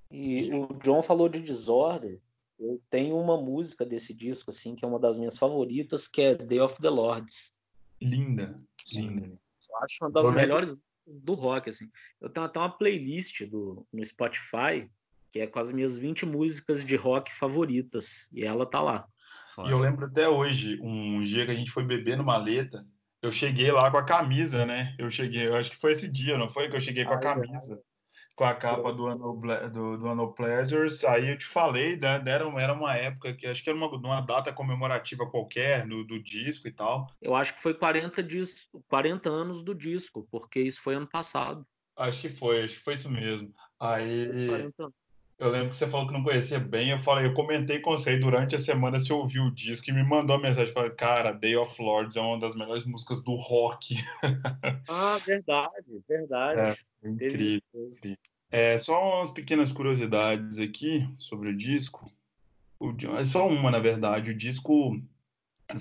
[0.10, 2.22] E o John falou de Disorder.
[2.60, 6.36] Eu tenho uma música desse disco, assim, que é uma das minhas favoritas, que é
[6.36, 7.54] Day of the Lords.
[8.02, 8.60] Linda,
[8.94, 9.26] linda.
[9.28, 11.90] Eu acho uma das melhores do rock, assim.
[12.22, 14.90] Eu tenho até uma playlist do, no Spotify,
[15.32, 19.08] que é com as minhas 20 músicas de rock favoritas, e ela tá lá.
[19.66, 22.86] E eu lembro até hoje, um dia que a gente foi beber no Maleta,
[23.22, 24.96] eu cheguei lá com a camisa, né?
[25.00, 26.70] Eu cheguei, eu acho que foi esse dia, não foi?
[26.70, 27.82] Que eu cheguei com a ah, é camisa
[28.36, 29.40] com a capa do Ano,
[29.72, 33.64] do, do Ano Pleasures, aí eu te falei, né, era, era uma época que acho
[33.64, 37.08] que era uma, uma data comemorativa qualquer do, do disco e tal.
[37.22, 41.66] Eu acho que foi 40, dis, 40 anos do disco, porque isso foi ano passado.
[41.98, 43.54] Acho que foi, acho que foi isso mesmo.
[43.80, 44.18] Aí
[45.38, 48.18] eu lembro que você falou que não conhecia bem, eu falei, eu comentei com você
[48.18, 51.56] durante a semana se ouviu o disco e me mandou uma mensagem, falei, cara, Day
[51.58, 53.96] of Lords é uma das melhores músicas do rock.
[54.88, 56.80] Ah, verdade, verdade.
[57.04, 57.62] É, incrível.
[57.76, 58.18] incrível.
[58.50, 62.10] É, só umas pequenas curiosidades aqui sobre o disco.
[62.80, 64.32] O, é só uma, na verdade.
[64.32, 64.98] O disco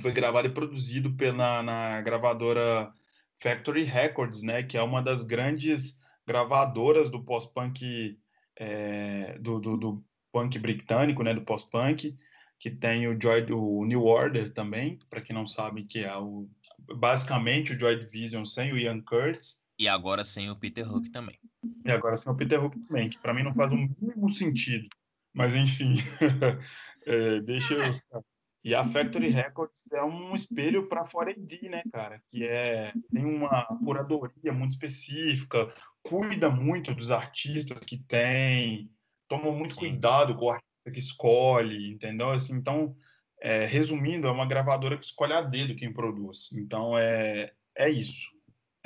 [0.01, 2.93] foi gravado e produzido pela na gravadora
[3.39, 8.18] Factory Records, né, que é uma das grandes gravadoras do pós-punk
[8.56, 12.16] é, do, do, do, punk britânico, né, do pós-punk,
[12.59, 16.48] que tem o Joy, o New Order também, para quem não sabe, que é o
[16.97, 19.60] basicamente o Joy Division sem o Ian Curtis.
[19.78, 21.39] E agora sem o Peter Hook também.
[21.85, 24.89] E agora sem o Peter Hook também, que para mim não faz o mínimo sentido.
[25.32, 25.94] Mas enfim,
[27.06, 28.24] é, deixa eu.
[28.64, 32.22] E a Factory Records é um espelho para fora AD, né, cara?
[32.28, 35.70] Que é tem uma curadoria muito específica,
[36.05, 38.90] cuida muito dos artistas que tem,
[39.26, 42.31] toma muito cuidado com o artista que escolhe, entendeu?
[42.31, 42.94] Assim, então,
[43.40, 46.52] é, resumindo, é uma gravadora que escolhe a dedo quem produz.
[46.52, 48.28] Então, é, é isso.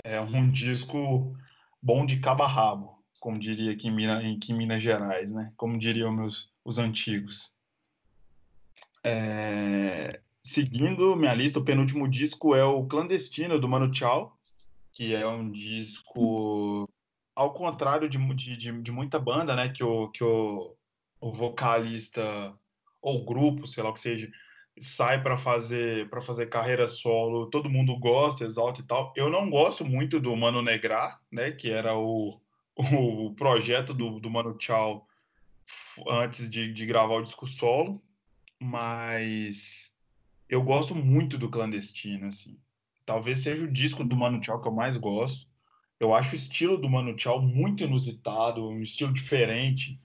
[0.05, 1.36] É um disco
[1.82, 5.53] bom de cabo a rabo, como diria aqui em, Minas, aqui em Minas Gerais, né?
[5.57, 7.53] Como diriam meus, os antigos.
[9.03, 14.39] É, seguindo minha lista, o penúltimo disco é o Clandestino, do Mano Chao,
[14.93, 16.89] que é um disco
[17.39, 20.74] ao contrário de, de, de, muita banda, né, que o, que o,
[21.20, 22.52] o vocalista
[23.01, 24.28] ou grupo, sei lá o que seja,
[24.81, 29.12] sai para fazer para fazer carreira solo, todo mundo gosta, exalta e tal.
[29.15, 32.40] Eu não gosto muito do Mano Negra, né, que era o,
[32.77, 35.06] o projeto do, do Mano Chao
[36.09, 38.02] antes de, de gravar o disco solo,
[38.60, 39.93] mas
[40.48, 42.59] eu gosto muito do Clandestino, assim.
[43.06, 45.48] Talvez seja o disco do Mano Chao que eu mais gosto.
[46.01, 50.01] Eu acho o estilo do Mano Chao muito inusitado, um estilo diferente.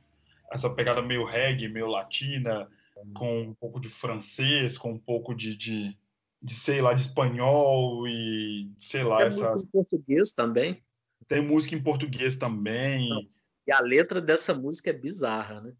[0.52, 2.68] Essa pegada meio reggae, meio latina,
[3.14, 5.98] com um pouco de francês, com um pouco de, de,
[6.41, 9.18] de sei lá, de espanhol e sei lá.
[9.18, 9.52] Tem essa...
[9.52, 10.84] música em português também.
[11.28, 13.30] Tem música em português também.
[13.65, 15.74] E a letra dessa música é bizarra, né?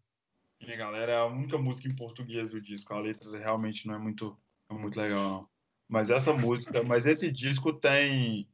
[0.60, 2.94] E galera, é a única música em português do disco.
[2.94, 4.36] A letra realmente não é muito,
[4.70, 5.48] é muito legal, não.
[5.86, 8.48] Mas essa música, mas esse disco tem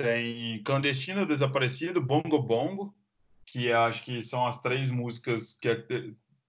[0.00, 2.94] tem Clandestino Desaparecido, Bongo Bongo,
[3.44, 5.76] que acho que são as três músicas que,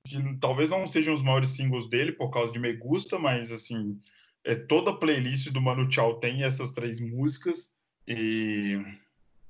[0.08, 4.00] que talvez não sejam os maiores singles dele por causa de Me Gusta, mas assim,
[4.46, 7.70] é, toda a playlist do Manu Chao tem essas três músicas.
[8.08, 8.80] E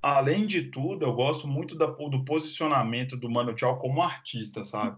[0.01, 4.97] além de tudo, eu gosto muito da, do posicionamento do Manu Chao como artista, sabe?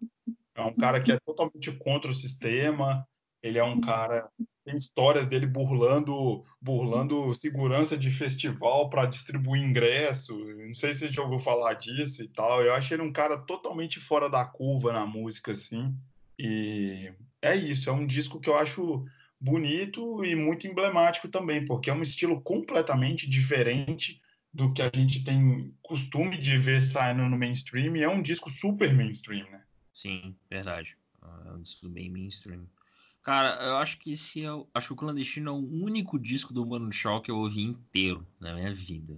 [0.55, 3.05] É um cara que é totalmente contra o sistema,
[3.41, 4.29] ele é um cara
[4.63, 10.37] tem histórias dele burlando burlando segurança de festival para distribuir ingresso.
[10.55, 12.61] Não sei se você já ouviu falar disso e tal.
[12.61, 15.93] Eu acho ele um cara totalmente fora da curva na música, assim.
[16.39, 17.11] E
[17.41, 19.05] é isso, é um disco que eu acho
[19.39, 24.21] bonito e muito emblemático também, porque é um estilo completamente diferente
[24.53, 27.97] do que a gente tem costume de ver saindo no mainstream.
[27.97, 29.61] E é um disco super mainstream, né?
[29.93, 30.95] Sim, verdade.
[31.45, 32.65] É um disco bem mainstream.
[33.23, 36.53] Cara, eu acho que esse é o, acho que o Clandestino é o único disco
[36.53, 39.17] do Mano Shaw que eu ouvi inteiro na minha vida.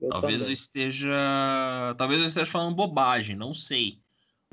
[0.00, 0.48] Eu talvez também.
[0.50, 4.00] eu esteja, talvez eu esteja falando bobagem, não sei,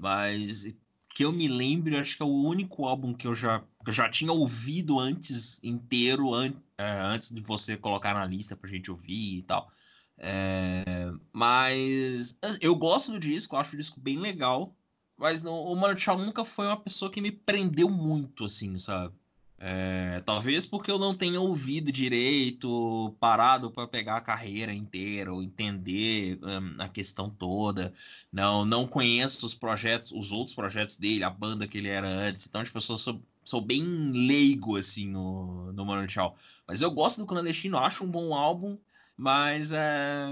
[0.01, 0.65] mas
[1.13, 3.93] que eu me lembre, acho que é o único álbum que eu já, que eu
[3.93, 8.91] já tinha ouvido antes inteiro, an, é, antes de você colocar na lista pra gente
[8.91, 9.71] ouvir e tal.
[10.17, 14.75] É, mas eu gosto do disco, acho o disco bem legal.
[15.17, 19.15] Mas não, o Mano Chao nunca foi uma pessoa que me prendeu muito, assim, sabe?
[19.59, 25.41] É, talvez porque eu não tenha ouvido direito, parado para pegar a carreira inteira, ou
[25.41, 27.91] entender um, a questão toda.
[28.31, 32.45] Não, não conheço os projetos, os outros projetos dele, a banda que ele era antes.
[32.45, 33.83] Então, tipo, eu sou, sou bem
[34.27, 36.37] leigo assim no, no Tchau.
[36.67, 38.77] Mas eu gosto do Clandestino, acho um bom álbum,
[39.17, 40.27] mas é,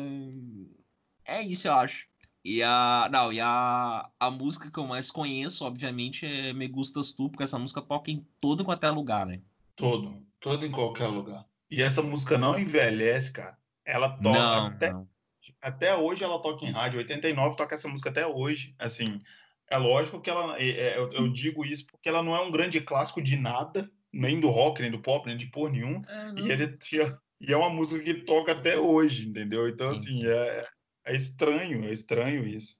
[1.26, 2.08] é isso, eu acho.
[2.46, 3.10] E a.
[3.12, 7.42] Não, e a, a música que eu mais conheço, obviamente, é Me Gustas Tu, porque
[7.42, 9.42] essa música toca em todo e qualquer lugar, né?
[9.76, 11.44] Todo, todo em qualquer lugar.
[11.72, 13.58] E essa música não envelhece, cara.
[13.84, 15.08] Ela toca Não, até, não.
[15.60, 17.00] até hoje ela toca em rádio.
[17.00, 18.76] 89 toca essa música até hoje.
[18.78, 19.20] Assim,
[19.68, 20.56] é lógico que ela.
[20.60, 23.90] é- é- eu, eu digo isso porque ela não é um grande clássico de nada,
[24.14, 26.00] nem do rock, nem do pop, nem de por nenhum.
[26.08, 26.78] É, E ele
[27.42, 29.68] e é uma música que toca até hoje, entendeu?
[29.68, 30.28] Então, Sim, assim, sim.
[30.28, 30.68] é,
[31.06, 32.78] é estranho, é estranho isso.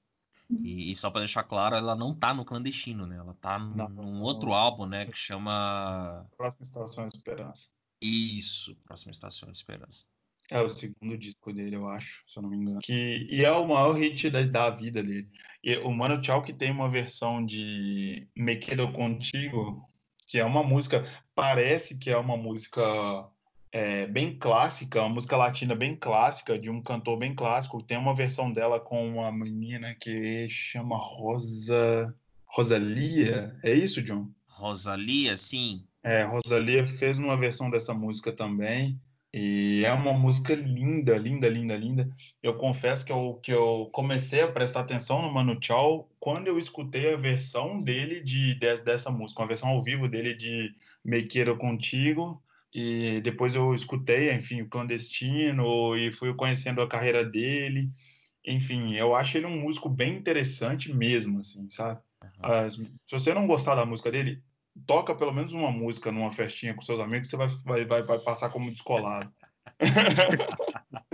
[0.62, 3.16] E, e só pra deixar claro, ela não tá no clandestino, né?
[3.16, 4.22] Ela tá num, Não, num não.
[4.22, 5.06] outro álbum, né?
[5.06, 6.26] Que chama.
[6.36, 7.68] Próxima estação é Esperança.
[8.00, 10.04] Isso, Próxima Estação de Esperança.
[10.48, 12.78] É o segundo disco dele, eu acho, se eu não me engano.
[12.80, 15.28] Que, e é o maior hit da, da vida dele.
[15.62, 19.84] E o Mano Tchau que tem uma versão de Me Quedo Contigo,
[20.28, 21.04] que é uma música,
[21.34, 22.82] parece que é uma música
[23.72, 27.82] é, bem clássica, uma música latina bem clássica, de um cantor bem clássico.
[27.82, 32.14] Tem uma versão dela com uma menina que chama Rosa...
[32.46, 33.58] Rosalia?
[33.62, 34.30] É isso, John?
[34.48, 35.84] Rosalia, sim.
[36.02, 38.98] É, Rosalia fez uma versão dessa música também.
[39.34, 42.08] E é uma música linda, linda, linda, linda.
[42.42, 46.58] Eu confesso que eu, que eu comecei a prestar atenção no Mano Chao quando eu
[46.58, 50.72] escutei a versão dele de, de- dessa música, uma versão ao vivo dele de
[51.04, 52.42] Me Queiro Contigo.
[52.78, 57.90] E depois eu escutei, enfim, o Clandestino e fui conhecendo a carreira dele.
[58.44, 62.02] Enfim, eu acho ele um músico bem interessante mesmo, assim, sabe?
[62.38, 64.42] As- se você não gostar da música dele,
[64.86, 68.18] toca pelo menos uma música numa festinha com seus amigos, você vai, vai, vai, vai
[68.18, 69.32] passar como descolado.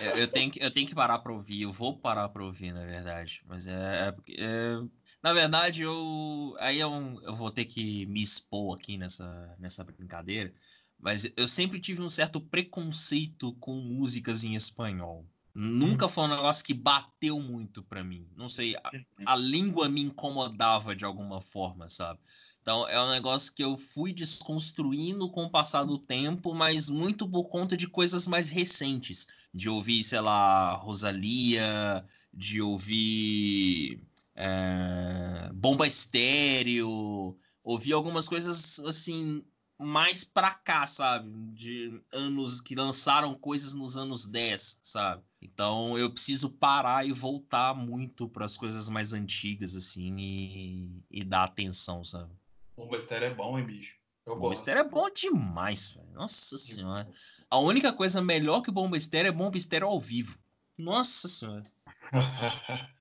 [0.00, 2.72] Eu, eu tenho que, eu tenho que parar pra ouvir, eu vou parar pra ouvir,
[2.72, 3.42] na verdade.
[3.46, 4.08] Mas é.
[4.08, 4.82] é é-
[5.22, 6.56] na verdade, eu.
[6.58, 6.90] Aí eu,
[7.22, 10.52] eu vou ter que me expor aqui nessa, nessa brincadeira.
[10.98, 15.26] Mas eu sempre tive um certo preconceito com músicas em espanhol.
[15.54, 18.28] Nunca foi um negócio que bateu muito pra mim.
[18.36, 18.90] Não sei, a,
[19.26, 22.20] a língua me incomodava de alguma forma, sabe?
[22.62, 27.28] Então é um negócio que eu fui desconstruindo com o passar do tempo, mas muito
[27.28, 29.26] por conta de coisas mais recentes.
[29.52, 34.06] De ouvir, sei lá, Rosalia, de ouvir
[34.40, 39.44] é, Bomba Estéreo, ouvir algumas coisas assim
[39.78, 41.30] mais pra cá, sabe?
[41.52, 45.22] De anos que lançaram coisas nos anos 10, sabe?
[45.42, 51.22] Então eu preciso parar e voltar muito para as coisas mais antigas, assim, e, e
[51.22, 52.30] dar atenção, sabe?
[52.76, 53.94] Bomba Estéreo é bom, hein, bicho?
[54.24, 54.60] Eu Bomba gosto.
[54.60, 56.12] Estéreo é bom demais, velho.
[56.12, 57.08] Nossa senhora.
[57.50, 60.38] A única coisa melhor que Bomba Estéreo é Bomba Estéreo ao vivo.
[60.78, 61.70] Nossa senhora.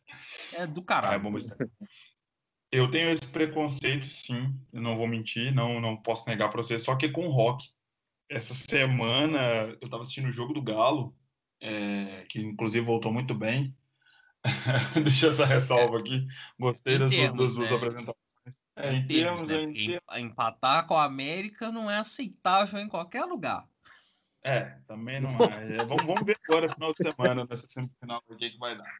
[0.54, 1.38] É do Ah, é caralho.
[1.38, 1.72] Estéreo.
[2.72, 4.56] Eu tenho esse preconceito, sim.
[4.72, 6.78] Eu não vou mentir, não, não posso negar pra você.
[6.78, 7.70] Só que com rock.
[8.30, 11.16] Essa semana eu tava assistindo o jogo do Galo,
[11.60, 13.76] é, que inclusive voltou muito bem.
[15.04, 16.28] Deixa essa ressalva aqui.
[16.60, 17.76] Gostei Em das termos, duas né?
[17.76, 18.20] apresentações.
[18.76, 19.56] É, em termos, né?
[19.64, 23.68] em Porque termos- em- empatar com a América não é aceitável em qualquer lugar.
[24.44, 25.78] É, também não é.
[25.78, 28.96] É, vamos, vamos ver agora, final de semana, nessa semifinal, o que, que vai dar.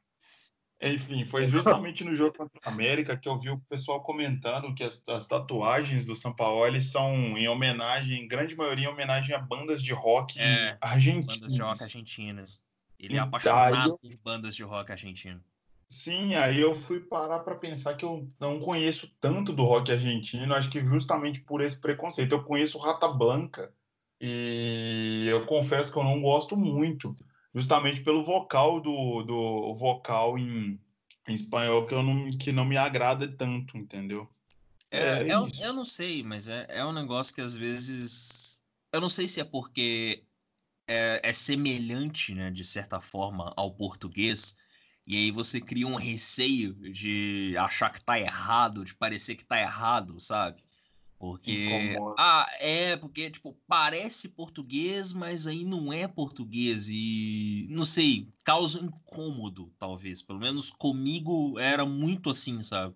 [0.82, 4.84] Enfim, foi justamente no jogo contra a América que eu vi o pessoal comentando que
[4.84, 9.84] as, as tatuagens do Sampaoli são em homenagem, em grande maioria, em homenagem a bandas
[9.84, 11.40] de rock É, argentinas.
[11.40, 12.62] Bandas de rock argentinas.
[12.98, 15.42] Ele é Então, apaixonado por bandas de rock argentino.
[15.90, 20.54] Sim, aí eu fui parar para pensar que eu não conheço tanto do rock argentino,
[20.54, 22.32] acho que justamente por esse preconceito.
[22.34, 23.74] Eu conheço Rata Blanca
[24.22, 27.16] e eu confesso que eu não gosto muito,
[27.54, 30.80] justamente pelo vocal do, do vocal em,
[31.28, 34.30] em espanhol que, eu não, que não me agrada tanto, entendeu?
[34.92, 35.62] É, É eu, isso.
[35.62, 38.62] eu não sei, mas é, é um negócio que às vezes.
[38.92, 40.28] Eu não sei se é porque
[40.88, 44.58] é, é semelhante, né, de certa forma, ao português,
[45.08, 49.60] e aí você cria um receio de achar que tá errado, de parecer que tá
[49.60, 50.64] errado, sabe?
[51.20, 51.52] Porque.
[51.52, 52.16] Incomoda.
[52.18, 58.80] Ah, é, porque, tipo, parece português, mas aí não é português, e não sei, causa
[58.80, 60.22] incômodo, talvez.
[60.22, 62.96] Pelo menos comigo era muito assim, sabe?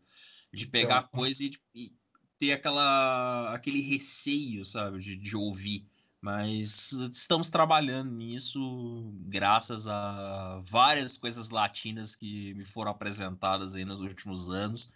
[0.54, 1.94] De pegar Então, coisa e, tipo, e
[2.40, 5.90] ter aquela, aquele receio, sabe, de, de ouvir.
[6.22, 14.00] Mas estamos trabalhando nisso graças a várias coisas latinas que me foram apresentadas aí nos
[14.02, 14.94] últimos anos.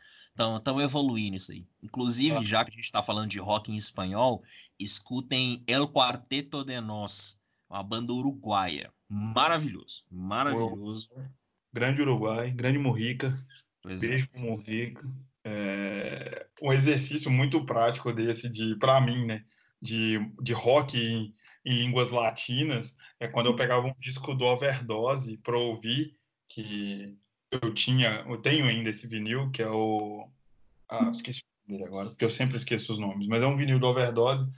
[0.58, 1.66] Estão evoluindo isso aí.
[1.82, 4.44] Inclusive, já que a gente está falando de rock em espanhol,
[4.80, 8.94] escutem El Quarteto de Nós, uma banda uruguaia.
[9.10, 11.10] Maravilhoso, maravilhoso.
[11.74, 13.38] Grande Uruguai, grande Morrica.
[13.82, 14.08] Pois é.
[14.08, 15.10] Beijo pro Morrica.
[15.44, 19.46] É, um exercício muito prático desse de, para mim, né,
[19.82, 21.34] de, de rock em,
[21.64, 26.18] em línguas latinas, é quando eu pegava um disco do Overdose para ouvir,
[26.50, 27.18] que
[27.52, 30.30] eu tinha, eu tenho ainda esse vinil, que é o.
[30.90, 33.56] Ah, esqueci o nome dele agora, porque eu sempre esqueço os nomes, mas é um
[33.56, 34.50] vinil do Overdose,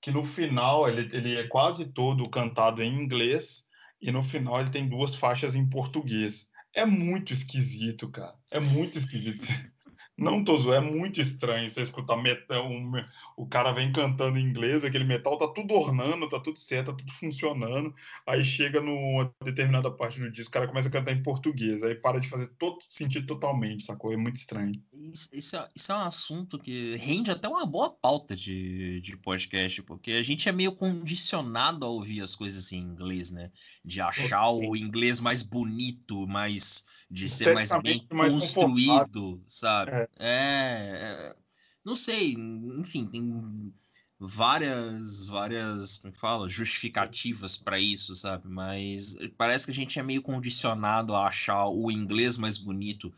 [0.00, 3.64] que no final ele, ele é quase todo cantado em inglês,
[4.00, 6.50] e no final ele tem duas faixas em português.
[6.74, 8.34] É muito esquisito, cara.
[8.50, 9.46] É muito esquisito.
[10.16, 12.92] Não zoando, é muito estranho você escutar metal, um,
[13.36, 16.96] o cara vem cantando em inglês, aquele metal tá tudo ornando, tá tudo certo, tá
[16.96, 17.92] tudo funcionando.
[18.24, 21.96] Aí chega numa determinada parte do disco, o cara começa a cantar em português, aí
[21.96, 24.12] para de fazer todo sentido totalmente, sacou?
[24.12, 24.80] É muito estranho.
[24.92, 29.16] Isso, isso, é, isso é um assunto que rende até uma boa pauta de, de
[29.16, 33.50] podcast, porque a gente é meio condicionado a ouvir as coisas em inglês, né?
[33.84, 34.68] De achar Sim.
[34.68, 39.92] o inglês mais bonito, mais de ser mais bem mais construído, sabe?
[39.92, 40.03] É.
[40.18, 41.36] É, é,
[41.84, 42.34] não sei,
[42.78, 43.72] enfim, tem
[44.18, 48.48] várias, várias, como é fala, justificativas para isso, sabe?
[48.48, 53.12] Mas parece que a gente é meio condicionado a achar o inglês mais bonito,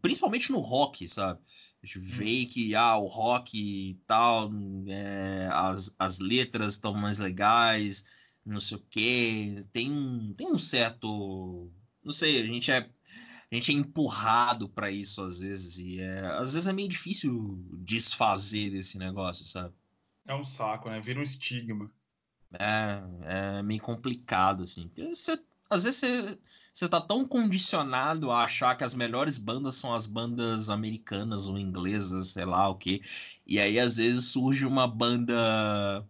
[0.00, 1.40] principalmente no rock, sabe?
[1.82, 4.50] A gente vê que ah, o rock e tal,
[4.86, 8.04] é, as, as letras estão mais legais,
[8.46, 9.64] não sei o quê.
[9.72, 11.70] Tem, tem um certo.
[12.04, 12.88] Não sei, a gente é
[13.52, 17.64] a gente é empurrado para isso às vezes e é, às vezes é meio difícil
[17.84, 19.74] desfazer desse negócio, sabe?
[20.26, 21.00] É um saco, né?
[21.00, 21.88] Vira um estigma.
[22.58, 24.88] É, é meio complicado assim.
[24.88, 25.38] Porque você-
[25.70, 26.38] às vezes você,
[26.72, 31.58] você tá tão condicionado a achar que as melhores bandas são as bandas americanas ou
[31.58, 33.00] inglesas, sei lá o quê.
[33.46, 36.06] E aí às vezes surge uma banda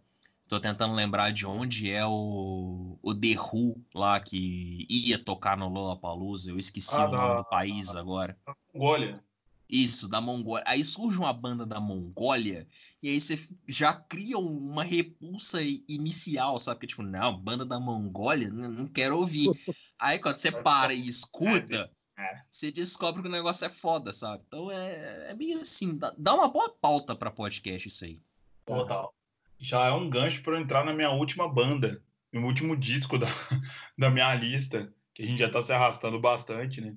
[0.52, 5.66] Tô tentando lembrar de onde é o, o The Who lá que ia tocar no
[5.66, 6.50] Lollapalooza.
[6.50, 8.36] Eu esqueci Ah, o nome da- do país agora.
[8.74, 9.24] Olha,
[9.66, 10.62] Isso, da Mongólia.
[10.66, 12.68] Aí surge uma banda da Mongólia
[13.02, 16.80] e aí você já cria um- uma repulsa inicial, sabe?
[16.80, 19.48] Que tipo, não, banda da Mongólia, não, quero ouvir.
[19.98, 22.42] Aí quando você para e escuta, é.
[22.50, 24.44] você descobre que o negócio é foda, sabe?
[24.46, 28.20] Então é, é meio assim, dá, dá uma boa pauta pra podcast isso aí.
[28.66, 29.14] Total.
[29.62, 32.02] Já é um gancho para eu entrar na minha última banda,
[32.32, 33.28] no último disco da,
[33.96, 36.96] da minha lista, que a gente já está se arrastando bastante, né?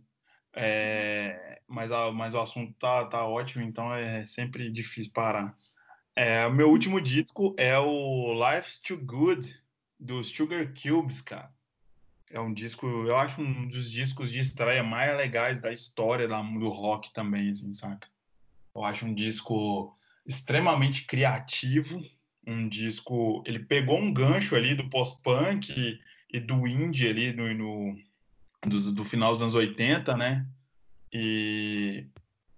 [0.52, 5.56] É, mas, a, mas o assunto tá, tá ótimo, então é sempre difícil parar.
[6.16, 9.62] É, o meu último disco é o Life's Too Good,
[10.00, 11.54] dos Sugar Cubes, cara.
[12.32, 16.42] É um disco, eu acho um dos discos de estreia mais legais da história da,
[16.42, 18.08] do rock também, assim, saca?
[18.74, 22.02] Eu acho um disco extremamente criativo,
[22.46, 23.44] um disco.
[23.46, 26.00] Ele pegou um gancho ali do post-punk e,
[26.32, 27.98] e do indie ali no, no
[28.66, 30.48] do, do, final dos anos 80, né?
[31.12, 32.08] E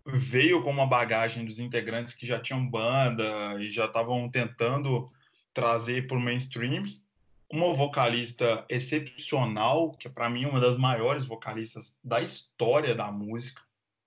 [0.06, 5.12] veio com uma bagagem dos integrantes que já tinham banda e já estavam tentando
[5.54, 6.86] trazer para o mainstream.
[7.50, 13.62] Uma vocalista excepcional, que para mim é uma das maiores vocalistas da história da música.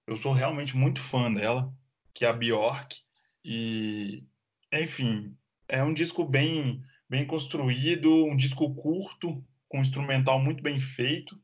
[0.06, 1.72] Eu sou realmente muito fã dela,
[2.12, 2.98] que é a Bjork.
[3.42, 4.24] E,
[4.72, 5.34] enfim,
[5.70, 11.40] é um disco bem, bem construído, um disco curto, com um instrumental muito bem feito,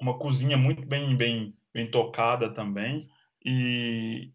[0.00, 3.08] uma cozinha muito bem, bem, bem tocada também,
[3.44, 4.30] e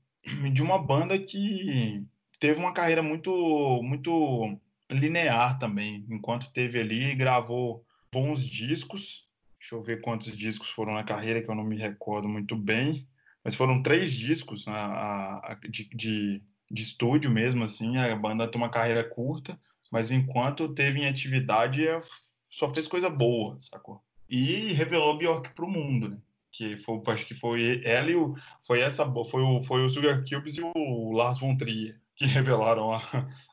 [0.52, 2.04] de uma banda que
[2.40, 4.60] teve uma carreira muito, muito
[4.90, 9.26] linear também, enquanto teve ali, gravou bons discos.
[9.60, 13.08] Deixa eu ver quantos discos foram na carreira, que eu não me recordo muito bem,
[13.44, 16.44] mas foram três discos a, a, de, de
[16.76, 19.60] de estúdio mesmo, assim, a banda tem uma carreira curta,
[19.92, 21.82] mas enquanto teve em atividade,
[22.50, 24.02] só fez coisa boa, sacou?
[24.30, 26.18] E revelou Bjork para o mundo, né?
[26.52, 28.36] Que foi, acho que foi ela e o,
[28.66, 32.92] foi essa, foi o, foi o Sugar Cubes e o Lars von Trier que revelaram
[32.92, 33.02] a,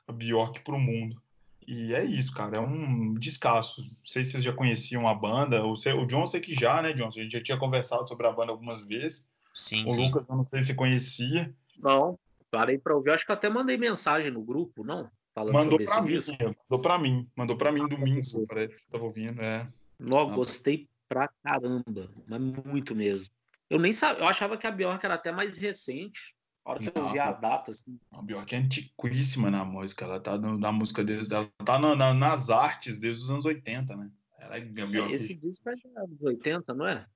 [0.07, 1.21] a Bjork para o mundo.
[1.67, 3.83] E é isso, cara, é um descasso.
[3.83, 6.93] Não sei se vocês já conheciam a banda, o, o John sei que já, né,
[6.93, 7.09] John?
[7.09, 9.27] A gente já tinha conversado sobre a banda algumas vezes.
[9.55, 10.07] Sim, o sim.
[10.07, 11.55] Lucas, eu não sei se conhecia.
[11.79, 12.19] Não,
[12.53, 13.11] parei para ouvir.
[13.11, 15.11] Acho que eu até mandei mensagem no grupo, não?
[15.35, 16.33] Falando mandou para mim, disco.
[16.39, 19.67] mandou para mim, mandou para mim domingo, parece que estava ouvindo, é.
[19.99, 23.33] Não, gostei pra caramba, mas muito mesmo.
[23.71, 26.37] Eu nem sabia, eu achava que a Bjork era até mais recente.
[26.65, 27.99] A hora que não, eu vi a data, assim.
[28.11, 31.97] A Bjork é antiquíssima na música, ela tá no, na música desde ela tá na,
[31.97, 34.11] na, nas artes desde os anos 80, né?
[34.39, 35.15] Ela é a Bjork.
[35.15, 35.75] Esse disco é
[36.07, 37.07] dos 80, não é?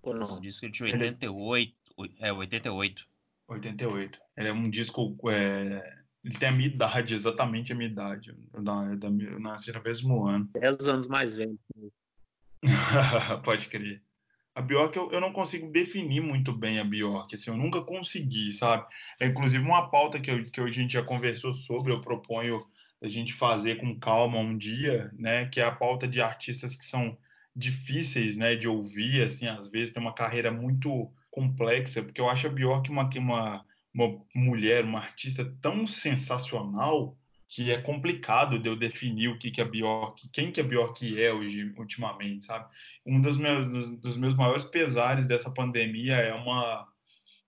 [0.00, 0.22] Ou não?
[0.22, 1.74] Esse disco é de 88,
[2.20, 3.06] é 88.
[3.48, 4.20] 88.
[4.36, 5.16] Ele é um disco.
[5.30, 5.96] É...
[6.24, 8.30] Ele tem a minha idade, exatamente a minha idade.
[8.30, 8.64] Eu,
[9.30, 10.48] eu nasci no mesmo ano.
[10.54, 11.58] 10 anos mais velho.
[13.44, 14.02] Pode crer.
[14.56, 18.50] A Bjork, eu, eu não consigo definir muito bem a Bjork, assim, eu nunca consegui,
[18.52, 18.86] sabe?
[19.20, 22.66] É, inclusive, uma pauta que, eu, que a gente já conversou sobre, eu proponho
[23.02, 25.46] a gente fazer com calma um dia, né?
[25.46, 27.16] Que é a pauta de artistas que são
[27.54, 28.56] difíceis, né?
[28.56, 32.90] De ouvir, assim, às vezes tem uma carreira muito complexa, porque eu acho a Bjork
[32.90, 33.64] uma, uma,
[33.94, 37.14] uma mulher, uma artista tão sensacional
[37.46, 41.22] que é complicado de eu definir o que, que a Bjork, quem que a Bjork
[41.22, 42.66] é hoje, ultimamente, sabe?
[43.04, 46.88] Um dos meus, dos, dos meus maiores pesares dessa pandemia é uma,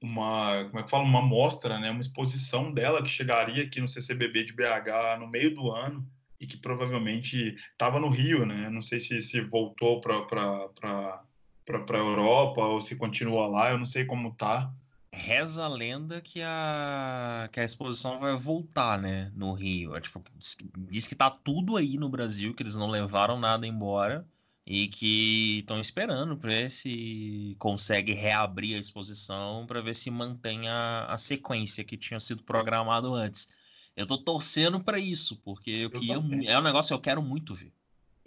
[0.02, 3.88] uma, como é que fala, uma mostra, né, uma exposição dela que chegaria aqui no
[3.88, 6.06] CCBB de BH no meio do ano
[6.38, 8.68] e que provavelmente estava no Rio, né?
[8.70, 11.20] Não sei se, se voltou para
[11.68, 14.72] para a Europa ou se continua lá, eu não sei como tá.
[15.12, 19.96] Reza a lenda que a, que a exposição vai voltar, né, no Rio.
[19.96, 23.66] É, tipo, diz, diz que tá tudo aí no Brasil, que eles não levaram nada
[23.66, 24.26] embora
[24.66, 30.68] e que estão esperando para ver se consegue reabrir a exposição para ver se mantém
[30.68, 33.48] a, a, sequência que tinha sido programado antes.
[33.96, 37.22] Eu tô torcendo para isso, porque eu, eu queria, é um negócio que eu quero
[37.22, 37.72] muito ver.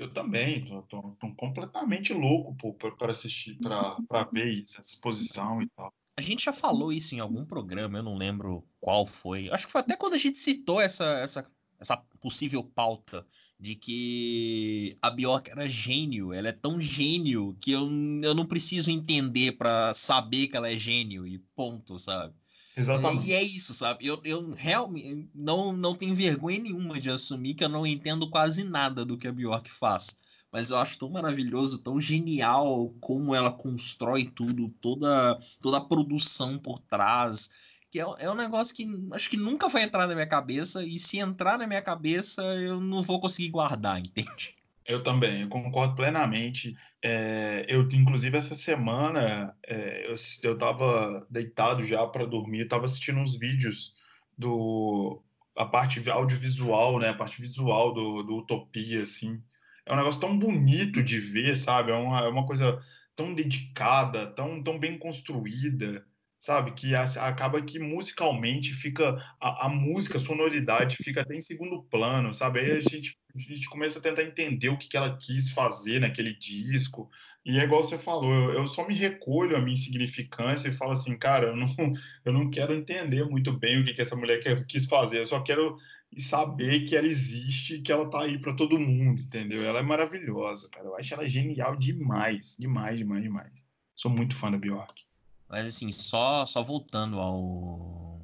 [0.01, 5.93] Eu também, tô, tô, tô completamente louco para assistir, para ver essa exposição e tal.
[6.17, 9.47] A gente já falou isso em algum programa, eu não lembro qual foi.
[9.51, 11.47] Acho que foi até quando a gente citou essa, essa,
[11.79, 13.27] essa possível pauta
[13.59, 16.33] de que a Bjork era gênio.
[16.33, 17.87] Ela é tão gênio que eu,
[18.23, 22.33] eu não preciso entender para saber que ela é gênio e ponto, sabe?
[22.75, 23.29] Exatamente.
[23.29, 24.05] E é isso, sabe?
[24.05, 28.63] Eu, eu realmente não, não tenho vergonha nenhuma de assumir que eu não entendo quase
[28.63, 30.15] nada do que a Bjork faz.
[30.51, 36.57] Mas eu acho tão maravilhoso, tão genial como ela constrói tudo, toda, toda a produção
[36.57, 37.49] por trás.
[37.89, 40.97] Que é, é um negócio que acho que nunca vai entrar na minha cabeça, e
[40.99, 44.55] se entrar na minha cabeça, eu não vou conseguir guardar, entende?
[44.85, 46.75] Eu também, eu concordo plenamente.
[47.03, 53.19] É, eu, inclusive, essa semana é, eu, eu tava deitado já para dormir, estava assistindo
[53.19, 53.93] uns vídeos
[54.37, 55.23] do
[55.55, 59.41] a parte audiovisual, né, a parte visual do, do Utopia, assim.
[59.85, 61.91] É um negócio tão bonito de ver, sabe?
[61.91, 62.81] É uma, é uma coisa
[63.15, 66.05] tão dedicada, tão, tão bem construída,
[66.41, 66.71] sabe?
[66.71, 72.33] Que acaba que musicalmente fica a, a, música, a sonoridade fica até em segundo plano,
[72.33, 72.59] sabe?
[72.59, 75.99] Aí a gente, a gente começa a tentar entender o que, que ela quis fazer
[76.01, 77.11] naquele disco.
[77.45, 80.93] E é igual você falou, eu, eu só me recolho a minha insignificância e falo
[80.93, 81.67] assim, cara, eu não,
[82.25, 85.41] eu não quero entender muito bem o que, que essa mulher quis fazer, eu só
[85.41, 85.77] quero
[86.19, 89.63] saber que ela existe que ela tá aí para todo mundo, entendeu?
[89.63, 90.87] Ela é maravilhosa, cara.
[90.87, 93.65] Eu acho ela genial demais, demais, demais, demais.
[93.95, 95.10] Sou muito fã da Bjork.
[95.51, 98.21] Mas assim, só, só voltando ao,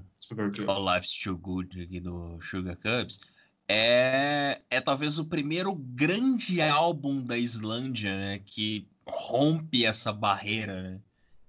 [0.66, 3.20] ao Life's Too Good aqui do Sugar Cubs,
[3.68, 8.40] é, é talvez o primeiro grande álbum da Islândia, né?
[8.45, 11.02] Que rompe essa barreira, né?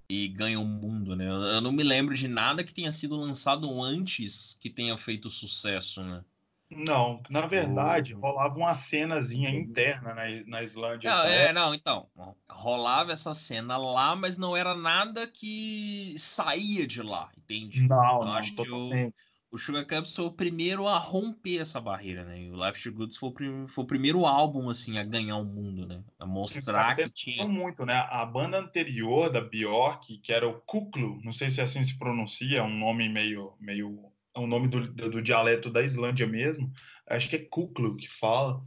[0.09, 1.29] E ganha o mundo, né?
[1.29, 6.03] Eu não me lembro de nada que tenha sido lançado antes que tenha feito sucesso,
[6.03, 6.25] né?
[6.71, 11.11] Não, na verdade, rolava uma cenazinha interna na, na Islândia.
[11.11, 12.09] Não, é, não, então,
[12.49, 17.89] rolava essa cena lá, mas não era nada que saía de lá, entende?
[17.89, 19.13] Não, não, acho que o,
[19.51, 22.43] o Sugar Cubs foi o primeiro a romper essa barreira, né?
[22.43, 25.45] E o Life to Goods foi o, foi o primeiro álbum, assim, a ganhar o
[25.45, 26.03] mundo, né?
[26.19, 27.49] A mostrar que tinha...
[27.49, 28.07] muito, né?
[28.11, 32.59] A banda anterior da Bjork, que era o Kuklu, não sei se assim se pronuncia,
[32.59, 36.73] é um nome meio, meio o nome do, do, do, dialeto da Islândia mesmo,
[37.07, 38.63] acho que é Kuklu que fala.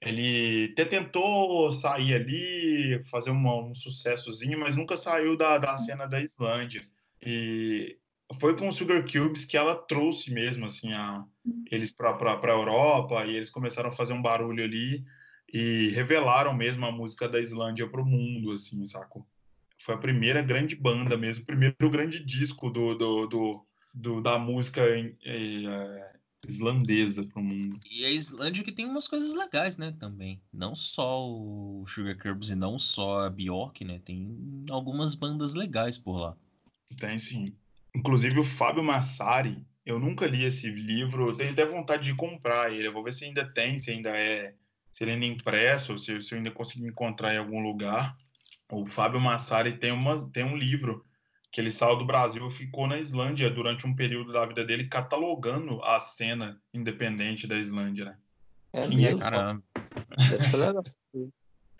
[0.00, 6.06] Ele até tentou sair ali, fazer uma, um sucessozinho, mas nunca saiu da, da cena
[6.06, 6.82] da Islândia.
[7.22, 7.96] E
[8.38, 11.24] foi com o Sugar Cubes que ela trouxe mesmo assim a,
[11.70, 15.04] eles para a Europa e eles começaram a fazer um barulho ali
[15.52, 19.26] e revelaram mesmo a música da Islândia para o mundo, assim, saco?
[19.78, 24.38] Foi a primeira grande banda mesmo, o primeiro grande disco do, do, do do, da
[24.38, 24.82] música
[25.24, 26.12] é,
[26.48, 27.78] islandesa para o mundo.
[27.88, 30.40] E a Islândia que tem umas coisas legais, né, também.
[30.52, 34.00] Não só o Sugar Curbs e não só a Bjork, né?
[34.04, 34.36] Tem
[34.70, 36.36] algumas bandas legais por lá.
[36.98, 37.54] Tem sim.
[37.94, 42.72] Inclusive o Fábio Massari, eu nunca li esse livro, eu tenho até vontade de comprar
[42.72, 42.88] ele.
[42.88, 44.54] Eu vou ver se ainda tem, se ainda é,
[44.90, 48.16] se ele ainda é impresso, se, se eu ainda conseguir encontrar em algum lugar.
[48.70, 51.04] O Fábio Massari tem, uma, tem um livro
[51.54, 54.88] que ele saiu do Brasil e ficou na Islândia durante um período da vida dele
[54.88, 58.18] catalogando a cena independente da Islândia, né?
[58.72, 59.20] É Quem mesmo?
[59.20, 59.62] É, caramba.
[60.30, 60.82] Deve ser legal.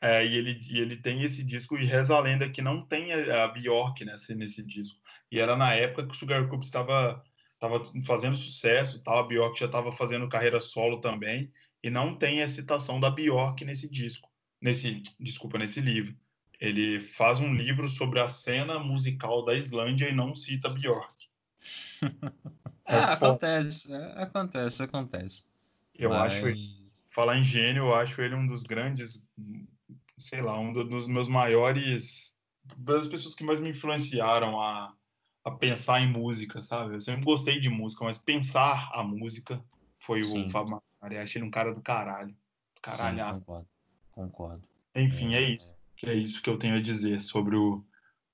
[0.01, 3.11] É, e, ele, e ele tem esse disco, e reza a lenda que não tem
[3.15, 5.01] a, a Bjork nesse, nesse disco.
[5.33, 7.25] E era na época que o Sugar estava,
[7.55, 11.51] estava fazendo sucesso, tal, a Bjork já estava fazendo carreira solo também,
[11.83, 14.29] e não tem a citação da Bjork nesse disco,
[14.61, 16.15] nesse, desculpa, nesse livro.
[16.61, 21.15] Ele faz um livro sobre a cena musical da Islândia e não cita Bjork.
[22.87, 25.45] é, acontece, é, acontece, acontece.
[25.95, 26.35] Eu Mas...
[26.35, 26.45] acho,
[27.11, 29.25] falar em gênio, eu acho ele um dos grandes
[30.19, 32.35] sei lá, um dos meus maiores,
[32.77, 34.95] das pessoas que mais me influenciaram a,
[35.45, 36.95] a pensar em música, sabe?
[36.95, 39.63] Eu sempre gostei de música, mas pensar a música
[39.99, 40.47] foi Sim.
[40.47, 41.19] o Fábio Macari.
[41.19, 42.35] Achei ele um cara do caralho.
[42.81, 43.41] Caralhaço.
[43.41, 43.69] Sim, concordo.
[44.13, 44.69] concordo.
[44.95, 45.75] Enfim, é, é isso.
[46.07, 47.83] É isso que eu tenho a dizer sobre o,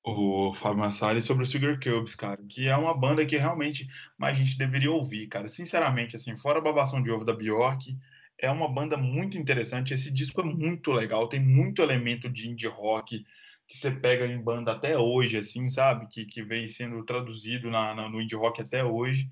[0.05, 3.87] o Fábio Massari e sobre o Sugar Cubes, cara, que é uma banda que realmente
[4.19, 5.49] mais gente deveria ouvir, cara.
[5.49, 7.97] Sinceramente, assim, fora a babação de ovo da Bjork,
[8.39, 9.95] é uma banda muito interessante.
[9.95, 13.25] Esse disco é muito legal, tem muito elemento de indie rock
[13.69, 16.09] que você pega em banda até hoje, assim, sabe?
[16.09, 19.31] Que, que vem sendo traduzido na, na, no indie rock até hoje.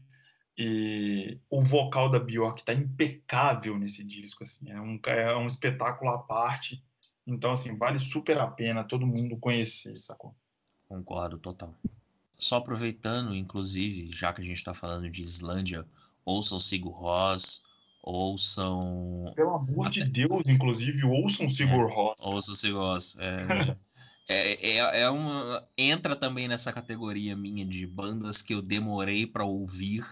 [0.56, 6.10] E o vocal da Bjork tá impecável nesse disco, assim, é um, é um espetáculo
[6.10, 6.85] à parte.
[7.29, 10.35] Então, assim, vale super a pena todo mundo conhecer, sacou?
[10.89, 11.75] Concordo, total.
[12.39, 15.85] Só aproveitando, inclusive, já que a gente está falando de Islândia,
[16.25, 17.63] ouça o Sigur Rós,
[18.03, 19.31] ouçam.
[19.37, 22.17] Pelo amor de Deus, inclusive, ouçam Sigur é, Rós.
[22.23, 23.15] Ouçam Sigur Rós.
[23.19, 23.45] É,
[24.27, 25.69] é, é, é, uma.
[25.77, 30.07] Entra também nessa categoria minha de bandas que eu demorei para ouvir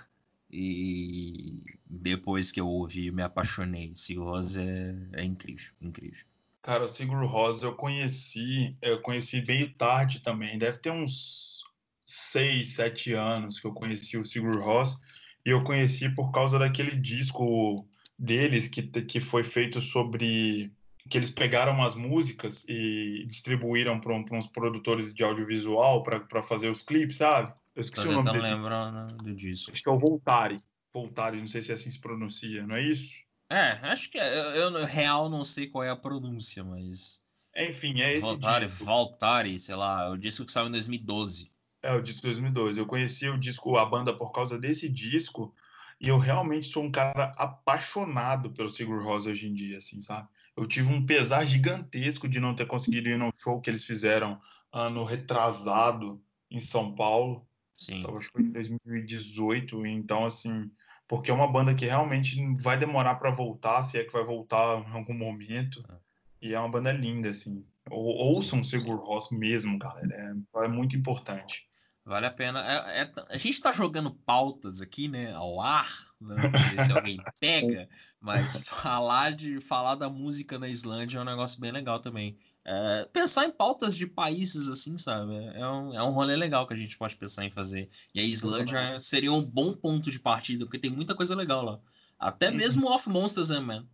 [0.51, 3.93] e depois que eu ouvi me apaixonei.
[3.95, 6.27] Sigur Rós é, é incrível, incrível.
[6.67, 10.59] Cara, o Sigur Rós eu conheci, eu conheci meio tarde também.
[10.59, 11.63] Deve ter uns
[12.05, 15.01] seis, sete anos que eu conheci o Sigur Rós.
[15.45, 17.89] E eu conheci por causa daquele disco
[18.19, 20.73] deles que, que foi feito sobre.
[21.09, 26.83] que eles pegaram as músicas e distribuíram para uns produtores de audiovisual para fazer os
[26.83, 27.55] clipes, sabe?
[27.77, 28.53] Eu esqueci Tô o nome desse.
[28.53, 29.71] lembrando do disco.
[29.71, 30.61] Acho que é o Voltare.
[30.93, 33.25] Voltare, não sei se é assim se pronuncia, não é isso?
[33.49, 34.39] É, acho que é.
[34.39, 37.25] Eu, eu real não sei qual é a pronúncia, mas.
[37.57, 38.85] Enfim, é esse Voltare, disco.
[38.85, 41.51] Voltare, sei lá, é o disco que saiu em 2012.
[41.83, 42.79] É, o disco 2012.
[42.79, 45.55] Eu conheci o disco, a banda por causa desse disco,
[46.01, 50.29] e eu realmente sou um cara apaixonado pelo Sigur Rós hoje em dia, assim, sabe?
[50.57, 54.41] Eu tive um pesar gigantesco de não ter conseguido ir no show que eles fizeram
[54.73, 57.47] ano retrasado em São Paulo.
[57.77, 57.99] Sim.
[57.99, 60.71] Só acho que foi em 2018, então assim,
[61.09, 64.81] porque é uma banda que realmente vai demorar para voltar, se é que vai voltar
[64.89, 65.85] em algum momento.
[65.89, 65.95] É.
[66.43, 67.65] E é uma banda linda, assim.
[67.91, 70.37] Ou, ouçam Sigur Rós mesmo, galera.
[70.55, 71.67] É, é muito importante.
[72.05, 72.61] Vale a pena.
[72.61, 75.89] É, é, a gente está jogando pautas aqui, né, ao ar,
[76.21, 76.37] né,
[76.71, 77.89] ver se alguém pega,
[78.21, 82.39] mas falar de falar da música na Islândia é um negócio bem legal também.
[82.69, 85.37] É, pensar em pautas de países assim, sabe?
[85.55, 87.89] É um, é um rolê legal que a gente pode pensar em fazer.
[88.13, 91.79] E a Islândia seria um bom ponto de partida, porque tem muita coisa legal lá.
[92.19, 92.57] Até uhum.
[92.57, 93.89] mesmo Off Monsters and Men.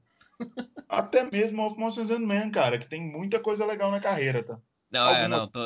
[0.88, 4.58] Até mesmo Off Monsters and Men, cara, que tem muita coisa legal na carreira, tá?
[4.90, 5.24] Não, é, Alguma...
[5.24, 5.60] é, não, tô,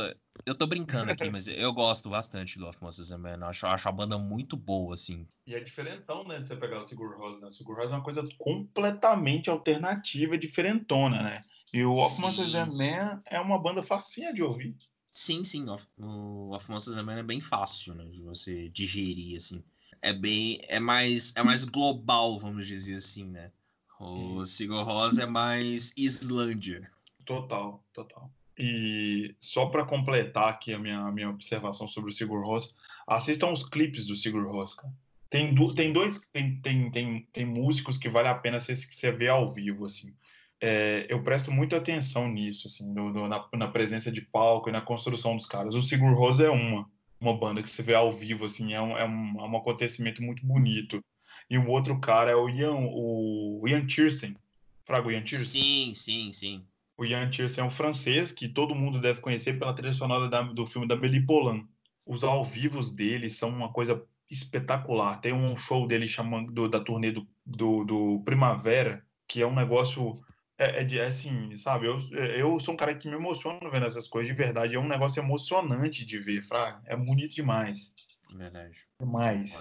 [0.44, 3.42] eu tô brincando aqui, mas eu gosto bastante do Off Monsters and Men.
[3.42, 5.28] Acho, acho a banda muito boa, assim.
[5.46, 7.46] E é diferentão, né, de você pegar o Sigur Rós, né?
[7.46, 11.44] O Sigur Rós é uma coisa completamente alternativa e diferentona, né?
[11.72, 14.76] E o Off Monsters and Men é uma banda facinha de ouvir.
[15.10, 15.66] Sim, sim.
[15.98, 19.62] O Off Monsters and Men é bem fácil, né, de você digerir, assim.
[20.00, 20.60] É bem...
[20.68, 23.50] É mais, é mais global, vamos dizer assim, né?
[23.98, 26.90] O Sigur Rós é mais Islândia.
[27.24, 28.30] Total, total.
[28.58, 32.76] E só para completar aqui a minha, a minha observação sobre o Sigur Rós,
[33.06, 34.92] assistam os clipes do Sigur Rós, cara.
[35.30, 39.10] Tem, do, tem dois, tem, tem, tem, tem músicos que vale a pena você, você
[39.10, 40.14] ver ao vivo, assim.
[40.60, 44.72] É, eu presto muita atenção nisso, assim, no, no, na, na, presença de palco e
[44.72, 45.74] na construção dos caras.
[45.74, 46.88] O Sigur Rós é uma,
[47.20, 50.22] uma banda que você vê ao vivo, assim, é um, é um, é um acontecimento
[50.22, 51.02] muito bonito.
[51.48, 54.36] E o outro cara é o Ian, o Ian Tiersen.
[54.84, 55.62] Fraga o Ian Tiersen?
[55.62, 56.64] Sim, sim, sim.
[56.98, 60.42] O Ian Tiersen é um francês que todo mundo deve conhecer pela trilha sonora da,
[60.42, 61.66] do filme da Beli Polan.
[62.06, 65.20] Os ao vivos dele são uma coisa espetacular.
[65.20, 69.54] Tem um show dele chamando do, da turnê do, do, do, Primavera, que é um
[69.54, 70.18] negócio.
[70.58, 71.86] É, é, é, assim, sabe?
[71.86, 74.74] Eu, eu sou um cara que me emociona vendo essas coisas de verdade.
[74.74, 76.82] É um negócio emocionante de ver, Fraga.
[76.86, 77.92] É bonito demais.
[78.34, 78.76] Verdade.
[79.00, 79.58] Demais.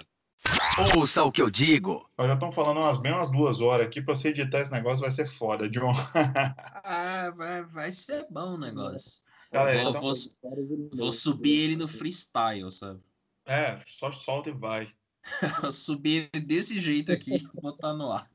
[0.96, 2.10] Ouça o que eu digo.
[2.18, 4.02] Nós já estão falando umas bem umas duas horas aqui.
[4.02, 5.92] Pra você editar esse negócio vai ser foda, John.
[6.84, 9.22] ah, vai, vai ser bom o negócio.
[9.52, 10.02] Galera, vou, então...
[10.02, 13.02] vou, vou, subir ele no freestyle, sabe?
[13.46, 14.92] É, só solta e vai.
[15.72, 18.30] subir ele desse jeito aqui e botar no ar.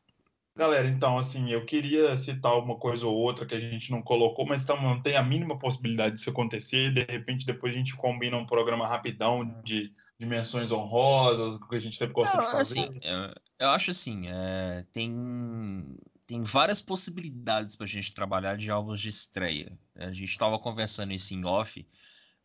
[0.56, 4.44] Galera, então, assim, eu queria citar uma coisa ou outra que a gente não colocou,
[4.44, 6.92] mas então, não tem a mínima possibilidade disso acontecer.
[6.92, 11.96] De repente, depois a gente combina um programa rapidão de dimensões honrosas, que a gente
[11.96, 12.80] sempre gosta Não, de fazer.
[12.80, 18.70] assim, eu, eu acho assim, é, tem, tem várias possibilidades para a gente trabalhar de
[18.70, 19.78] álbuns de estreia.
[19.94, 21.86] A gente estava conversando isso em off,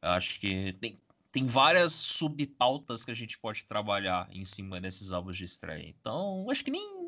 [0.01, 1.01] acho que tem,
[1.31, 5.89] tem várias subpautas que a gente pode trabalhar em cima desses álbuns de estreia.
[5.89, 7.04] Então, acho que nem,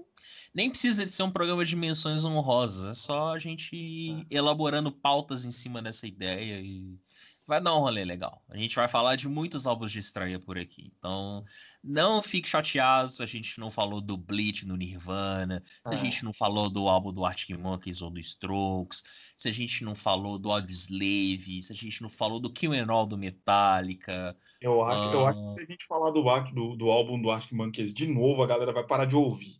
[0.54, 4.92] nem precisa de ser um programa de menções honrosas, é só a gente ir elaborando
[4.92, 6.98] pautas em cima dessa ideia e
[7.46, 8.44] vai dar um rolê legal.
[8.50, 10.92] A gente vai falar de muitos álbuns de estreia por aqui.
[10.98, 11.46] Então,
[11.82, 16.00] não fique chateado se a gente não falou do Bleach no Nirvana, se a É.
[16.02, 19.02] gente não falou do álbum do Arctic Monkeys ou do Strokes,
[19.38, 22.92] se a gente não falou do Audioslave, se a gente não falou do Kill and
[22.92, 24.36] All do Metallica.
[24.60, 25.54] Eu acho, eu acho Ah.
[25.56, 28.48] que se a gente falar do, do, do álbum do Arctic Monkeys de novo, a
[28.48, 29.56] galera vai parar de ouvir.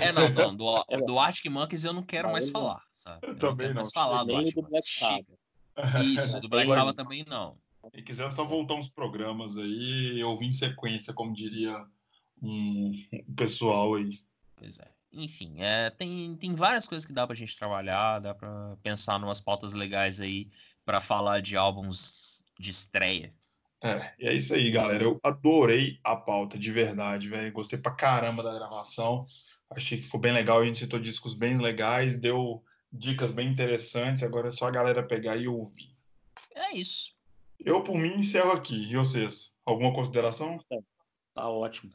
[0.00, 1.00] É, não, não, do, É.
[1.00, 2.60] do Arctic Monkeys eu não quero Não, mais eu não.
[2.60, 3.26] falar, sabe?
[3.26, 3.74] Eu não também quero não.
[3.76, 4.98] mais falar do Arctic do Black Monkeys.
[4.98, 6.06] Sabbath.
[6.06, 7.56] Isso, do Black Sabbath também não.
[7.94, 11.82] E quiser só voltar uns programas aí, ouvir em sequência, como diria
[12.42, 12.92] um,
[13.36, 14.20] pessoal aí.
[14.56, 14.88] Pois é.
[15.12, 19.24] Enfim, é, tem, tem várias coisas que dá pra gente trabalhar, dá pra pensar em
[19.24, 20.48] umas pautas legais aí
[20.84, 23.32] pra falar de álbuns de estreia.
[23.82, 25.02] É, e é isso aí, galera.
[25.02, 27.50] Eu adorei a pauta, de verdade, velho.
[27.52, 29.24] Gostei pra caramba da gravação.
[29.70, 30.60] Achei que ficou bem legal.
[30.60, 34.22] A gente citou discos bem legais, deu dicas bem interessantes.
[34.22, 35.94] Agora é só a galera pegar e ouvir.
[36.54, 37.14] É isso.
[37.58, 38.90] Eu, por mim, encerro aqui.
[38.90, 39.54] E vocês?
[39.64, 40.58] Alguma consideração?
[41.34, 41.92] Tá ótimo.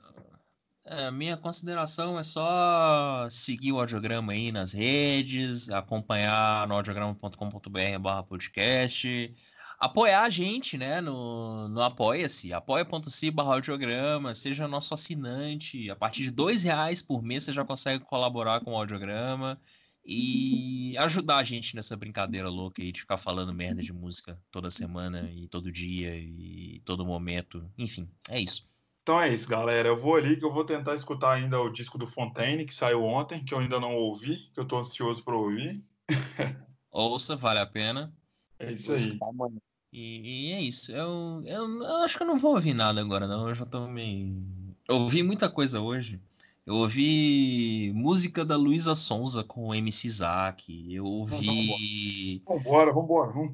[0.88, 8.22] É, minha consideração é só seguir o audiograma aí nas redes, acompanhar no audiograma.com.br barra
[8.22, 9.36] podcast,
[9.80, 16.24] apoiar a gente, né, no, no Apoia-se, apoia.se barra audiograma, seja nosso assinante, a partir
[16.24, 19.60] de dois reais por mês você já consegue colaborar com o audiograma
[20.06, 24.70] e ajudar a gente nessa brincadeira louca aí de ficar falando merda de música toda
[24.70, 28.66] semana e todo dia e todo momento, enfim, é isso.
[29.06, 29.88] Então é isso, galera.
[29.88, 33.04] Eu vou ali que eu vou tentar escutar ainda o disco do Fontaine, que saiu
[33.04, 35.80] ontem, que eu ainda não ouvi, que eu tô ansioso para ouvir.
[36.90, 38.12] Ouça, vale a pena.
[38.60, 39.18] É isso aí.
[39.18, 39.62] Tá, mano.
[39.92, 40.92] E, e é isso.
[40.92, 43.48] Eu, eu, eu acho que eu não vou ouvir nada agora, não.
[43.48, 44.44] Eu já tô meio.
[44.88, 46.20] Eu ouvi muita coisa hoje.
[46.66, 50.94] Eu ouvi música da Luísa Sonza com o MC Zack.
[50.94, 52.42] Eu ouvi.
[52.46, 53.32] Vambora, vambora.
[53.32, 53.54] Vamos.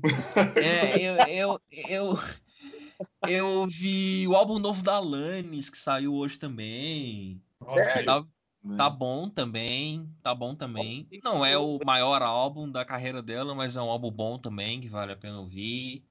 [0.55, 2.19] É, eu, eu, eu,
[3.27, 7.41] eu ouvi o álbum novo da Alanis, que saiu hoje também.
[7.59, 8.05] Nossa, Que que
[8.61, 8.77] tá, né?
[8.77, 10.09] tá bom também.
[10.21, 11.07] Tá bom também.
[11.23, 14.89] Não é o maior álbum da carreira dela, mas é um álbum bom também, que
[14.89, 16.03] vale a pena ouvir.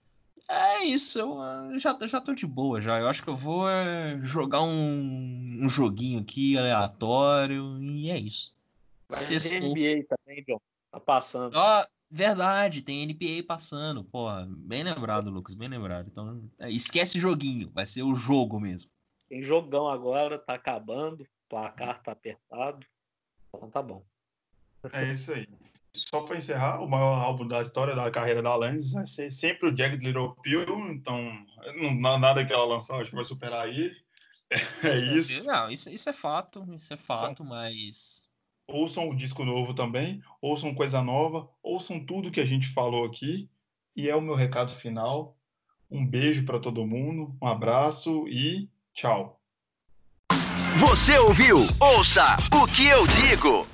[0.49, 2.99] É isso, eu ah, já, já tô de boa já.
[2.99, 8.53] Eu acho que eu vou é, jogar um, um joguinho aqui aleatório e é isso.
[9.09, 9.71] Vai ter Sextou.
[9.71, 10.61] NBA também, John.
[10.91, 11.57] Tá passando.
[11.57, 14.03] Ó, verdade, tem NBA passando.
[14.03, 16.09] Porra, bem lembrado, Lucas, bem lembrado.
[16.11, 18.91] Então, é, esquece joguinho, vai ser o jogo mesmo.
[19.29, 21.25] Tem jogão agora, tá acabando.
[21.51, 22.87] Placar tá apertado.
[23.49, 24.03] Então tá bom.
[24.93, 25.47] É isso aí.
[25.93, 29.69] Só para encerrar, o maior álbum da história da carreira da Alanis vai ser sempre
[29.69, 31.45] o Jagged Little Pill, então
[31.75, 33.93] não, nada que ela lançar, acho que vai superar aí.
[34.83, 35.45] É isso.
[35.45, 38.29] Não, isso, isso é fato, isso é fato, mas.
[38.67, 43.49] Ouçam o disco novo também, ouçam coisa nova, ouçam tudo que a gente falou aqui.
[43.95, 45.37] E é o meu recado final.
[45.89, 49.40] Um beijo para todo mundo, um abraço e tchau.
[50.77, 51.67] Você ouviu?
[51.81, 53.67] Ouça o que eu digo.